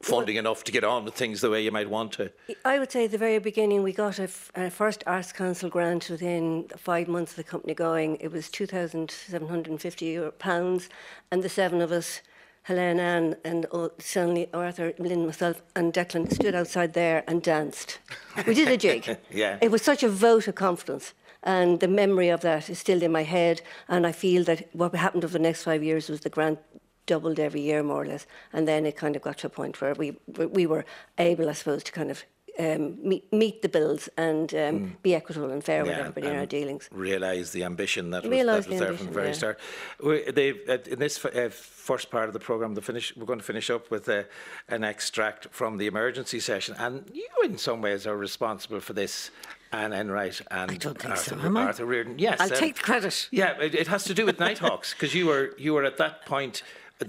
funding 0.02 0.36
enough 0.36 0.64
to 0.66 0.72
get 0.74 0.84
on 0.84 1.06
with 1.06 1.14
things 1.14 1.40
the 1.40 1.50
way 1.50 1.64
you 1.64 1.72
might 1.72 1.90
want 1.90 2.12
to? 2.12 2.30
I 2.66 2.78
would 2.80 2.92
say 2.92 3.06
at 3.06 3.12
the 3.12 3.18
very 3.18 3.40
beginning, 3.40 3.82
we 3.82 3.94
got 3.94 4.20
a, 4.20 4.24
f- 4.24 4.52
a 4.56 4.70
first 4.70 5.06
Arts 5.08 5.32
Council 5.32 5.70
grant 5.70 6.10
within 6.10 6.68
five 6.76 7.08
months 7.08 7.32
of 7.32 7.38
the 7.38 7.46
company 7.46 7.74
going. 7.74 8.18
It 8.18 8.30
was 8.30 8.50
£2,750 8.50 10.38
pounds, 10.38 10.90
and 11.32 11.42
the 11.42 11.50
seven 11.50 11.80
of 11.80 11.94
us, 11.94 12.22
Helene, 12.64 13.00
Anne, 13.00 13.36
and 13.44 13.66
Stanley, 14.00 14.50
Arthur, 14.54 14.94
Lynne, 14.98 15.26
myself, 15.26 15.62
and 15.76 15.94
Declan, 15.94 16.32
stood 16.34 16.56
outside 16.56 16.94
there 16.94 17.24
and 17.28 17.44
danced. 17.44 18.00
We 18.48 18.54
did 18.54 18.70
a 18.70 18.78
jig. 18.78 19.18
Yeah. 19.30 19.58
It 19.62 19.72
was 19.72 19.82
such 19.82 20.04
a 20.04 20.10
vote 20.10 20.48
of 20.48 20.56
confidence. 20.56 21.14
And 21.44 21.82
the 21.82 21.90
memory 21.90 22.30
of 22.30 22.40
that 22.42 22.70
is 22.70 22.80
still 22.80 23.04
in 23.04 23.12
my 23.12 23.24
head. 23.24 23.62
And 23.90 24.08
I 24.08 24.14
feel 24.14 24.46
that 24.46 24.70
what 24.74 24.96
happened 24.96 25.26
over 25.26 25.34
the 25.34 25.40
next 25.40 25.64
five 25.64 25.84
years 25.84 26.08
was 26.08 26.22
the 26.22 26.30
grant 26.30 26.60
doubled 27.06 27.40
every 27.40 27.60
year, 27.60 27.84
more 27.84 28.04
or 28.04 28.06
less. 28.06 28.26
And 28.54 28.66
then 28.66 28.86
it 28.86 28.96
kind 28.96 29.18
of 29.18 29.22
got 29.22 29.40
to 29.40 29.48
a 29.48 29.50
point 29.50 29.82
where 29.82 29.94
we, 29.94 30.18
we 30.28 30.66
were 30.66 30.86
able, 31.18 31.50
I 31.50 31.54
suppose, 31.54 31.84
to 31.84 31.92
kind 31.92 32.10
of 32.12 32.24
um, 32.60 32.98
meet, 33.02 33.32
meet 33.34 33.62
the 33.62 33.70
bills 33.70 34.10
and 34.18 34.54
um, 34.54 34.98
be 35.02 35.16
equitable 35.16 35.50
and 35.50 35.64
fair 35.64 35.84
with 35.84 35.94
everybody 35.94 36.28
in 36.28 36.36
our 36.36 36.46
dealings. 36.46 36.90
Realise 36.92 37.52
the 37.52 37.64
ambition 37.64 38.12
that 38.12 38.24
was, 38.24 38.32
Realise 38.32 38.66
that 38.66 38.72
was 38.72 38.80
the 38.80 38.86
there 38.86 38.98
from 38.98 39.08
the 39.08 39.12
very 39.12 39.28
yeah. 39.28 39.34
start. 39.34 39.60
We, 40.04 40.26
uh, 40.28 40.78
in 40.88 41.00
this 41.00 41.24
f- 41.24 41.36
uh, 41.36 41.50
first 41.50 42.12
part 42.12 42.28
of 42.28 42.34
the 42.34 42.40
programme, 42.40 42.76
finish, 42.76 43.16
we're 43.16 43.26
going 43.26 43.40
to 43.40 43.46
finish 43.46 43.70
up 43.70 43.90
with 43.90 44.08
uh, 44.08 44.24
an 44.70 44.84
extract 44.84 45.48
from 45.52 45.78
the 45.78 45.88
emergency 45.88 46.40
session. 46.40 46.76
And 46.78 47.10
you, 47.14 47.28
in 47.44 47.58
some 47.58 47.82
ways, 47.82 48.06
are 48.06 48.18
responsible 48.18 48.80
for 48.80 48.94
this. 48.94 49.32
Anne 49.72 49.92
Enright 49.92 50.40
and 50.52 50.70
I 50.70 50.76
don't 50.76 50.96
think 50.96 51.10
Arthur, 51.10 51.32
so, 51.32 51.40
am 51.40 51.58
I? 51.58 51.64
Arthur 51.64 51.88
Riordan. 51.88 52.20
Yes, 52.20 52.40
I'll 52.40 52.48
take 52.48 52.76
the 52.76 52.84
credit. 52.84 53.28
Yeah, 53.32 53.60
it, 53.60 53.74
it 53.74 53.88
has 53.88 54.04
to 54.04 54.14
do 54.14 54.24
with 54.24 54.40
Nighthawks 54.40 54.94
because 54.94 55.16
you 55.16 55.26
were 55.26 55.56
you 55.58 55.74
were 55.74 55.84
at 55.84 55.98
that 55.98 56.28
point 56.28 56.62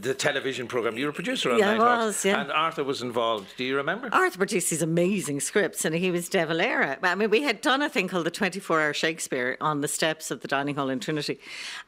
the 0.03 0.15
television 0.15 0.67
program. 0.67 0.97
You 0.97 1.07
were 1.07 1.11
a 1.11 1.15
producer 1.15 1.51
on 1.53 1.59
Yeah, 1.59 1.71
I 1.71 1.79
Nighthawks, 1.79 2.05
was, 2.05 2.25
yeah. 2.25 2.41
and 2.41 2.53
Arthur 2.53 2.85
was 2.85 3.03
involved. 3.03 3.47
Do 3.57 3.65
you 3.65 3.77
remember? 3.77 4.09
Arthur 4.13 4.39
produced 4.39 4.71
these 4.71 4.83
amazing 4.83 5.41
scripts, 5.41 5.85
and 5.85 5.95
he 5.95 6.11
was 6.11 6.29
De 6.29 6.45
Valera. 6.45 6.99
I 7.03 7.15
mean, 7.15 7.31
we 7.31 7.43
had 7.43 7.61
done 7.61 7.83
a 7.83 7.89
thing 7.89 8.09
called 8.09 8.27
the 8.27 8.31
24 8.31 8.81
Hour 8.81 8.95
Shakespeare 8.95 9.57
on 9.61 9.81
the 9.81 9.89
steps 9.89 10.31
of 10.31 10.41
the 10.41 10.49
dining 10.49 10.77
hall 10.77 10.89
in 10.89 11.01
Trinity. 11.01 11.39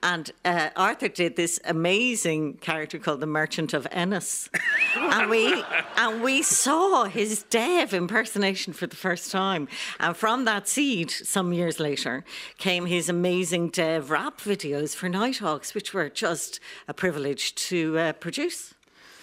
And 0.03 0.31
uh, 0.45 0.71
Arthur 0.77 1.09
did 1.09 1.37
this 1.37 1.59
amazing 1.65 2.55
character 2.55 2.99
called 2.99 3.21
the 3.21 3.27
Merchant 3.27 3.75
of 3.75 3.87
Ennis. 3.91 4.49
and, 4.97 5.31
we, 5.31 5.63
and 5.97 6.23
we 6.23 6.43
saw 6.43 7.05
his 7.05 7.43
Dev 7.45 7.93
impersonation 7.95 8.73
for 8.73 8.87
the 8.87 8.97
first 8.97 9.31
time. 9.31 9.69
And 10.01 10.17
from 10.17 10.45
that 10.45 10.69
seed, 10.69 11.11
some 11.11 11.53
years 11.53 11.81
later, 11.81 12.25
came 12.59 12.87
his 12.87 13.09
amazing 13.09 13.71
Dev 13.71 14.11
rap 14.11 14.41
videos 14.41 14.95
for 14.95 15.09
Nighthawks, 15.09 15.75
which 15.75 15.95
were 15.95 16.09
just 16.09 16.61
a 16.89 16.95
privilege 16.95 17.55
to 17.55 17.96
uh, 17.97 18.13
produce. 18.15 18.75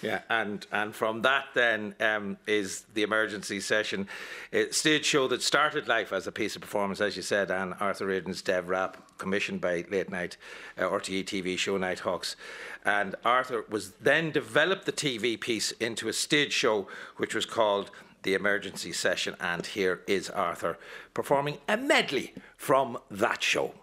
Yeah, 0.03 0.19
and 0.29 0.67
and 0.69 0.93
from 0.93 1.21
that 1.21 1.45
then 1.53 1.95
um, 2.01 2.37
is 2.45 2.81
the 2.93 3.03
emergency 3.03 3.61
session, 3.61 4.09
a 4.51 4.69
stage 4.71 5.05
show 5.05 5.29
that 5.29 5.41
started 5.41 5.87
life 5.87 6.11
as 6.11 6.27
a 6.27 6.31
piece 6.31 6.57
of 6.57 6.61
performance, 6.61 6.99
as 6.99 7.15
you 7.15 7.21
said, 7.21 7.49
and 7.49 7.73
Arthur 7.79 8.07
Riordan's 8.07 8.41
Dev 8.41 8.67
Rap, 8.67 8.97
commissioned 9.17 9.61
by 9.61 9.85
late 9.89 10.11
night 10.11 10.35
uh, 10.77 10.81
RTE 10.81 11.23
TV 11.23 11.57
show 11.57 11.77
Nighthawks, 11.77 12.35
and 12.83 13.15
Arthur 13.23 13.63
was 13.69 13.91
then 13.91 14.31
developed 14.31 14.85
the 14.85 14.91
TV 14.91 15.39
piece 15.39 15.71
into 15.71 16.09
a 16.09 16.13
stage 16.13 16.51
show 16.51 16.89
which 17.15 17.33
was 17.33 17.45
called 17.45 17.89
the 18.23 18.33
emergency 18.33 18.91
session, 18.91 19.35
and 19.39 19.65
here 19.67 20.01
is 20.05 20.29
Arthur 20.29 20.77
performing 21.13 21.59
a 21.69 21.77
medley 21.77 22.33
from 22.57 22.97
that 23.09 23.41
show. 23.41 23.73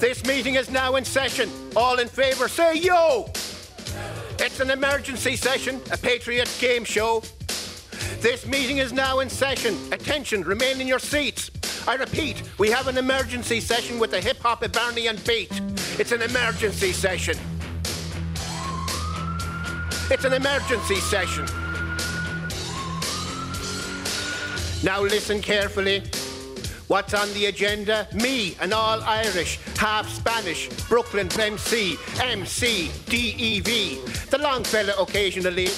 This 0.00 0.24
meeting 0.24 0.54
is 0.54 0.70
now 0.70 0.94
in 0.94 1.04
session. 1.04 1.50
All 1.74 1.98
in 1.98 2.06
favour, 2.06 2.46
say 2.46 2.76
yo! 2.76 3.26
It's 4.38 4.60
an 4.60 4.70
emergency 4.70 5.34
session, 5.34 5.80
a 5.90 5.96
Patriot 5.96 6.48
game 6.60 6.84
show. 6.84 7.24
This 8.20 8.46
meeting 8.46 8.78
is 8.78 8.92
now 8.92 9.18
in 9.18 9.28
session. 9.28 9.76
Attention, 9.92 10.42
remain 10.42 10.80
in 10.80 10.86
your 10.86 11.00
seats. 11.00 11.50
I 11.88 11.96
repeat, 11.96 12.44
we 12.58 12.70
have 12.70 12.86
an 12.86 12.96
emergency 12.96 13.60
session 13.60 13.98
with 13.98 14.12
the 14.12 14.20
hip 14.20 14.38
hop 14.38 14.62
and 14.62 15.24
beat. 15.24 15.50
It's 15.98 16.12
an 16.12 16.22
emergency 16.22 16.92
session. 16.92 17.36
It's 20.10 20.24
an 20.24 20.32
emergency 20.32 20.96
session. 20.96 21.44
Now 24.84 25.02
listen 25.02 25.42
carefully. 25.42 26.04
What's 26.88 27.12
on 27.12 27.30
the 27.34 27.46
agenda? 27.46 28.08
Me, 28.14 28.56
an 28.62 28.72
all 28.72 29.02
Irish, 29.02 29.58
half 29.76 30.08
Spanish, 30.08 30.70
Brooklyn 30.88 31.28
MC, 31.38 31.98
MC, 32.18 32.90
DEV. 33.04 34.30
The 34.30 34.38
Longfellow 34.38 34.94
occasionally, 34.98 35.68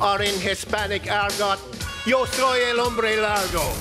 or 0.00 0.22
in 0.22 0.34
Hispanic 0.40 1.12
argot, 1.12 1.60
yo 2.06 2.24
soy 2.24 2.64
el 2.70 2.78
hombre 2.82 3.20
largo. 3.20 3.74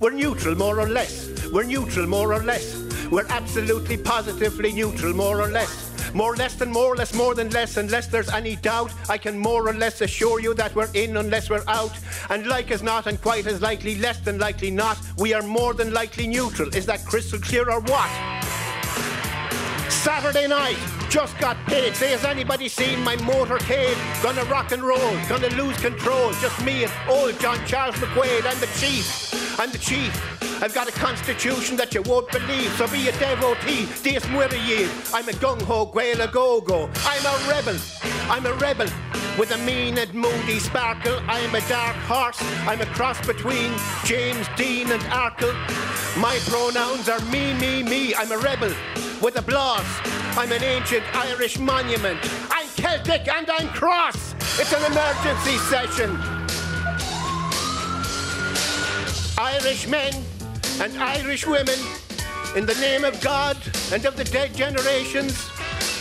We're 0.00 0.10
neutral, 0.10 0.56
more 0.56 0.80
or 0.80 0.88
less. 0.88 1.48
We're 1.52 1.62
neutral, 1.62 2.08
more 2.08 2.34
or 2.34 2.42
less. 2.42 2.74
We're 3.08 3.28
absolutely 3.28 3.98
positively 3.98 4.72
neutral, 4.72 5.14
more 5.14 5.40
or 5.40 5.48
less. 5.48 5.89
More 6.14 6.34
less 6.36 6.54
than 6.54 6.70
more, 6.70 6.96
less 6.96 7.14
more 7.14 7.34
than 7.34 7.50
less. 7.50 7.76
Unless 7.76 8.08
there's 8.08 8.28
any 8.28 8.56
doubt, 8.56 8.92
I 9.08 9.18
can 9.18 9.38
more 9.38 9.68
or 9.68 9.74
less 9.74 10.00
assure 10.00 10.40
you 10.40 10.54
that 10.54 10.74
we're 10.74 10.90
in 10.94 11.16
unless 11.16 11.50
we're 11.50 11.64
out. 11.68 11.92
And 12.28 12.46
like 12.46 12.70
as 12.70 12.82
not, 12.82 13.06
and 13.06 13.20
quite 13.20 13.46
as 13.46 13.62
likely, 13.62 13.96
less 13.96 14.18
than 14.20 14.38
likely 14.38 14.70
not, 14.70 14.98
we 15.18 15.34
are 15.34 15.42
more 15.42 15.74
than 15.74 15.92
likely 15.92 16.26
neutral. 16.26 16.74
Is 16.74 16.86
that 16.86 17.04
crystal 17.04 17.38
clear 17.38 17.70
or 17.70 17.80
what? 17.80 18.10
Saturday 19.90 20.48
night, 20.48 20.78
just 21.10 21.38
got 21.38 21.56
paid. 21.66 21.94
Say, 21.94 22.10
has 22.12 22.24
anybody 22.24 22.68
seen 22.68 23.04
my 23.04 23.16
motorcade? 23.16 23.96
Gonna 24.22 24.44
rock 24.44 24.72
and 24.72 24.82
roll, 24.82 25.16
gonna 25.28 25.48
lose 25.50 25.76
control. 25.78 26.32
Just 26.40 26.64
me 26.64 26.84
and 26.84 26.92
old 27.08 27.38
John 27.38 27.58
Charles 27.66 27.96
McQuaid. 27.96 28.46
I'm 28.46 28.58
the 28.60 28.68
chief. 28.78 29.49
I'm 29.60 29.70
the 29.70 29.76
chief. 29.76 30.10
I've 30.62 30.72
got 30.72 30.88
a 30.88 30.92
constitution 30.92 31.76
that 31.76 31.94
you 31.94 32.00
won't 32.00 32.32
believe. 32.32 32.72
So 32.78 32.88
be 32.88 33.08
a 33.08 33.12
devotee, 33.18 33.84
Dies 34.02 34.24
Muiri. 34.32 34.88
I'm 35.12 35.28
a 35.28 35.32
gung 35.32 35.60
ho, 35.60 35.84
Guela 35.84 36.32
go 36.32 36.62
go. 36.62 36.88
I'm 37.04 37.26
a 37.26 37.46
rebel. 37.46 37.76
I'm 38.30 38.46
a 38.46 38.54
rebel. 38.54 38.88
With 39.38 39.50
a 39.50 39.58
mean 39.58 39.98
and 39.98 40.14
moody 40.14 40.60
sparkle, 40.60 41.20
I'm 41.28 41.54
a 41.54 41.60
dark 41.68 41.94
horse. 42.08 42.40
I'm 42.66 42.80
a 42.80 42.86
cross 42.86 43.20
between 43.26 43.74
James 44.06 44.48
Dean 44.56 44.90
and 44.90 45.02
Arkle. 45.12 45.52
My 46.18 46.38
pronouns 46.48 47.10
are 47.10 47.20
me, 47.26 47.52
me, 47.60 47.82
me. 47.82 48.14
I'm 48.14 48.32
a 48.32 48.38
rebel 48.38 48.72
with 49.20 49.36
a 49.36 49.42
blast. 49.42 50.00
I'm 50.38 50.52
an 50.52 50.64
ancient 50.64 51.04
Irish 51.14 51.58
monument. 51.58 52.18
I'm 52.50 52.66
Celtic 52.68 53.28
and 53.28 53.50
I'm 53.50 53.68
cross. 53.68 54.34
It's 54.58 54.72
an 54.72 54.90
emergency 54.90 55.58
session. 55.68 56.39
Irish 59.42 59.88
men 59.88 60.12
and 60.82 60.92
Irish 60.98 61.46
women, 61.46 61.78
in 62.56 62.66
the 62.66 62.74
name 62.74 63.04
of 63.04 63.18
God 63.22 63.56
and 63.90 64.04
of 64.04 64.14
the 64.14 64.24
dead 64.24 64.54
generations, 64.54 65.48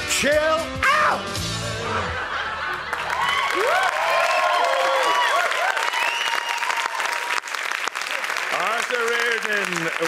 chill 0.09 0.59
out! 0.83 1.23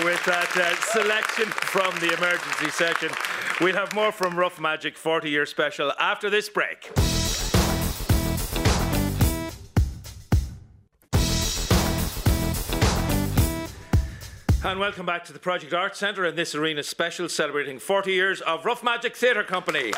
With 0.03 0.23
that 0.25 0.51
uh, 0.55 0.75
selection 0.91 1.45
from 1.45 1.93
the 1.99 2.13
emergency 2.13 2.69
session. 2.69 3.11
We'll 3.59 3.75
have 3.75 3.93
more 3.93 4.11
from 4.11 4.37
Rough 4.37 4.59
Magic 4.59 4.97
40 4.97 5.29
year 5.29 5.45
special 5.45 5.91
after 5.99 6.29
this 6.29 6.49
break. 6.49 6.89
And 14.63 14.79
welcome 14.79 15.07
back 15.07 15.25
to 15.25 15.33
the 15.33 15.39
Project 15.39 15.73
Arts 15.73 15.97
Centre 15.97 16.23
and 16.23 16.37
this 16.37 16.53
arena 16.53 16.83
special 16.83 17.27
celebrating 17.27 17.79
40 17.79 18.11
years 18.11 18.41
of 18.41 18.63
Rough 18.63 18.83
Magic 18.83 19.15
Theatre 19.15 19.43
Company. 19.43 19.91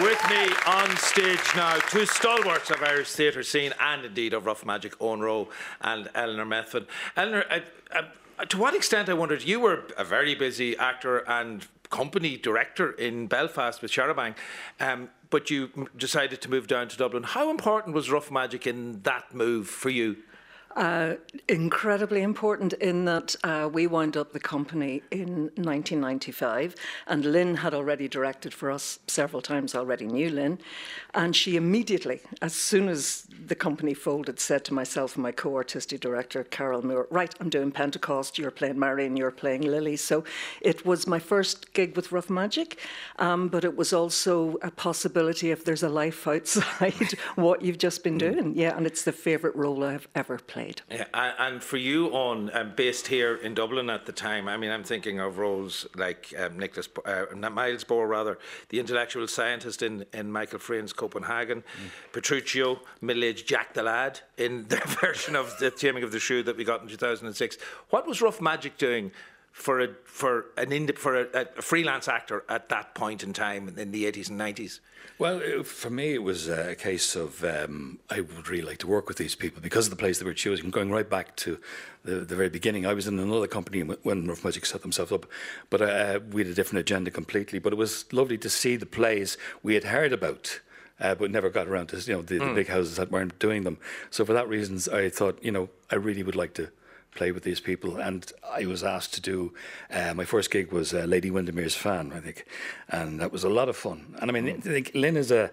With 0.00 0.30
me 0.30 0.46
on 0.64 0.96
stage 0.96 1.40
now, 1.56 1.76
two 1.90 2.06
stalwarts 2.06 2.70
of 2.70 2.80
Irish 2.84 3.10
theatre 3.10 3.42
scene 3.42 3.74
and 3.80 4.04
indeed 4.04 4.32
of 4.32 4.46
Rough 4.46 4.64
Magic, 4.64 4.94
Owen 5.00 5.22
Roe 5.22 5.48
and 5.80 6.08
Eleanor 6.14 6.46
Methven. 6.46 6.86
Eleanor, 7.16 7.44
uh, 7.50 8.02
uh, 8.38 8.44
to 8.44 8.58
what 8.58 8.76
extent, 8.76 9.08
I 9.08 9.14
wondered, 9.14 9.42
you 9.42 9.58
were 9.58 9.82
a 9.98 10.04
very 10.04 10.36
busy 10.36 10.76
actor 10.76 11.28
and 11.28 11.66
company 11.90 12.36
director 12.36 12.92
in 12.92 13.26
Belfast 13.26 13.82
with 13.82 13.90
Charabanc, 13.90 14.36
um, 14.78 15.10
but 15.30 15.50
you 15.50 15.88
decided 15.96 16.40
to 16.42 16.50
move 16.50 16.68
down 16.68 16.86
to 16.88 16.96
Dublin. 16.96 17.24
How 17.24 17.50
important 17.50 17.92
was 17.96 18.08
Rough 18.08 18.30
Magic 18.30 18.68
in 18.68 19.02
that 19.02 19.34
move 19.34 19.66
for 19.66 19.90
you? 19.90 20.18
Uh, 20.76 21.14
incredibly 21.48 22.20
important 22.20 22.74
in 22.74 23.06
that 23.06 23.34
uh, 23.44 23.66
we 23.72 23.86
wound 23.86 24.14
up 24.14 24.34
the 24.34 24.40
company 24.40 25.02
in 25.10 25.44
1995, 25.54 26.74
and 27.06 27.24
Lynne 27.24 27.54
had 27.54 27.72
already 27.72 28.08
directed 28.08 28.52
for 28.52 28.70
us 28.70 28.98
several 29.06 29.40
times, 29.40 29.74
already 29.74 30.06
knew 30.06 30.28
Lynne. 30.28 30.58
And 31.14 31.34
she 31.34 31.56
immediately, 31.56 32.20
as 32.42 32.54
soon 32.54 32.90
as 32.90 33.26
the 33.46 33.54
company 33.54 33.94
folded, 33.94 34.38
said 34.38 34.66
to 34.66 34.74
myself 34.74 35.14
and 35.14 35.22
my 35.22 35.32
co 35.32 35.56
artistic 35.56 36.00
director, 36.00 36.44
Carol 36.44 36.84
Moore, 36.84 37.06
Right, 37.10 37.34
I'm 37.40 37.48
doing 37.48 37.70
Pentecost, 37.70 38.38
you're 38.38 38.50
playing 38.50 38.78
Marion, 38.78 39.16
you're 39.16 39.30
playing 39.30 39.62
Lily. 39.62 39.96
So 39.96 40.24
it 40.60 40.84
was 40.84 41.06
my 41.06 41.18
first 41.18 41.72
gig 41.72 41.96
with 41.96 42.12
Rough 42.12 42.28
Magic, 42.28 42.78
um, 43.18 43.48
but 43.48 43.64
it 43.64 43.78
was 43.78 43.94
also 43.94 44.58
a 44.60 44.70
possibility 44.70 45.50
if 45.50 45.64
there's 45.64 45.84
a 45.84 45.88
life 45.88 46.28
outside 46.28 47.14
what 47.36 47.62
you've 47.62 47.78
just 47.78 48.04
been 48.04 48.18
doing. 48.18 48.52
Yeah, 48.54 48.76
and 48.76 48.86
it's 48.86 49.04
the 49.04 49.12
favourite 49.12 49.56
role 49.56 49.82
I've 49.82 50.08
ever 50.14 50.36
played. 50.36 50.65
Yeah, 50.90 51.06
and 51.38 51.62
for 51.62 51.76
you, 51.76 52.08
on 52.08 52.50
um, 52.54 52.72
based 52.76 53.06
here 53.06 53.36
in 53.36 53.54
Dublin 53.54 53.90
at 53.90 54.06
the 54.06 54.12
time, 54.12 54.48
I 54.48 54.56
mean, 54.56 54.70
I'm 54.70 54.84
thinking 54.84 55.20
of 55.20 55.38
roles 55.38 55.86
like 55.96 56.32
um, 56.38 56.58
Nicholas 56.58 56.88
uh, 57.04 57.26
Niels 57.34 57.84
Bohr, 57.84 58.08
rather, 58.08 58.38
the 58.68 58.80
intellectual 58.80 59.26
scientist 59.28 59.82
in, 59.82 60.04
in 60.12 60.30
Michael 60.30 60.58
Frayn's 60.58 60.92
Copenhagen, 60.92 61.62
mm. 61.62 62.12
Petruchio, 62.12 62.80
middle-aged 63.00 63.46
Jack 63.46 63.74
the 63.74 63.82
Lad 63.82 64.20
in 64.38 64.66
the 64.68 64.76
version 65.00 65.36
of 65.36 65.56
the 65.58 65.70
Taming 65.70 66.02
of 66.02 66.12
the 66.12 66.18
Shrew 66.18 66.42
that 66.42 66.56
we 66.56 66.64
got 66.64 66.82
in 66.82 66.88
2006. 66.88 67.58
What 67.90 68.06
was 68.06 68.20
Rough 68.20 68.40
Magic 68.40 68.78
doing? 68.78 69.12
For 69.56 69.80
a 69.80 69.88
for 70.04 70.46
an 70.58 70.70
ind- 70.70 70.98
for 70.98 71.18
a, 71.18 71.26
a 71.32 71.62
freelance 71.62 72.08
actor 72.08 72.44
at 72.46 72.68
that 72.68 72.94
point 72.94 73.22
in 73.22 73.32
time 73.32 73.72
in 73.76 73.90
the 73.90 74.04
80s 74.04 74.28
and 74.28 74.38
90s. 74.38 74.80
Well, 75.18 75.40
uh, 75.42 75.62
for 75.62 75.88
me, 75.88 76.12
it 76.12 76.22
was 76.22 76.46
a 76.46 76.74
case 76.74 77.16
of 77.16 77.42
um, 77.42 77.98
I 78.10 78.20
would 78.20 78.48
really 78.48 78.66
like 78.66 78.78
to 78.78 78.86
work 78.86 79.08
with 79.08 79.16
these 79.16 79.34
people 79.34 79.62
because 79.62 79.86
of 79.86 79.90
the 79.90 79.96
place 79.96 80.18
they 80.18 80.26
were 80.26 80.34
choosing. 80.34 80.70
Going 80.70 80.90
right 80.90 81.08
back 81.08 81.36
to 81.36 81.58
the, 82.04 82.16
the 82.16 82.36
very 82.36 82.50
beginning, 82.50 82.84
I 82.84 82.92
was 82.92 83.06
in 83.06 83.18
another 83.18 83.46
company 83.46 83.80
when 83.80 84.26
Rough 84.26 84.44
Magic 84.44 84.66
set 84.66 84.82
themselves 84.82 85.10
up, 85.10 85.24
but 85.70 85.80
uh, 85.80 86.20
we 86.32 86.42
had 86.42 86.50
a 86.50 86.54
different 86.54 86.80
agenda 86.80 87.10
completely. 87.10 87.58
But 87.58 87.72
it 87.72 87.76
was 87.76 88.04
lovely 88.12 88.36
to 88.38 88.50
see 88.50 88.76
the 88.76 88.86
plays 88.86 89.38
we 89.62 89.72
had 89.72 89.84
heard 89.84 90.12
about. 90.12 90.60
Uh, 90.98 91.14
but 91.14 91.30
never 91.30 91.50
got 91.50 91.66
around 91.66 91.88
to 91.88 91.98
you 91.98 92.14
know 92.14 92.22
the, 92.22 92.38
mm. 92.38 92.48
the 92.48 92.54
big 92.54 92.68
houses 92.68 92.96
that 92.96 93.10
weren't 93.10 93.38
doing 93.38 93.64
them. 93.64 93.76
So 94.10 94.24
for 94.24 94.32
that 94.32 94.48
reasons, 94.48 94.88
I 94.88 95.10
thought 95.10 95.38
you 95.42 95.52
know 95.52 95.68
I 95.90 95.96
really 95.96 96.22
would 96.22 96.36
like 96.36 96.54
to 96.54 96.70
play 97.16 97.32
with 97.32 97.42
these 97.42 97.60
people. 97.60 97.96
And 97.96 98.30
I 98.44 98.66
was 98.66 98.84
asked 98.84 99.14
to 99.14 99.20
do 99.20 99.52
uh, 99.90 100.14
my 100.14 100.24
first 100.24 100.50
gig 100.50 100.72
was 100.72 100.94
uh, 100.94 101.04
Lady 101.04 101.30
Windermere's 101.30 101.74
fan, 101.74 102.12
I 102.14 102.20
think, 102.20 102.46
and 102.88 103.20
that 103.20 103.32
was 103.32 103.44
a 103.44 103.48
lot 103.48 103.68
of 103.68 103.76
fun. 103.76 104.14
And 104.20 104.30
I 104.30 104.32
mean, 104.32 104.48
I 104.48 104.60
think 104.60 104.92
Lynne 104.94 105.16
is 105.16 105.30
a 105.30 105.50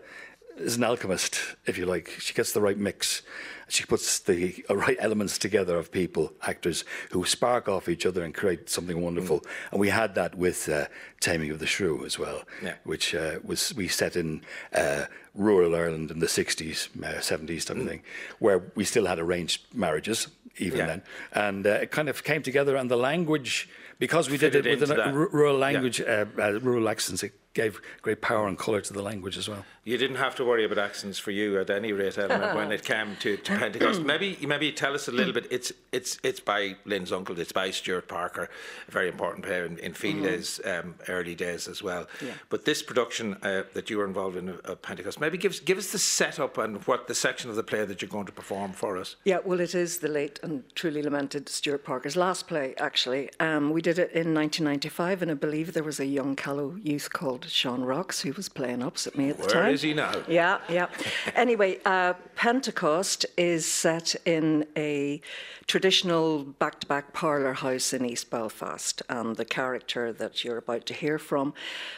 is 0.57 0.77
an 0.77 0.83
alchemist, 0.83 1.39
if 1.65 1.77
you 1.77 1.85
like. 1.85 2.09
She 2.19 2.33
gets 2.33 2.51
the 2.51 2.61
right 2.61 2.77
mix. 2.77 3.23
She 3.67 3.85
puts 3.85 4.19
the 4.19 4.63
right 4.69 4.97
elements 4.99 5.37
together 5.37 5.77
of 5.77 5.91
people, 5.91 6.33
actors, 6.43 6.83
who 7.11 7.25
spark 7.25 7.67
off 7.67 7.89
each 7.89 8.05
other 8.05 8.23
and 8.23 8.33
create 8.33 8.69
something 8.69 9.01
wonderful. 9.01 9.39
Mm. 9.39 9.47
And 9.71 9.79
we 9.79 9.89
had 9.89 10.15
that 10.15 10.35
with 10.35 10.69
uh, 10.69 10.85
Taming 11.19 11.51
of 11.51 11.59
the 11.59 11.67
Shrew 11.67 12.05
as 12.05 12.19
well, 12.19 12.43
yeah. 12.61 12.75
which 12.83 13.15
uh, 13.15 13.39
was 13.43 13.73
we 13.75 13.87
set 13.87 14.15
in 14.15 14.41
uh, 14.73 15.05
rural 15.33 15.75
Ireland 15.75 16.11
in 16.11 16.19
the 16.19 16.27
60s, 16.27 16.89
70s, 16.89 16.97
uh, 16.97 17.21
type 17.21 17.39
mm. 17.77 17.81
of 17.81 17.87
thing, 17.87 18.03
where 18.39 18.63
we 18.75 18.83
still 18.83 19.05
had 19.05 19.19
arranged 19.19 19.61
marriages 19.73 20.27
even 20.57 20.79
yeah. 20.79 20.85
then. 20.85 21.01
And 21.31 21.67
uh, 21.67 21.69
it 21.81 21.91
kind 21.91 22.09
of 22.09 22.23
came 22.23 22.43
together, 22.43 22.75
and 22.75 22.89
the 22.89 22.97
language, 22.97 23.69
because 23.99 24.29
we 24.29 24.37
did 24.37 24.55
it, 24.55 24.79
with 24.79 24.89
a 24.91 25.11
rural 25.11 25.57
language, 25.57 25.99
yeah. 25.99 26.25
uh, 26.37 26.41
uh, 26.41 26.59
rural 26.59 26.89
accents, 26.89 27.23
it 27.23 27.33
gave 27.53 27.79
great 28.01 28.21
power 28.21 28.47
and 28.47 28.57
colour 28.57 28.81
to 28.81 28.93
the 28.93 29.01
language 29.01 29.37
as 29.37 29.47
well. 29.47 29.65
You 29.85 29.97
didn't 29.97 30.15
have 30.15 30.35
to 30.35 30.45
worry 30.45 30.63
about 30.63 30.77
accents 30.77 31.19
for 31.19 31.31
you 31.31 31.59
at 31.59 31.69
any 31.69 31.91
rate, 31.91 32.17
Eleanor, 32.17 32.55
when 32.55 32.71
it 32.71 32.85
came 32.85 33.17
to, 33.17 33.35
to 33.35 33.57
Pentecost. 33.57 34.01
maybe 34.01 34.37
maybe 34.45 34.71
tell 34.71 34.93
us 34.93 35.09
a 35.09 35.11
little 35.11 35.33
bit. 35.33 35.45
It's 35.51 35.73
it's 35.91 36.19
it's 36.23 36.39
by 36.39 36.77
Lynne's 36.85 37.11
uncle. 37.11 37.37
It's 37.37 37.51
by 37.51 37.71
Stewart 37.71 38.07
Parker, 38.07 38.49
a 38.87 38.91
very 38.91 39.09
important 39.09 39.43
player 39.43 39.65
in, 39.65 39.77
in 39.79 39.93
field 39.93 40.23
mm-hmm. 40.23 40.87
um, 40.87 40.95
early 41.09 41.35
days 41.35 41.67
as 41.67 41.83
well. 41.83 42.07
Yeah. 42.21 42.31
But 42.49 42.63
this 42.63 42.81
production 42.81 43.33
uh, 43.43 43.63
that 43.73 43.89
you 43.89 43.97
were 43.97 44.05
involved 44.05 44.37
in 44.37 44.49
of 44.49 44.81
Pentecost, 44.81 45.19
maybe 45.19 45.37
give 45.37 45.65
give 45.65 45.77
us 45.77 45.91
the 45.91 45.99
setup 45.99 46.57
and 46.57 46.77
what 46.87 47.07
the 47.09 47.15
section 47.15 47.49
of 47.49 47.57
the 47.57 47.63
play 47.63 47.83
that 47.83 48.01
you're 48.01 48.07
going 48.07 48.25
to 48.27 48.31
perform 48.31 48.71
for 48.71 48.97
us. 48.97 49.17
Yeah, 49.25 49.39
well, 49.43 49.59
it 49.59 49.75
is 49.75 49.97
the 49.97 50.07
late 50.07 50.39
and 50.43 50.63
truly 50.75 51.03
lamented 51.03 51.49
Stewart 51.49 51.83
Parker's 51.83 52.15
last 52.15 52.47
play. 52.47 52.73
Actually, 52.77 53.31
um, 53.41 53.71
we 53.71 53.81
did 53.81 53.99
it 53.99 54.11
in 54.11 54.33
1995, 54.33 55.23
and 55.23 55.31
I 55.31 55.33
believe 55.33 55.73
there 55.73 55.83
was 55.83 55.99
a 55.99 56.05
young 56.05 56.37
Callow 56.37 56.77
youth 56.81 57.11
called 57.11 57.49
Sean 57.49 57.83
Rocks 57.83 58.21
who 58.21 58.31
was 58.31 58.47
playing 58.47 58.81
opposite 58.81 59.17
me 59.17 59.29
at 59.29 59.37
the 59.37 59.43
Where 59.43 59.49
time. 59.49 59.72
He 59.81 59.93
now? 59.93 60.13
Yeah, 60.27 60.59
yeah. 60.69 60.87
anyway, 61.35 61.79
uh, 61.85 62.13
Pentecost 62.35 63.25
is 63.37 63.65
set 63.65 64.15
in 64.25 64.65
a 64.77 65.21
traditional 65.67 66.43
back 66.43 66.79
to 66.81 66.87
back 66.87 67.13
parlour 67.13 67.53
house 67.53 67.93
in 67.93 68.05
East 68.05 68.29
Belfast. 68.29 69.01
And 69.09 69.35
the 69.35 69.45
character 69.45 70.11
that 70.13 70.43
you're 70.43 70.57
about 70.57 70.85
to 70.87 70.93
hear 70.93 71.17
from 71.17 71.53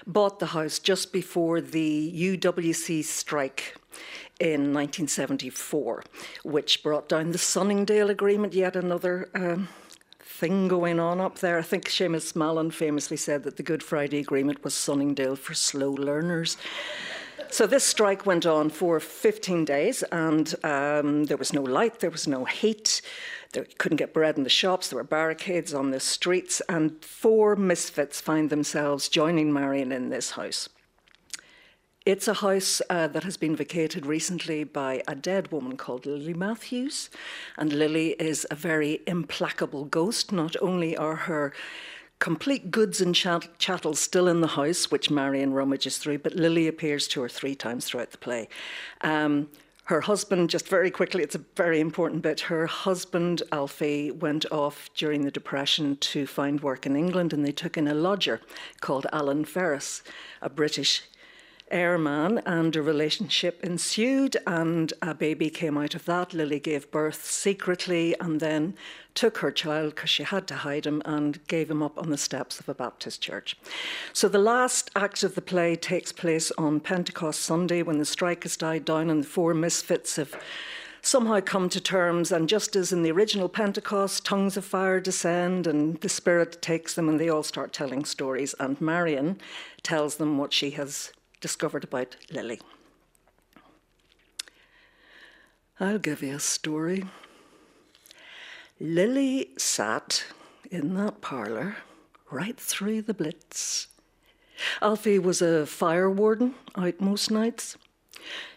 bought 0.05 0.39
the 0.39 0.47
house 0.47 0.79
just 0.79 1.11
before 1.11 1.61
the 1.61 2.11
UWC 2.37 3.03
strike 3.03 3.75
in 4.39 4.73
1974, 4.73 6.03
which 6.43 6.83
brought 6.83 7.07
down 7.07 7.31
the 7.31 7.37
Sunningdale 7.37 8.09
Agreement, 8.09 8.53
yet 8.53 8.75
another. 8.75 9.29
Um, 9.33 9.69
thing 10.35 10.67
going 10.67 10.99
on 10.99 11.21
up 11.21 11.39
there. 11.39 11.57
I 11.57 11.61
think 11.61 11.87
Seamus 11.87 12.35
Mallon 12.35 12.69
famously 12.69 13.15
said 13.15 13.43
that 13.43 13.55
the 13.55 13.63
Good 13.63 13.81
Friday 13.81 14.19
Agreement 14.19 14.65
was 14.65 14.73
Sunningdale 14.73 15.37
for 15.37 15.53
slow 15.53 15.91
learners. 15.91 16.57
So 17.51 17.67
this 17.67 17.83
strike 17.83 18.25
went 18.25 18.45
on 18.45 18.69
for 18.69 18.99
15 18.99 19.65
days, 19.65 20.03
and 20.11 20.53
um, 20.63 21.25
there 21.25 21.37
was 21.37 21.53
no 21.53 21.61
light, 21.61 21.99
there 21.99 22.09
was 22.09 22.27
no 22.27 22.45
heat. 22.45 23.01
They 23.53 23.63
couldn't 23.77 23.97
get 23.97 24.13
bread 24.13 24.37
in 24.37 24.43
the 24.43 24.49
shops. 24.49 24.89
There 24.89 24.97
were 24.97 25.03
barricades 25.03 25.73
on 25.73 25.91
the 25.91 25.99
streets, 25.99 26.61
and 26.67 27.03
four 27.03 27.55
misfits 27.55 28.19
find 28.19 28.49
themselves 28.49 29.07
joining 29.07 29.53
Marion 29.53 29.91
in 29.91 30.09
this 30.09 30.31
house. 30.31 30.69
It's 32.05 32.27
a 32.27 32.35
house 32.35 32.83
uh, 32.87 33.07
that 33.07 33.23
has 33.23 33.35
been 33.35 33.55
vacated 33.55 34.05
recently 34.05 34.63
by 34.63 35.01
a 35.07 35.15
dead 35.15 35.51
woman 35.51 35.75
called 35.75 36.05
Lily 36.05 36.35
Matthews. 36.35 37.09
And 37.57 37.73
Lily 37.73 38.11
is 38.19 38.45
a 38.51 38.55
very 38.55 39.01
implacable 39.07 39.85
ghost. 39.85 40.31
Not 40.31 40.55
only 40.61 40.95
are 40.95 41.15
her 41.15 41.51
complete 42.19 42.71
goods 42.71 43.01
and 43.01 43.13
chat- 43.13 43.59
chattels 43.59 43.99
still 43.99 44.27
in 44.27 44.41
the 44.41 44.47
house, 44.47 44.89
which 44.91 45.11
Marion 45.11 45.53
rummages 45.53 45.97
through, 45.97 46.19
but 46.19 46.35
Lily 46.35 46.67
appears 46.67 47.07
two 47.07 47.21
or 47.21 47.29
three 47.29 47.55
times 47.55 47.85
throughout 47.85 48.11
the 48.11 48.17
play. 48.17 48.47
Um, 49.01 49.49
her 49.85 50.01
husband, 50.01 50.49
just 50.49 50.67
very 50.67 50.89
quickly, 50.89 51.21
it's 51.21 51.35
a 51.35 51.45
very 51.55 51.79
important 51.79 52.23
bit. 52.23 52.39
Her 52.39 52.65
husband, 52.65 53.43
Alfie, 53.51 54.09
went 54.09 54.43
off 54.51 54.89
during 54.95 55.23
the 55.23 55.29
Depression 55.29 55.97
to 55.97 56.25
find 56.25 56.61
work 56.61 56.87
in 56.87 56.95
England, 56.95 57.33
and 57.33 57.45
they 57.45 57.51
took 57.51 57.77
in 57.77 57.87
a 57.87 57.93
lodger 57.93 58.41
called 58.81 59.05
Alan 59.13 59.45
Ferris, 59.45 60.01
a 60.41 60.49
British 60.49 61.03
airman, 61.71 62.39
and 62.45 62.75
a 62.75 62.81
relationship 62.81 63.63
ensued, 63.63 64.37
and 64.45 64.93
a 65.01 65.13
baby 65.13 65.49
came 65.49 65.77
out 65.77 65.95
of 65.95 66.05
that. 66.05 66.33
Lily 66.33 66.59
gave 66.59 66.91
birth 66.91 67.25
secretly 67.25 68.15
and 68.19 68.39
then 68.39 68.75
took 69.13 69.39
her 69.39 69.51
child 69.51 69.95
because 69.95 70.09
she 70.09 70.23
had 70.23 70.47
to 70.47 70.55
hide 70.55 70.85
him 70.85 71.01
and 71.05 71.45
gave 71.47 71.71
him 71.71 71.81
up 71.81 71.97
on 71.97 72.09
the 72.09 72.17
steps 72.17 72.59
of 72.59 72.69
a 72.69 72.73
Baptist 72.73 73.21
church. 73.21 73.57
So 74.13 74.27
the 74.27 74.39
last 74.39 74.91
act 74.95 75.23
of 75.23 75.35
the 75.35 75.41
play 75.41 75.75
takes 75.75 76.11
place 76.11 76.51
on 76.57 76.79
Pentecost 76.79 77.41
Sunday 77.41 77.81
when 77.81 77.97
the 77.97 78.05
strike 78.05 78.43
has 78.43 78.57
died 78.57 78.85
down 78.85 79.09
and 79.09 79.23
the 79.23 79.27
four 79.27 79.53
misfits 79.53 80.17
have 80.17 80.35
somehow 81.01 81.39
come 81.39 81.69
to 81.69 81.79
terms. 81.79 82.31
And 82.31 82.49
just 82.49 82.75
as 82.75 82.91
in 82.91 83.03
the 83.03 83.11
original 83.11 83.47
Pentecost, 83.47 84.25
tongues 84.25 84.57
of 84.57 84.65
fire 84.65 84.99
descend 84.99 85.67
and 85.67 85.99
the 86.01 86.09
Spirit 86.09 86.61
takes 86.61 86.95
them 86.95 87.07
and 87.07 87.19
they 87.19 87.29
all 87.29 87.43
start 87.43 87.73
telling 87.73 88.05
stories. 88.05 88.53
And 88.59 88.79
Marion 88.81 89.39
tells 89.83 90.15
them 90.17 90.37
what 90.37 90.51
she 90.51 90.71
has 90.71 91.13
discovered 91.45 91.83
about 91.83 92.15
Lily. 92.31 92.59
I'll 95.79 95.99
give 95.99 96.23
you 96.23 96.37
a 96.37 96.39
story. 96.39 97.03
Lily 98.79 99.51
sat 99.55 100.25
in 100.71 100.95
that 100.95 101.21
parlour 101.21 101.75
right 102.31 102.59
through 102.59 103.03
the 103.03 103.13
blitz. 103.13 103.89
Alfie 104.81 105.19
was 105.19 105.39
a 105.39 105.67
fire 105.67 106.09
warden 106.09 106.55
out 106.75 106.99
most 106.99 107.29
nights. 107.29 107.77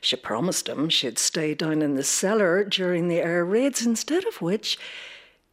She 0.01 0.16
promised 0.16 0.66
him 0.66 0.89
she'd 0.89 1.18
stay 1.18 1.53
down 1.55 1.82
in 1.82 1.95
the 1.95 2.03
cellar 2.03 2.64
during 2.64 3.09
the 3.09 3.20
air 3.20 3.45
raids, 3.45 3.84
instead 3.84 4.24
of 4.24 4.41
which 4.41 4.78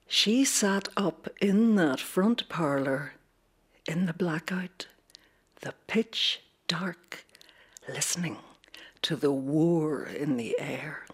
she 0.07 0.45
sat 0.45 0.87
up 0.95 1.27
in 1.41 1.75
that 1.75 1.99
front 1.99 2.47
parlour 2.47 3.15
in 3.85 4.05
the 4.05 4.13
blackout, 4.13 4.87
the 5.59 5.73
pitch 5.87 6.39
dark 6.69 7.24
listening 7.87 8.37
to 9.01 9.15
the 9.15 9.31
war 9.31 10.05
in 10.05 10.37
the 10.37 10.59
air. 10.59 11.05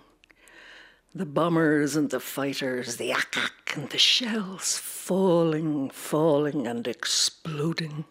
The 1.13 1.25
bombers 1.25 1.95
and 1.95 2.09
the 2.09 2.19
fighters, 2.19 2.95
the 2.95 3.11
ack 3.11 3.35
and 3.75 3.89
the 3.89 3.97
shells 3.97 4.77
falling, 4.77 5.89
falling 5.89 6.67
and 6.67 6.87
exploding. 6.87 8.05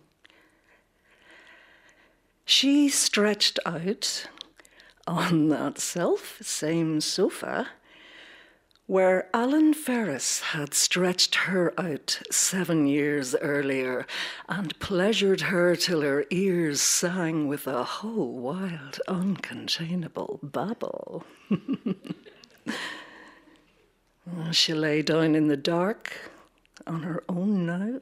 She 2.44 2.88
stretched 2.88 3.58
out 3.64 4.26
on 5.06 5.48
that 5.48 5.78
self 5.78 6.38
same 6.42 7.00
sofa 7.00 7.68
where 8.90 9.28
Alan 9.32 9.72
Ferris 9.72 10.40
had 10.40 10.74
stretched 10.74 11.36
her 11.46 11.72
out 11.78 12.20
seven 12.28 12.88
years 12.88 13.36
earlier 13.36 14.04
and 14.48 14.76
pleasured 14.80 15.42
her 15.42 15.76
till 15.76 16.00
her 16.00 16.24
ears 16.30 16.80
sang 16.80 17.46
with 17.46 17.68
a 17.68 17.84
whole 17.84 18.32
wild, 18.32 18.98
uncontainable 19.06 20.40
babble. 20.42 21.24
she 24.50 24.74
lay 24.74 25.02
down 25.02 25.36
in 25.36 25.46
the 25.46 25.56
dark 25.56 26.32
on 26.84 27.04
her 27.04 27.22
own 27.28 27.66
now 27.66 28.00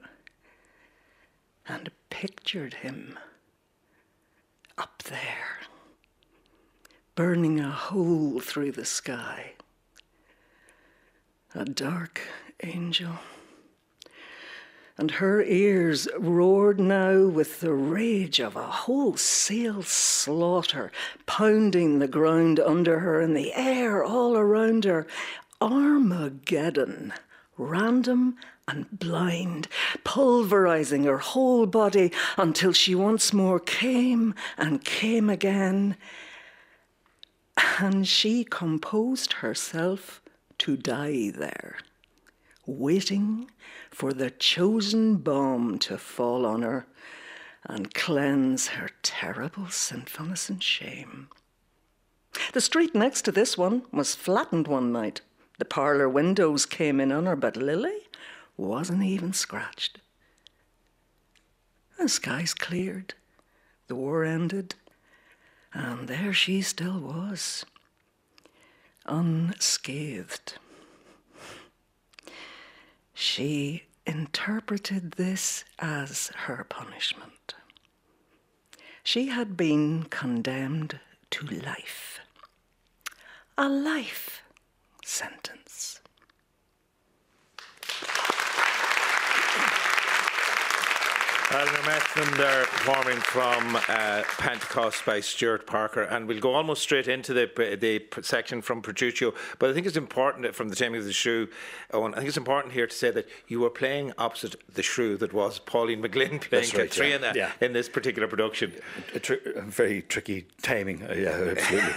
and 1.69 1.91
pictured 2.09 2.73
him 2.73 3.19
up 4.79 5.03
there, 5.03 5.59
burning 7.15 7.61
a 7.61 7.71
hole 7.71 8.41
through 8.41 8.73
the 8.73 8.87
sky 8.87 9.53
a 11.55 11.65
dark 11.65 12.21
angel. 12.63 13.19
And 14.99 15.13
her 15.13 15.43
ears 15.43 16.09
roared 16.19 16.81
now 16.81 17.27
with 17.27 17.61
the 17.61 17.73
rage 17.73 18.41
of 18.41 18.57
a 18.57 18.67
wholesale 18.67 19.83
slaughter, 19.83 20.91
pounding 21.25 21.99
the 22.01 22.09
ground 22.09 22.59
under 22.59 22.99
her 22.99 23.21
and 23.21 23.37
the 23.37 23.55
air 23.55 24.03
all 24.03 24.37
around 24.37 24.85
her. 24.85 25.07
Armageddon, 25.61 27.13
random 27.57 28.37
and 28.67 28.87
blind, 28.99 29.69
pulverizing 30.05 31.05
her 31.05 31.19
whole 31.19 31.67
body 31.67 32.13
until 32.37 32.73
she 32.73 32.95
once 32.95 33.33
more 33.33 33.61
came 33.61 34.35
and 34.59 34.85
came 34.85 35.31
again. 35.31 35.97
And 37.79 38.07
she 38.07 38.45
composed 38.45 39.35
herself 39.35 40.21
to 40.59 40.77
die 40.77 41.31
there, 41.31 41.79
waiting 42.67 43.51
for 43.91 44.13
the 44.13 44.31
chosen 44.31 45.17
bomb 45.17 45.79
to 45.79 45.97
fall 45.99 46.45
on 46.45 46.63
her 46.63 46.87
and 47.65 47.95
cleanse 47.95 48.69
her 48.69 48.91
terrible 49.03 49.69
sinfulness 49.69 50.49
and 50.49 50.63
shame. 50.63 51.29
The 52.53 52.61
street 52.61 52.95
next 52.95 53.23
to 53.23 53.33
this 53.33 53.59
one 53.59 53.83
was 53.93 54.15
flattened 54.15 54.69
one 54.69 54.93
night. 54.93 55.21
The 55.59 55.65
parlour 55.65 56.09
windows 56.09 56.67
came 56.67 57.01
in 57.01 57.11
on 57.11 57.27
her, 57.27 57.37
but 57.37 57.57
Lily 57.57 58.09
wasn't 58.57 59.03
even 59.03 59.33
scratched. 59.33 60.01
The 61.99 62.09
skies 62.09 62.55
cleared, 62.55 63.15
the 63.89 63.97
war 63.97 64.25
ended, 64.25 64.77
and 65.73 66.07
there 66.07 66.33
she 66.33 66.63
still 66.63 67.01
was 67.01 67.65
unscathed. 69.09 70.55
She 73.15 73.85
interpreted 74.07 75.13
this 75.13 75.65
as 75.79 76.31
her 76.47 76.65
punishment. 76.69 77.55
She 79.03 79.27
had 79.29 79.57
been 79.57 80.05
condemned 80.05 81.01
to 81.31 81.47
life, 81.47 82.21
a 83.57 83.69
life 83.69 84.43
sentence. 85.05 86.01
Eleanor 91.51 91.73
Methven 91.73 92.37
there 92.37 92.67
performing 92.67 93.17
from 93.21 93.75
uh, 93.89 94.23
Pentecost 94.37 95.07
by 95.07 95.19
Stewart 95.21 95.67
Parker, 95.67 96.03
and 96.03 96.29
we'll 96.29 96.41
go 96.41 96.53
almost 96.53 96.83
straight 96.83 97.09
into 97.09 97.33
the 97.33 97.49
the 97.81 98.05
section 98.21 98.61
from 98.61 98.83
Petruchio. 98.83 99.35
But 99.59 99.71
I 99.71 99.73
think 99.73 99.87
it's 99.87 99.97
important 99.97 100.55
from 100.55 100.69
the 100.69 100.77
taming 100.77 101.01
of 101.01 101.07
the 101.07 101.13
shrew, 101.15 101.49
Owen. 101.95 102.13
I 102.13 102.19
think 102.19 102.29
it's 102.29 102.37
important 102.37 102.75
here 102.75 102.87
to 102.87 102.95
say 102.95 103.11
that 103.13 103.27
you 103.47 103.61
were 103.61 103.71
playing 103.71 104.13
opposite 104.19 104.57
the 104.75 104.83
shrew 104.83 105.17
that 105.17 105.33
was 105.33 105.59
Pauline 105.59 106.03
McLynn 106.03 106.39
playing 106.43 106.71
right, 106.75 106.91
Katrina 106.91 107.33
yeah. 107.35 107.53
in 107.63 107.73
this 107.73 107.89
particular 107.89 108.29
production. 108.29 108.75
A, 109.15 109.59
a 109.59 109.63
very 109.63 110.03
tricky 110.03 110.47
timing 110.61 111.03
uh, 111.03 111.15
yeah, 111.15 111.31
absolutely. 111.31 111.95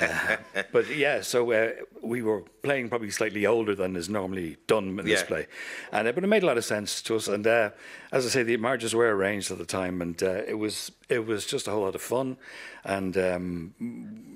uh, 0.00 0.36
but 0.72 0.88
yeah, 0.96 1.20
so 1.20 1.52
uh, 1.52 1.70
we 2.02 2.22
were 2.22 2.40
playing 2.62 2.88
probably 2.88 3.10
slightly 3.10 3.46
older 3.46 3.76
than 3.76 3.94
is 3.94 4.08
normally 4.08 4.56
done 4.66 4.98
in 4.98 5.06
this 5.06 5.22
play, 5.22 5.46
and 5.92 6.08
uh, 6.08 6.12
but 6.12 6.24
it 6.24 6.26
made 6.26 6.42
a 6.42 6.46
lot 6.46 6.58
of 6.58 6.64
sense 6.64 7.00
to 7.02 7.14
us. 7.14 7.28
And 7.28 7.46
uh, 7.46 7.70
as 8.12 8.26
I 8.26 8.28
say, 8.28 8.42
the 8.42 8.56
marriages 8.56 8.94
were 8.94 9.14
arranged 9.14 9.50
at 9.50 9.58
the 9.58 9.64
time, 9.64 10.02
and 10.02 10.20
uh, 10.22 10.42
it 10.46 10.58
was 10.58 10.92
it 11.08 11.26
was 11.26 11.46
just 11.46 11.68
a 11.68 11.70
whole 11.70 11.82
lot 11.82 11.94
of 11.94 12.02
fun, 12.02 12.36
and 12.84 13.16
um, 13.16 13.74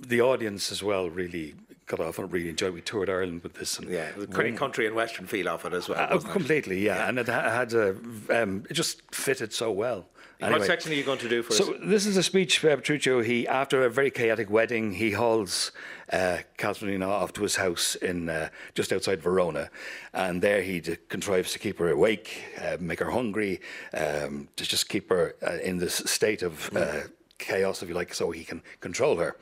the 0.07 0.20
audience 0.20 0.70
as 0.70 0.83
well 0.83 1.11
really 1.11 1.55
got 1.87 2.01
off 2.01 2.18
and 2.18 2.33
really 2.33 2.49
enjoyed. 2.49 2.72
We 2.75 2.81
toured 2.81 3.11
Ireland 3.11 3.43
with 3.43 3.55
this, 3.55 3.79
and 3.79 3.89
Yeah, 3.91 4.11
the 4.16 4.27
pretty 4.27 4.57
country 4.57 4.87
and 4.87 4.95
western 4.95 5.27
feel 5.27 5.49
of 5.49 5.64
it 5.64 5.72
as 5.72 5.89
well. 5.89 6.07
uh, 6.11 6.18
completely, 6.18 6.85
yeah. 6.85 7.09
and 7.09 7.18
it 7.18 7.27
had 7.27 7.72
a, 7.75 7.91
um, 8.31 8.64
it 8.70 8.75
just 8.75 9.03
fitted 9.14 9.53
so 9.53 9.70
well. 9.70 10.07
What 10.53 10.64
section 10.64 10.92
are 10.92 10.95
you 10.95 11.05
going 11.05 11.18
to 11.18 11.28
do 11.28 11.42
for 11.42 11.53
us? 11.53 11.59
So 11.59 11.74
this 11.82 12.07
is 12.07 12.16
a 12.16 12.22
speech 12.22 12.64
uh, 12.64 12.76
Petruchio. 12.76 13.24
He, 13.24 13.47
after 13.49 13.84
a 13.84 13.90
very 13.90 14.11
chaotic 14.11 14.51
wedding, 14.51 14.92
he 14.92 15.12
hauls 15.12 15.72
uh, 16.12 16.38
Caterina 16.57 17.09
off 17.09 17.32
to 17.34 17.42
his 17.42 17.57
house 17.57 17.95
in 17.97 18.28
uh, 18.28 18.49
just 18.74 18.92
outside 18.92 19.22
Verona, 19.22 19.70
and 20.12 20.42
there 20.42 20.62
he 20.62 20.80
d- 20.80 20.97
contrives 21.09 21.53
to 21.53 21.59
keep 21.59 21.78
her 21.78 21.88
awake, 21.90 22.45
uh, 22.61 22.76
make 22.80 23.01
her 23.01 23.11
hungry, 23.11 23.61
um, 23.92 24.49
to 24.57 24.64
just 24.64 24.88
keep 24.88 25.09
her 25.11 25.34
uh, 25.47 25.59
in 25.62 25.78
this 25.78 25.95
state 25.95 26.42
of 26.42 26.74
uh, 26.76 27.01
chaos, 27.38 27.82
if 27.82 27.88
you 27.88 27.95
like, 27.95 28.14
so 28.14 28.30
he 28.30 28.45
can 28.45 28.62
control 28.80 29.16
her. 29.16 29.36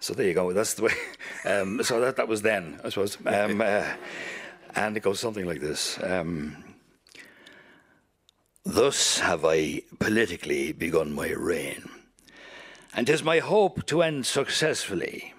So 0.00 0.14
there 0.14 0.26
you 0.26 0.34
go. 0.34 0.52
That's 0.52 0.74
the 0.74 0.84
way. 0.84 0.94
Um, 1.44 1.82
so 1.82 2.00
that 2.00 2.16
that 2.16 2.28
was 2.28 2.42
then, 2.42 2.80
I 2.84 2.88
suppose. 2.90 3.16
Um, 3.24 3.60
uh, 3.60 3.84
and 4.74 4.96
it 4.96 5.02
goes 5.02 5.20
something 5.20 5.46
like 5.46 5.60
this. 5.60 5.98
Um, 6.02 6.56
Thus 8.64 9.18
have 9.20 9.44
I 9.44 9.82
politically 9.98 10.72
begun 10.72 11.12
my 11.12 11.30
reign, 11.30 11.88
and 12.94 13.06
'tis 13.06 13.22
my 13.22 13.38
hope 13.38 13.86
to 13.86 14.02
end 14.02 14.26
successfully. 14.26 15.34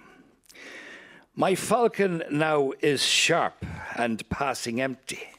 My 1.36 1.56
falcon 1.56 2.24
now 2.30 2.74
is 2.82 3.04
sharp 3.04 3.66
and 3.96 4.28
passing 4.30 4.82
empty. 4.82 5.30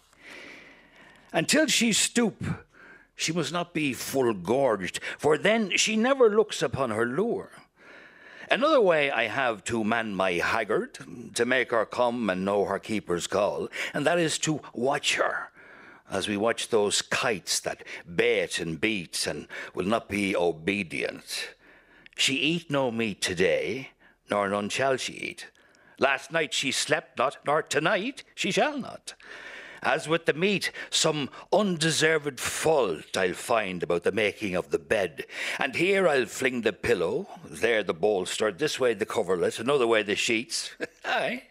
Until 1.33 1.67
she 1.67 1.93
stoop, 1.93 2.43
she 3.15 3.33
must 3.33 3.53
not 3.53 3.75
be 3.75 3.93
full 3.93 4.33
gorged, 4.33 5.01
for 5.19 5.37
then 5.37 5.77
she 5.77 5.95
never 5.97 6.31
looks 6.31 6.63
upon 6.63 6.91
her 6.91 7.05
lure. 7.05 7.51
Another 8.51 8.81
way 8.81 9.11
I 9.11 9.27
have 9.29 9.63
to 9.65 9.85
man 9.85 10.15
my 10.15 10.33
haggard, 10.33 10.99
to 11.35 11.45
make 11.45 11.71
her 11.71 11.85
come 11.85 12.31
and 12.31 12.45
know 12.45 12.65
her 12.65 12.79
keeper's 12.79 13.27
call, 13.27 13.69
and 13.93 14.07
that 14.07 14.19
is 14.19 14.39
to 14.39 14.61
watch 14.73 15.17
her, 15.17 15.51
as 16.11 16.29
we 16.29 16.37
watch 16.37 16.69
those 16.69 17.03
kites 17.03 17.61
that 17.61 17.85
bait 18.15 18.59
and 18.59 18.81
beat 18.81 19.27
and 19.27 19.47
will 19.75 19.87
not 19.87 20.09
be 20.09 20.35
obedient. 20.37 21.55
She 22.17 22.35
eat 22.35 22.71
no 22.71 22.91
meat 22.91 23.23
today, 23.23 23.91
nor 24.31 24.49
none 24.49 24.69
shall 24.69 24.97
she 24.97 25.13
eat. 25.15 25.47
Last 25.99 26.33
night 26.33 26.53
she 26.53 26.73
slept 26.73 27.19
not, 27.19 27.39
nor 27.47 27.63
tonight 27.63 28.25
she 28.35 28.51
shall 28.51 28.77
not. 28.77 29.15
As 29.83 30.07
with 30.07 30.27
the 30.27 30.35
meat, 30.35 30.73
some 30.91 31.31
undeserved 31.53 32.39
fault 32.39 33.17
I'll 33.17 33.33
find 33.33 33.83
about 33.83 34.03
the 34.03 34.13
making 34.13 34.55
of 34.55 34.71
the 34.71 34.79
bed. 34.79 35.25
And 35.59 35.75
here 35.75 36.07
I'll 36.07 36.27
fling 36.27 36.63
the 36.63 36.73
pillow, 36.73 37.29
there 37.49 37.83
the 37.83 37.95
bolster, 37.95 38.53
this 38.53 38.79
way 38.79 38.93
the 38.93 39.07
coverlet, 39.07 39.59
another 39.59 39.87
way 39.87 40.03
the 40.03 40.17
sheets. 40.17 40.73
Aye. 41.05 41.45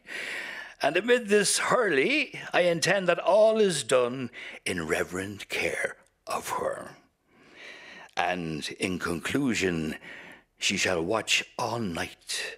And 0.82 0.96
amid 0.96 1.28
this 1.28 1.58
hurly, 1.58 2.40
I 2.54 2.62
intend 2.62 3.08
that 3.08 3.20
all 3.20 3.60
is 3.60 3.84
done 3.84 4.32
in 4.66 4.88
reverent 4.88 5.50
care 5.50 5.98
of 6.26 6.50
her. 6.52 6.92
And 8.16 8.68
in 8.80 9.00
conclusion, 9.00 9.96
she 10.58 10.78
shall 10.78 11.02
watch 11.02 11.44
all 11.58 11.80
night. 11.80 12.58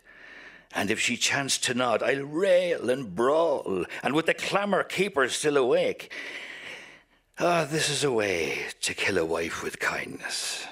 And 0.74 0.92
if 0.92 1.00
she 1.00 1.18
chance 1.18 1.58
to 1.60 1.74
nod, 1.74 2.04
I'll 2.04 2.24
rail 2.24 2.90
and 2.90 3.16
brawl, 3.16 3.86
and 4.04 4.14
with 4.14 4.28
the 4.28 4.34
clamour 4.34 4.84
keep 4.84 5.16
her 5.16 5.28
still 5.28 5.58
awake. 5.58 6.12
Ah, 7.40 7.66
this 7.70 7.90
is 7.90 8.04
a 8.04 8.12
way 8.12 8.68
to 8.82 8.94
kill 8.94 9.18
a 9.18 9.26
wife 9.26 9.64
with 9.64 9.80
kindness. 9.80 10.66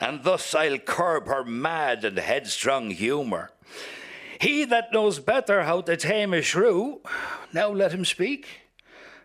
And 0.00 0.24
thus 0.24 0.54
I'll 0.54 0.78
curb 0.78 1.26
her 1.26 1.44
mad 1.44 2.04
and 2.04 2.18
headstrong 2.18 2.90
humour. 2.90 3.50
He 4.40 4.64
that 4.64 4.90
knows 4.90 5.18
better 5.18 5.64
how 5.64 5.82
to 5.82 5.96
tame 5.98 6.32
a 6.32 6.40
shrew, 6.40 7.02
now 7.52 7.68
let 7.68 7.92
him 7.92 8.06
speak. 8.06 8.46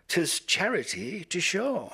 'Tis 0.08 0.40
charity 0.40 1.24
to 1.24 1.40
show. 1.40 1.92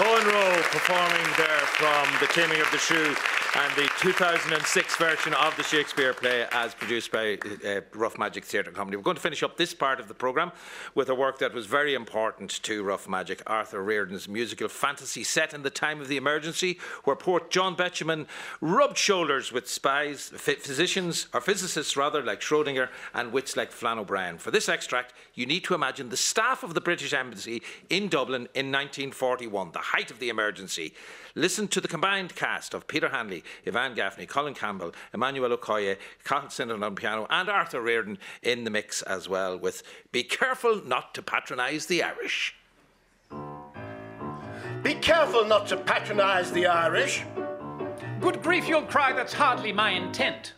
Owen 0.00 0.26
Roe 0.26 0.62
performing 0.70 1.26
there 1.36 1.66
from 1.74 2.06
The 2.20 2.28
Taming 2.32 2.60
of 2.60 2.70
the 2.70 2.78
Shrew 2.78 3.16
and 3.60 3.74
the 3.74 3.90
2006 3.98 4.96
version 4.96 5.34
of 5.34 5.56
the 5.56 5.64
Shakespeare 5.64 6.14
play 6.14 6.46
as 6.52 6.74
produced 6.74 7.10
by 7.10 7.38
uh, 7.66 7.80
Rough 7.92 8.16
Magic 8.16 8.44
Theatre 8.44 8.70
Company. 8.70 8.96
We're 8.96 9.02
going 9.02 9.16
to 9.16 9.22
finish 9.22 9.42
up 9.42 9.56
this 9.56 9.74
part 9.74 9.98
of 9.98 10.06
the 10.06 10.14
programme 10.14 10.52
with 10.94 11.08
a 11.08 11.14
work 11.14 11.40
that 11.40 11.52
was 11.52 11.66
very 11.66 11.94
important 11.94 12.62
to 12.62 12.84
Rough 12.84 13.08
Magic, 13.08 13.42
Arthur 13.48 13.82
Riordan's 13.82 14.28
musical 14.28 14.68
fantasy 14.68 15.24
set 15.24 15.54
in 15.54 15.62
the 15.62 15.70
time 15.70 16.00
of 16.00 16.06
the 16.06 16.16
emergency, 16.16 16.78
where 17.02 17.16
poor 17.16 17.40
John 17.50 17.74
Betjeman 17.74 18.28
rubbed 18.60 18.96
shoulders 18.96 19.50
with 19.50 19.68
spies, 19.68 20.28
physicians, 20.28 21.26
or 21.34 21.40
physicists 21.40 21.96
rather, 21.96 22.22
like 22.22 22.40
Schrodinger, 22.40 22.90
and 23.12 23.32
wits 23.32 23.56
like 23.56 23.72
Flann 23.72 23.98
O'Brien. 23.98 24.38
For 24.38 24.52
this 24.52 24.68
extract, 24.68 25.14
you 25.34 25.46
need 25.46 25.64
to 25.64 25.74
imagine 25.74 26.10
the 26.10 26.16
staff 26.16 26.62
of 26.62 26.74
the 26.74 26.80
British 26.80 27.12
Embassy 27.12 27.62
in 27.90 28.08
Dublin 28.08 28.42
in 28.54 28.70
1941, 28.70 29.72
the 29.72 29.78
height 29.80 30.12
of 30.12 30.20
the 30.20 30.28
emergency. 30.28 30.94
Listen 31.34 31.68
to 31.68 31.80
the 31.80 31.88
combined 31.88 32.34
cast 32.34 32.74
of 32.74 32.86
Peter 32.86 33.08
Hanly, 33.08 33.42
Ivan 33.66 33.94
Gaffney, 33.94 34.26
Colin 34.26 34.54
Campbell, 34.54 34.92
Emmanuel 35.12 35.56
Okoye, 35.56 35.96
Cathal 36.24 36.48
Synnott 36.48 36.82
on 36.82 36.94
piano, 36.94 37.26
and 37.30 37.48
Arthur 37.48 37.80
Riordan 37.80 38.18
in 38.42 38.64
the 38.64 38.70
mix 38.70 39.02
as 39.02 39.28
well, 39.28 39.58
with 39.58 39.82
Be 40.12 40.22
Careful 40.22 40.82
Not 40.84 41.14
to 41.14 41.22
Patronise 41.22 41.86
the 41.86 42.02
Irish. 42.02 42.54
Be 44.82 44.94
careful 44.94 45.44
not 45.44 45.66
to 45.68 45.76
patronise 45.76 46.52
the 46.52 46.66
Irish. 46.66 47.24
Good 48.20 48.42
grief, 48.42 48.68
you'll 48.68 48.82
cry, 48.82 49.12
that's 49.12 49.32
hardly 49.32 49.72
my 49.72 49.90
intent. 49.90 50.54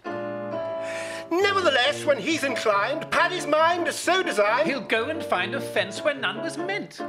Nevertheless, 1.30 2.04
when 2.04 2.18
he's 2.18 2.44
inclined, 2.44 3.10
Paddy's 3.10 3.46
mind 3.46 3.88
is 3.88 3.96
so 3.96 4.22
designed. 4.22 4.68
He'll 4.68 4.80
go 4.82 5.06
and 5.06 5.22
find 5.22 5.54
offence 5.54 6.02
where 6.04 6.14
none 6.14 6.42
was 6.42 6.58
meant. 6.58 7.00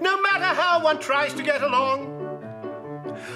No 0.00 0.20
matter 0.22 0.44
how 0.44 0.82
one 0.82 0.98
tries 1.00 1.34
to 1.34 1.42
get 1.42 1.62
along, 1.62 2.13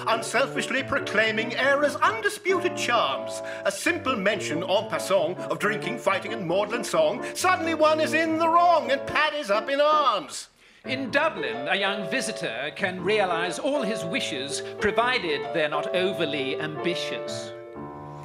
unselfishly 0.07 0.83
proclaiming 0.83 1.55
era's 1.55 1.95
undisputed 1.97 2.75
charms. 2.75 3.41
A 3.65 3.71
simple 3.71 4.15
mention 4.15 4.63
en 4.63 4.89
passant 4.89 5.37
of 5.39 5.59
drinking, 5.59 5.97
fighting, 5.97 6.33
and 6.33 6.47
maudlin 6.47 6.83
song. 6.83 7.25
Suddenly 7.33 7.75
one 7.75 7.99
is 7.99 8.13
in 8.13 8.37
the 8.37 8.49
wrong 8.49 8.91
and 8.91 9.05
Paddy's 9.07 9.49
up 9.49 9.69
in 9.69 9.81
arms. 9.81 10.49
In 10.85 11.11
Dublin, 11.11 11.67
a 11.67 11.75
young 11.75 12.09
visitor 12.09 12.71
can 12.75 13.03
realise 13.03 13.59
all 13.59 13.81
his 13.81 14.03
wishes, 14.05 14.63
provided 14.79 15.41
they're 15.53 15.69
not 15.69 15.93
overly 15.93 16.59
ambitious. 16.59 17.51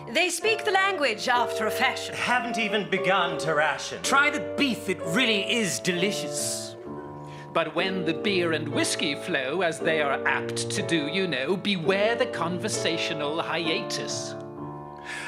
They 0.09 0.31
speak 0.31 0.65
the 0.65 0.71
language 0.71 1.29
after 1.29 1.67
a 1.67 1.71
fashion. 1.71 2.15
Haven't 2.15 2.57
even 2.57 2.89
begun 2.89 3.37
to 3.39 3.55
ration. 3.55 4.01
Try 4.05 4.31
the 4.31 4.41
beef, 4.57 4.89
it 4.89 5.01
really 5.07 5.43
is 5.53 5.81
delicious. 5.81 6.74
But 7.55 7.73
when 7.73 8.05
the 8.05 8.15
beer 8.15 8.51
and 8.51 8.69
whiskey 8.69 9.15
flow, 9.15 9.61
as 9.61 9.79
they 9.79 10.03
are 10.03 10.27
apt 10.27 10.71
to 10.71 10.83
do, 10.83 11.07
you 11.07 11.29
know, 11.29 11.57
beware 11.57 12.17
the 12.17 12.27
conversational 12.27 13.41
hiatus. 13.41 14.35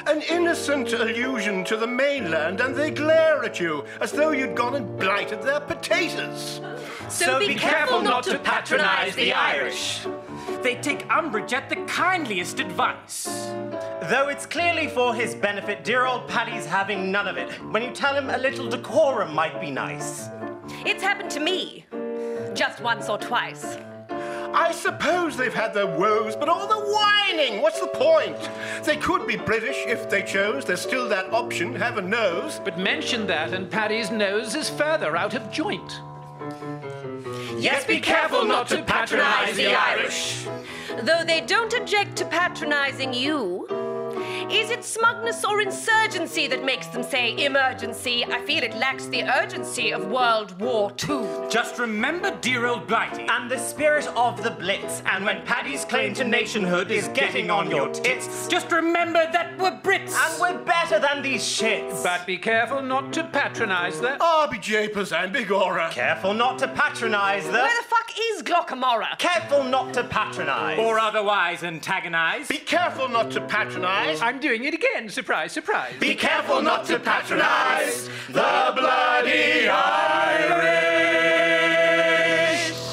An 0.07 0.21
innocent 0.23 0.91
allusion 0.91 1.63
to 1.63 1.77
the 1.77 1.87
mainland, 1.87 2.59
and 2.59 2.75
they 2.75 2.91
glare 2.91 3.45
at 3.45 3.61
you 3.61 3.85
as 4.01 4.11
though 4.11 4.31
you'd 4.31 4.57
gone 4.57 4.75
and 4.75 4.99
blighted 4.99 5.41
their 5.41 5.61
potatoes. 5.61 6.59
So, 7.07 7.25
so 7.25 7.39
be, 7.39 7.47
be, 7.47 7.55
careful, 7.55 8.01
careful 8.01 8.01
not 8.01 8.23
to 8.25 8.37
patronize 8.39 9.15
the 9.15 9.31
Irish. 9.31 10.05
They 10.61 10.75
take 10.75 11.09
umbrage 11.09 11.53
at 11.53 11.69
the 11.69 11.77
kindliest 11.87 12.59
advice. 12.59 13.23
Though 14.09 14.27
it's 14.27 14.45
clearly 14.45 14.89
for 14.89 15.15
his 15.15 15.33
benefit, 15.33 15.85
dear 15.85 16.05
old 16.05 16.27
Paddy's 16.27 16.65
having 16.65 17.09
none 17.09 17.29
of 17.29 17.37
it. 17.37 17.49
When 17.71 17.83
you 17.83 17.91
tell 17.91 18.13
him 18.13 18.29
a 18.29 18.37
little 18.37 18.67
decorum 18.67 19.33
might 19.33 19.61
be 19.61 19.71
nice. 19.71 20.27
It's 20.85 21.01
happened 21.01 21.31
to 21.31 21.39
me 21.39 21.85
just 22.57 22.81
once 22.81 23.07
or 23.07 23.19
twice. 23.19 23.77
I 24.09 24.71
suppose 24.71 25.37
they've 25.37 25.53
had 25.53 25.75
their 25.75 25.85
woes, 25.85 26.35
but 26.35 26.49
all 26.49 26.67
the 26.67 26.91
whining, 26.91 27.61
what's 27.61 27.79
the 27.79 27.87
point? 27.87 28.49
They 28.83 28.97
could 28.97 29.27
be 29.27 29.35
British 29.35 29.77
if 29.85 30.09
they 30.09 30.23
chose. 30.23 30.65
There's 30.65 30.81
still 30.81 31.07
that 31.09 31.31
option, 31.31 31.75
heaven 31.75 32.09
knows. 32.09 32.59
But 32.63 32.79
mention 32.79 33.27
that, 33.27 33.53
and 33.53 33.69
Paddy's 33.69 34.09
nose 34.09 34.55
is 34.55 34.69
further 34.71 35.15
out 35.15 35.35
of 35.35 35.51
joint. 35.51 36.01
Yes, 37.59 37.85
be 37.85 37.99
careful 37.99 38.45
not 38.45 38.67
to 38.69 38.81
patronize 38.81 39.55
the 39.55 39.75
Irish. 39.75 40.45
Though 41.03 41.23
they 41.23 41.41
don't 41.41 41.73
object 41.73 42.15
to 42.17 42.25
patronizing 42.25 43.13
you, 43.13 43.67
is 44.49 44.71
it 44.71 44.83
smugness 44.83 45.45
or 45.45 45.61
insurgency 45.61 46.47
that 46.47 46.63
makes 46.63 46.87
them 46.87 47.03
say 47.03 47.45
emergency? 47.45 48.25
I 48.25 48.43
feel 48.45 48.63
it 48.63 48.75
lacks 48.75 49.05
the 49.05 49.23
urgency 49.23 49.91
of 49.91 50.09
World 50.09 50.59
War 50.59 50.91
II. 51.07 51.36
Just 51.49 51.79
remember 51.79 52.37
dear 52.41 52.65
old 52.65 52.87
Blighty. 52.87 53.25
And 53.29 53.49
the 53.49 53.57
spirit 53.57 54.05
of 54.17 54.43
the 54.43 54.51
Blitz. 54.51 55.01
And 55.05 55.23
when 55.23 55.45
Paddy's 55.45 55.85
claim 55.85 56.13
to 56.15 56.25
nationhood 56.25 56.91
is 56.91 57.07
getting 57.09 57.49
on 57.49 57.71
your 57.71 57.87
tits. 57.89 58.47
Just 58.47 58.69
remember 58.71 59.25
that 59.31 59.57
we're 59.57 59.79
Brits. 59.79 60.13
And 60.13 60.41
we're 60.41 60.63
better 60.65 60.99
than 60.99 61.21
these 61.21 61.43
shits. 61.43 62.03
But 62.03 62.25
be 62.25 62.37
careful 62.37 62.81
not 62.81 63.13
to 63.13 63.23
patronize 63.23 64.01
them. 64.01 64.17
Ah, 64.19 64.47
be 64.51 64.59
japers 64.59 65.13
and 65.13 65.33
bigora. 65.33 65.89
Careful 65.91 66.33
not 66.33 66.59
to 66.59 66.67
patronize 66.67 67.45
them. 67.45 67.53
Where 67.53 67.81
the 67.81 67.87
fuck 67.87 68.06
is 68.19 68.43
Glocca 68.43 68.77
Morra? 68.77 69.15
Careful 69.17 69.63
not 69.63 69.93
to 69.93 70.03
patronize. 70.03 70.79
Or 70.79 70.99
otherwise 70.99 71.63
antagonize. 71.63 72.47
Be 72.47 72.57
careful 72.57 73.07
not 73.09 73.31
to 73.31 73.41
patronize. 73.41 74.21
I'm 74.21 74.39
doing 74.39 74.63
it 74.63 74.73
again. 74.73 75.09
Surprise, 75.09 75.51
surprise. 75.51 75.93
Be 75.99 76.15
careful 76.15 76.61
not 76.61 76.85
to 76.85 76.99
patronize 76.99 78.09
the 78.27 78.73
bloody 78.75 79.67
Irish. 79.69 80.97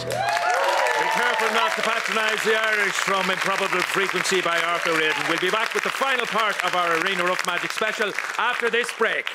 Be 0.04 1.08
careful 1.10 1.54
not 1.54 1.72
to 1.76 1.82
patronise 1.82 2.42
the 2.44 2.54
Irish 2.60 2.94
from 2.94 3.30
Improbable 3.30 3.80
Frequency 3.82 4.40
by 4.40 4.60
Arthur 4.60 4.92
Riordan. 4.92 5.22
We'll 5.28 5.38
be 5.38 5.50
back 5.50 5.74
with 5.74 5.84
the 5.84 5.90
final 5.90 6.26
part 6.26 6.62
of 6.64 6.74
our 6.74 6.98
Arena 7.00 7.24
Rough 7.24 7.46
Magic 7.46 7.72
special 7.72 8.12
after 8.38 8.70
this 8.70 8.92
break. 8.92 9.30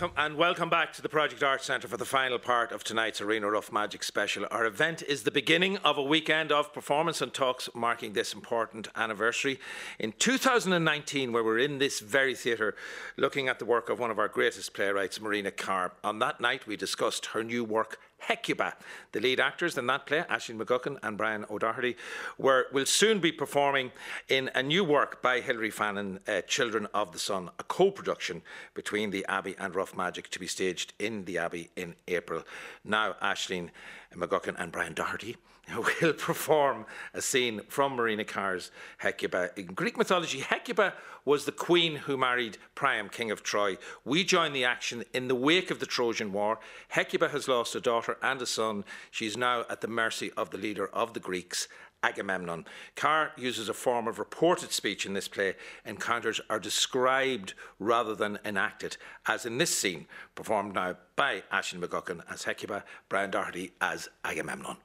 Welcome 0.00 0.16
and 0.16 0.36
welcome 0.36 0.70
back 0.70 0.94
to 0.94 1.02
the 1.02 1.10
Project 1.10 1.42
Arts 1.42 1.66
Centre 1.66 1.86
for 1.86 1.98
the 1.98 2.06
final 2.06 2.38
part 2.38 2.72
of 2.72 2.82
tonight's 2.82 3.20
Arena 3.20 3.50
Rough 3.50 3.70
Magic 3.70 4.02
special. 4.02 4.46
Our 4.50 4.64
event 4.64 5.02
is 5.02 5.24
the 5.24 5.30
beginning 5.30 5.76
of 5.78 5.98
a 5.98 6.02
weekend 6.02 6.50
of 6.50 6.72
performance 6.72 7.20
and 7.20 7.34
talks 7.34 7.68
marking 7.74 8.14
this 8.14 8.32
important 8.32 8.88
anniversary. 8.96 9.60
In 9.98 10.12
2019, 10.12 11.32
where 11.32 11.44
we're 11.44 11.58
in 11.58 11.78
this 11.78 12.00
very 12.00 12.34
theatre 12.34 12.74
looking 13.18 13.46
at 13.46 13.58
the 13.58 13.66
work 13.66 13.90
of 13.90 13.98
one 13.98 14.10
of 14.10 14.18
our 14.18 14.28
greatest 14.28 14.72
playwrights, 14.72 15.20
Marina 15.20 15.50
Carr, 15.50 15.92
on 16.02 16.18
that 16.20 16.40
night 16.40 16.66
we 16.66 16.76
discussed 16.76 17.26
her 17.26 17.44
new 17.44 17.62
work, 17.62 17.98
Hecuba. 18.20 18.74
The 19.12 19.20
lead 19.20 19.40
actors 19.40 19.76
in 19.76 19.86
that 19.86 20.06
play, 20.06 20.24
Ashley 20.28 20.54
McGuckin 20.54 20.98
and 21.02 21.16
Brian 21.16 21.44
O'Doherty, 21.50 21.96
were, 22.38 22.66
will 22.72 22.86
soon 22.86 23.18
be 23.18 23.32
performing 23.32 23.92
in 24.28 24.50
a 24.54 24.62
new 24.62 24.84
work 24.84 25.22
by 25.22 25.40
Hilary 25.40 25.70
Fannin, 25.70 26.20
uh, 26.28 26.42
Children 26.42 26.86
of 26.94 27.12
the 27.12 27.18
Sun, 27.18 27.50
a 27.58 27.64
co 27.64 27.90
production 27.90 28.42
between 28.74 29.10
the 29.10 29.24
Abbey 29.28 29.54
and 29.58 29.74
Rough 29.74 29.96
Magic 29.96 30.30
to 30.30 30.38
be 30.38 30.46
staged 30.46 30.92
in 30.98 31.24
the 31.24 31.38
Abbey 31.38 31.70
in 31.76 31.94
April. 32.08 32.42
Now, 32.84 33.16
Ashley 33.20 33.70
McGuckin 34.14 34.54
and 34.58 34.72
Brian 34.72 34.94
Doherty 34.94 35.36
will 36.02 36.12
perform 36.12 36.86
a 37.14 37.20
scene 37.20 37.60
from 37.68 37.94
Marina 37.94 38.24
Carr's 38.24 38.70
Hecuba. 38.98 39.50
In 39.56 39.66
Greek 39.66 39.96
mythology, 39.96 40.40
Hecuba 40.40 40.94
was 41.24 41.44
the 41.44 41.52
queen 41.52 41.96
who 41.96 42.16
married 42.16 42.58
Priam, 42.74 43.08
king 43.08 43.30
of 43.30 43.42
Troy. 43.42 43.76
We 44.04 44.24
join 44.24 44.52
the 44.52 44.64
action 44.64 45.04
in 45.12 45.28
the 45.28 45.34
wake 45.34 45.70
of 45.70 45.80
the 45.80 45.86
Trojan 45.86 46.32
War. 46.32 46.58
Hecuba 46.88 47.28
has 47.28 47.48
lost 47.48 47.74
a 47.74 47.80
daughter 47.80 48.16
and 48.22 48.40
a 48.40 48.46
son. 48.46 48.84
She's 49.10 49.36
now 49.36 49.64
at 49.70 49.80
the 49.80 49.88
mercy 49.88 50.30
of 50.36 50.50
the 50.50 50.58
leader 50.58 50.88
of 50.88 51.14
the 51.14 51.20
Greeks, 51.20 51.68
Agamemnon. 52.02 52.64
Carr 52.96 53.32
uses 53.36 53.68
a 53.68 53.74
form 53.74 54.08
of 54.08 54.18
reported 54.18 54.72
speech 54.72 55.04
in 55.04 55.12
this 55.12 55.28
play. 55.28 55.54
Encounters 55.84 56.40
are 56.48 56.58
described 56.58 57.54
rather 57.78 58.14
than 58.14 58.38
enacted, 58.44 58.96
as 59.26 59.44
in 59.44 59.58
this 59.58 59.76
scene, 59.76 60.06
performed 60.34 60.74
now 60.74 60.96
by 61.16 61.42
Aisling 61.52 61.84
McGuckin 61.84 62.22
as 62.30 62.44
Hecuba, 62.44 62.84
Brian 63.08 63.30
Doherty 63.30 63.72
as 63.80 64.08
Agamemnon. 64.24 64.78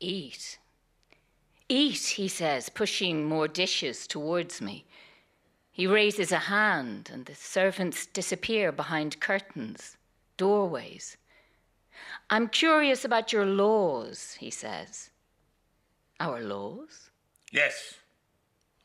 Eat. 0.00 0.58
Eat, 1.68 2.14
he 2.16 2.26
says, 2.26 2.68
pushing 2.68 3.24
more 3.24 3.46
dishes 3.46 4.06
towards 4.06 4.60
me. 4.60 4.84
He 5.70 5.86
raises 5.86 6.32
a 6.32 6.38
hand, 6.38 7.10
and 7.12 7.26
the 7.26 7.34
servants 7.34 8.06
disappear 8.06 8.72
behind 8.72 9.20
curtains, 9.20 9.96
doorways. 10.36 11.16
I'm 12.28 12.48
curious 12.48 13.04
about 13.04 13.32
your 13.32 13.46
laws, 13.46 14.36
he 14.40 14.50
says. 14.50 15.10
Our 16.18 16.40
laws? 16.40 17.10
Yes. 17.52 17.94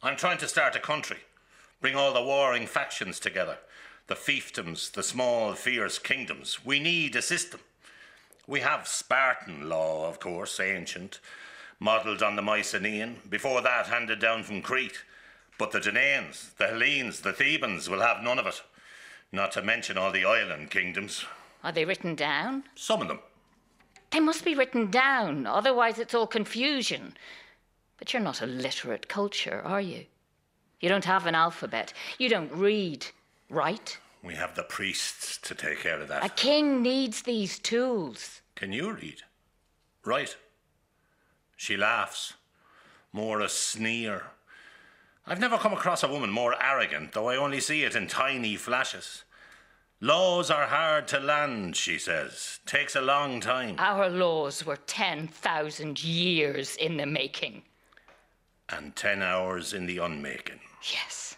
I'm 0.04 0.18
trying 0.18 0.38
to 0.40 0.48
start 0.48 0.76
a 0.76 0.80
country, 0.80 1.18
bring 1.82 1.96
all 1.96 2.14
the 2.14 2.22
warring 2.22 2.68
factions 2.68 3.20
together, 3.20 3.58
the 4.08 4.16
fiefdoms, 4.16 4.92
the 4.92 5.02
small, 5.02 5.54
fierce 5.54 5.98
kingdoms. 5.98 6.64
We 6.64 6.80
need 6.80 7.16
a 7.16 7.22
system. 7.22 7.62
We 8.48 8.60
have 8.60 8.88
Spartan 8.88 9.70
law, 9.70 10.08
of 10.08 10.20
course, 10.20 10.60
ancient, 10.60 11.20
modelled 11.80 12.22
on 12.22 12.36
the 12.36 12.42
Mycenaean, 12.42 13.18
before 13.28 13.62
that 13.62 13.88
handed 13.88 14.20
down 14.20 14.44
from 14.44 14.62
Crete. 14.62 15.04
But 15.58 15.72
the 15.72 15.80
Danaeans, 15.80 16.56
the 16.58 16.68
Hellenes, 16.68 17.22
the 17.22 17.34
Thebans 17.34 17.90
will 17.90 18.02
have 18.02 18.22
none 18.22 18.38
of 18.38 18.46
it. 18.46 18.62
Not 19.32 19.52
to 19.54 19.62
mention 19.62 19.98
all 19.98 20.12
the 20.12 20.26
island 20.26 20.70
kingdoms. 20.70 21.26
Are 21.64 21.72
they 21.72 21.86
written 21.86 22.14
down? 22.14 22.64
Some 22.76 23.02
of 23.02 23.08
them. 23.08 23.20
They 24.12 24.20
must 24.20 24.46
be 24.46 24.56
written 24.56 24.92
down, 24.92 25.48
otherwise, 25.48 25.98
it's 25.98 26.14
all 26.14 26.28
confusion. 26.28 27.18
But 27.98 28.14
you're 28.14 28.22
not 28.22 28.42
a 28.42 28.46
literate 28.46 29.08
culture, 29.08 29.62
are 29.66 29.82
you? 29.82 30.06
You 30.80 30.90
don't 30.90 31.06
have 31.06 31.26
an 31.26 31.36
alphabet. 31.36 31.94
You 32.20 32.30
don't 32.30 32.52
read, 32.52 33.08
right? 33.50 33.98
We 34.26 34.34
have 34.34 34.56
the 34.56 34.64
priests 34.64 35.38
to 35.44 35.54
take 35.54 35.82
care 35.82 36.02
of 36.02 36.08
that. 36.08 36.26
A 36.26 36.30
king 36.30 36.82
needs 36.82 37.22
these 37.22 37.60
tools. 37.60 38.42
Can 38.56 38.74
you 38.74 38.92
read? 38.92 39.22
Right. 40.04 40.36
She 41.56 41.78
laughs. 41.78 42.34
More 43.14 43.40
a 43.40 43.48
sneer. 43.48 44.24
I've 45.28 45.40
never 45.40 45.60
come 45.60 45.74
across 45.74 46.02
a 46.02 46.08
woman 46.08 46.32
more 46.32 46.56
arrogant, 46.62 47.14
though 47.14 47.30
I 47.30 47.38
only 47.38 47.60
see 47.60 47.84
it 47.84 47.96
in 47.96 48.08
tiny 48.08 48.56
flashes. 48.56 49.24
Laws 50.02 50.50
are 50.50 50.66
hard 50.66 51.08
to 51.10 51.20
land, 51.20 51.76
she 51.76 52.00
says. 52.00 52.60
Takes 52.66 52.96
a 52.96 53.02
long 53.02 53.40
time. 53.40 53.76
Our 53.78 54.10
laws 54.10 54.66
were 54.66 54.78
10,000 54.88 56.04
years 56.04 56.76
in 56.78 56.98
the 56.98 57.06
making. 57.06 57.62
And 58.70 58.96
ten 58.96 59.22
hours 59.22 59.74
in 59.74 59.86
the 59.86 60.00
unmaking. 60.00 60.60
Yes. 60.92 61.38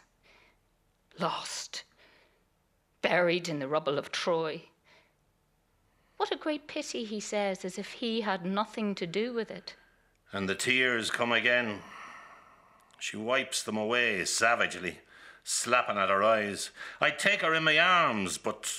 Lost. 1.19 1.83
Buried 3.01 3.47
in 3.47 3.59
the 3.59 3.67
rubble 3.67 3.97
of 3.97 4.11
Troy. 4.11 4.63
What 6.17 6.31
a 6.31 6.37
great 6.37 6.67
pity, 6.67 7.03
he 7.03 7.19
says, 7.19 7.63
as 7.63 7.77
if 7.77 7.93
he 7.93 8.21
had 8.21 8.45
nothing 8.45 8.95
to 8.95 9.05
do 9.05 9.33
with 9.33 9.51
it. 9.51 9.75
And 10.33 10.49
the 10.49 10.55
tears 10.55 11.11
come 11.11 11.31
again. 11.31 11.79
She 12.99 13.15
wipes 13.17 13.63
them 13.63 13.77
away 13.77 14.25
savagely, 14.25 14.99
slapping 15.43 15.97
at 15.97 16.09
her 16.09 16.23
eyes. 16.23 16.71
I'd 16.99 17.19
take 17.19 17.41
her 17.41 17.53
in 17.53 17.63
my 17.63 17.77
arms, 17.77 18.37
but 18.37 18.71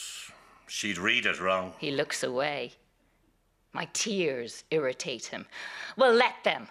she'd 0.66 0.98
read 0.98 1.26
it 1.26 1.40
wrong. 1.40 1.74
He 1.78 1.92
looks 1.92 2.22
away. 2.22 2.72
My 3.72 3.88
tears 3.92 4.64
irritate 4.70 5.26
him. 5.26 5.46
Well, 5.96 6.12
let 6.12 6.42
them. 6.42 6.68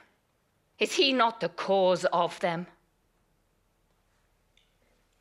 Is 0.79 0.93
he 0.93 1.13
not 1.13 1.39
the 1.39 1.49
cause 1.49 2.05
of 2.05 2.39
them? 2.41 2.67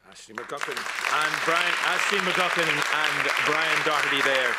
Ashley 0.08 0.34
McGuckin 0.36 0.76
and 0.76 1.44
Brian 1.44 1.74
Ashley 1.84 2.18
McGuckin 2.18 2.68
and 2.68 3.30
Brian 3.44 3.84
Doherty 3.84 4.22
there 4.22 4.54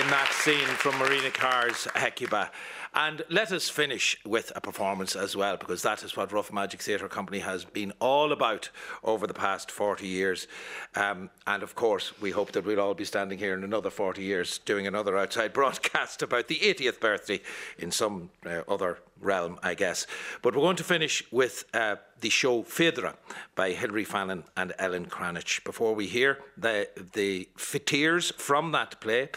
in 0.00 0.08
that 0.08 0.32
scene 0.32 0.66
from 0.66 0.96
Marina 0.98 1.30
Carr's 1.30 1.86
Hecuba. 1.94 2.50
And 2.94 3.22
let 3.28 3.52
us 3.52 3.68
finish 3.68 4.16
with 4.24 4.52
a 4.56 4.60
performance 4.60 5.14
as 5.14 5.36
well, 5.36 5.58
because 5.58 5.82
that 5.82 6.02
is 6.02 6.16
what 6.16 6.32
Rough 6.32 6.50
Magic 6.50 6.80
Theatre 6.80 7.08
Company 7.08 7.40
has 7.40 7.64
been 7.64 7.92
all 8.00 8.32
about 8.32 8.70
over 9.04 9.26
the 9.26 9.34
past 9.34 9.70
40 9.70 10.06
years. 10.06 10.48
Um, 10.94 11.28
and 11.46 11.62
of 11.62 11.74
course, 11.74 12.18
we 12.20 12.30
hope 12.30 12.52
that 12.52 12.64
we'll 12.64 12.80
all 12.80 12.94
be 12.94 13.04
standing 13.04 13.38
here 13.38 13.52
in 13.52 13.64
another 13.64 13.90
40 13.90 14.22
years 14.22 14.58
doing 14.58 14.86
another 14.86 15.18
outside 15.18 15.52
broadcast 15.52 16.22
about 16.22 16.48
the 16.48 16.58
80th 16.58 17.00
birthday 17.00 17.42
in 17.78 17.90
some 17.90 18.30
uh, 18.46 18.62
other 18.66 18.98
realm, 19.20 19.58
I 19.62 19.74
guess. 19.74 20.06
But 20.42 20.54
we're 20.54 20.62
going 20.62 20.76
to 20.76 20.84
finish 20.84 21.24
with 21.30 21.64
uh, 21.74 21.96
the 22.20 22.30
show 22.30 22.62
Phaedra 22.62 23.16
by 23.54 23.72
Hilary 23.72 24.04
Fannin 24.04 24.44
and 24.56 24.72
Ellen 24.78 25.06
Cranitch. 25.06 25.62
Before 25.64 25.94
we 25.94 26.06
hear 26.06 26.38
the 26.56 26.88
the 27.12 27.48
tears 27.84 28.32
from 28.36 28.72
that 28.72 29.00
play, 29.00 29.28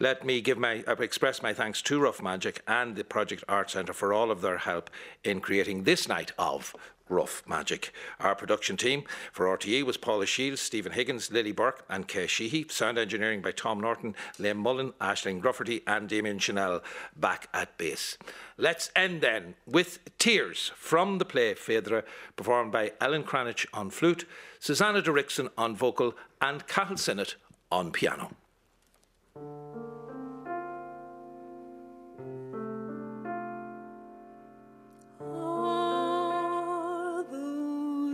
let 0.00 0.24
me 0.24 0.40
give 0.40 0.58
my 0.58 0.84
uh, 0.86 0.96
express 0.96 1.42
my 1.42 1.54
thanks 1.54 1.82
to 1.82 2.00
Rough 2.00 2.22
Magic 2.22 2.62
and 2.66 2.96
the 2.96 3.04
Project 3.04 3.44
Art 3.48 3.70
Centre 3.70 3.92
for 3.92 4.12
all 4.12 4.30
of 4.30 4.40
their 4.40 4.58
help 4.58 4.90
in 5.24 5.40
creating 5.40 5.84
this 5.84 6.08
night 6.08 6.32
of 6.38 6.74
rough 7.08 7.42
magic. 7.46 7.92
Our 8.20 8.34
production 8.34 8.76
team 8.76 9.04
for 9.32 9.46
RTE 9.46 9.84
was 9.84 9.96
Paula 9.96 10.26
Shields, 10.26 10.60
Stephen 10.60 10.92
Higgins, 10.92 11.30
Lily 11.30 11.52
Burke, 11.52 11.84
and 11.88 12.08
Kay 12.08 12.26
Sheehy. 12.26 12.66
Sound 12.68 12.98
engineering 12.98 13.42
by 13.42 13.52
Tom 13.52 13.80
Norton, 13.80 14.14
Liam 14.38 14.56
Mullen, 14.56 14.92
Ashling 15.00 15.40
Grufferty, 15.40 15.82
and 15.86 16.08
Damien 16.08 16.38
Chanel 16.38 16.82
back 17.16 17.48
at 17.54 17.76
base. 17.78 18.18
Let's 18.56 18.90
end 18.96 19.20
then 19.20 19.54
with 19.66 19.98
Tears 20.18 20.72
from 20.76 21.18
the 21.18 21.24
play 21.24 21.54
Phaedra, 21.54 22.04
performed 22.36 22.72
by 22.72 22.92
Ellen 23.00 23.22
Cranitch 23.22 23.66
on 23.72 23.90
flute, 23.90 24.26
Susanna 24.58 25.02
Derrickson 25.02 25.50
on 25.56 25.76
vocal, 25.76 26.14
and 26.40 26.66
Cathal 26.66 26.96
Synnott 26.96 27.36
on 27.70 27.92
piano. 27.92 28.30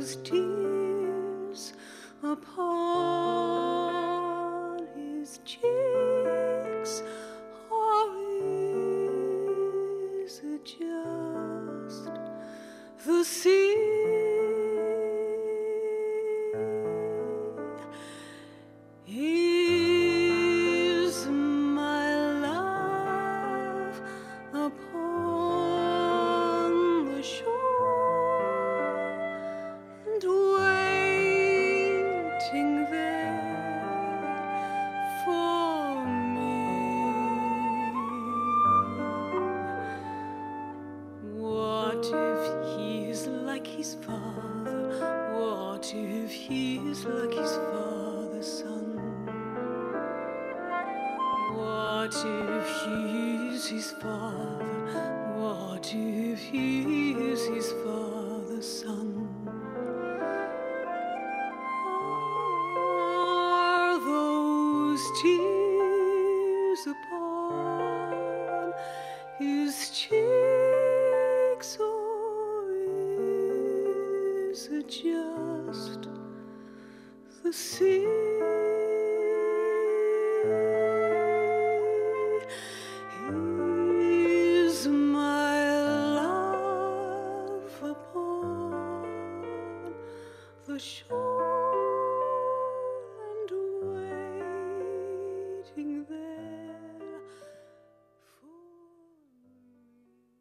Those 0.02 0.16
tears 0.24 1.72
upon 2.24 2.71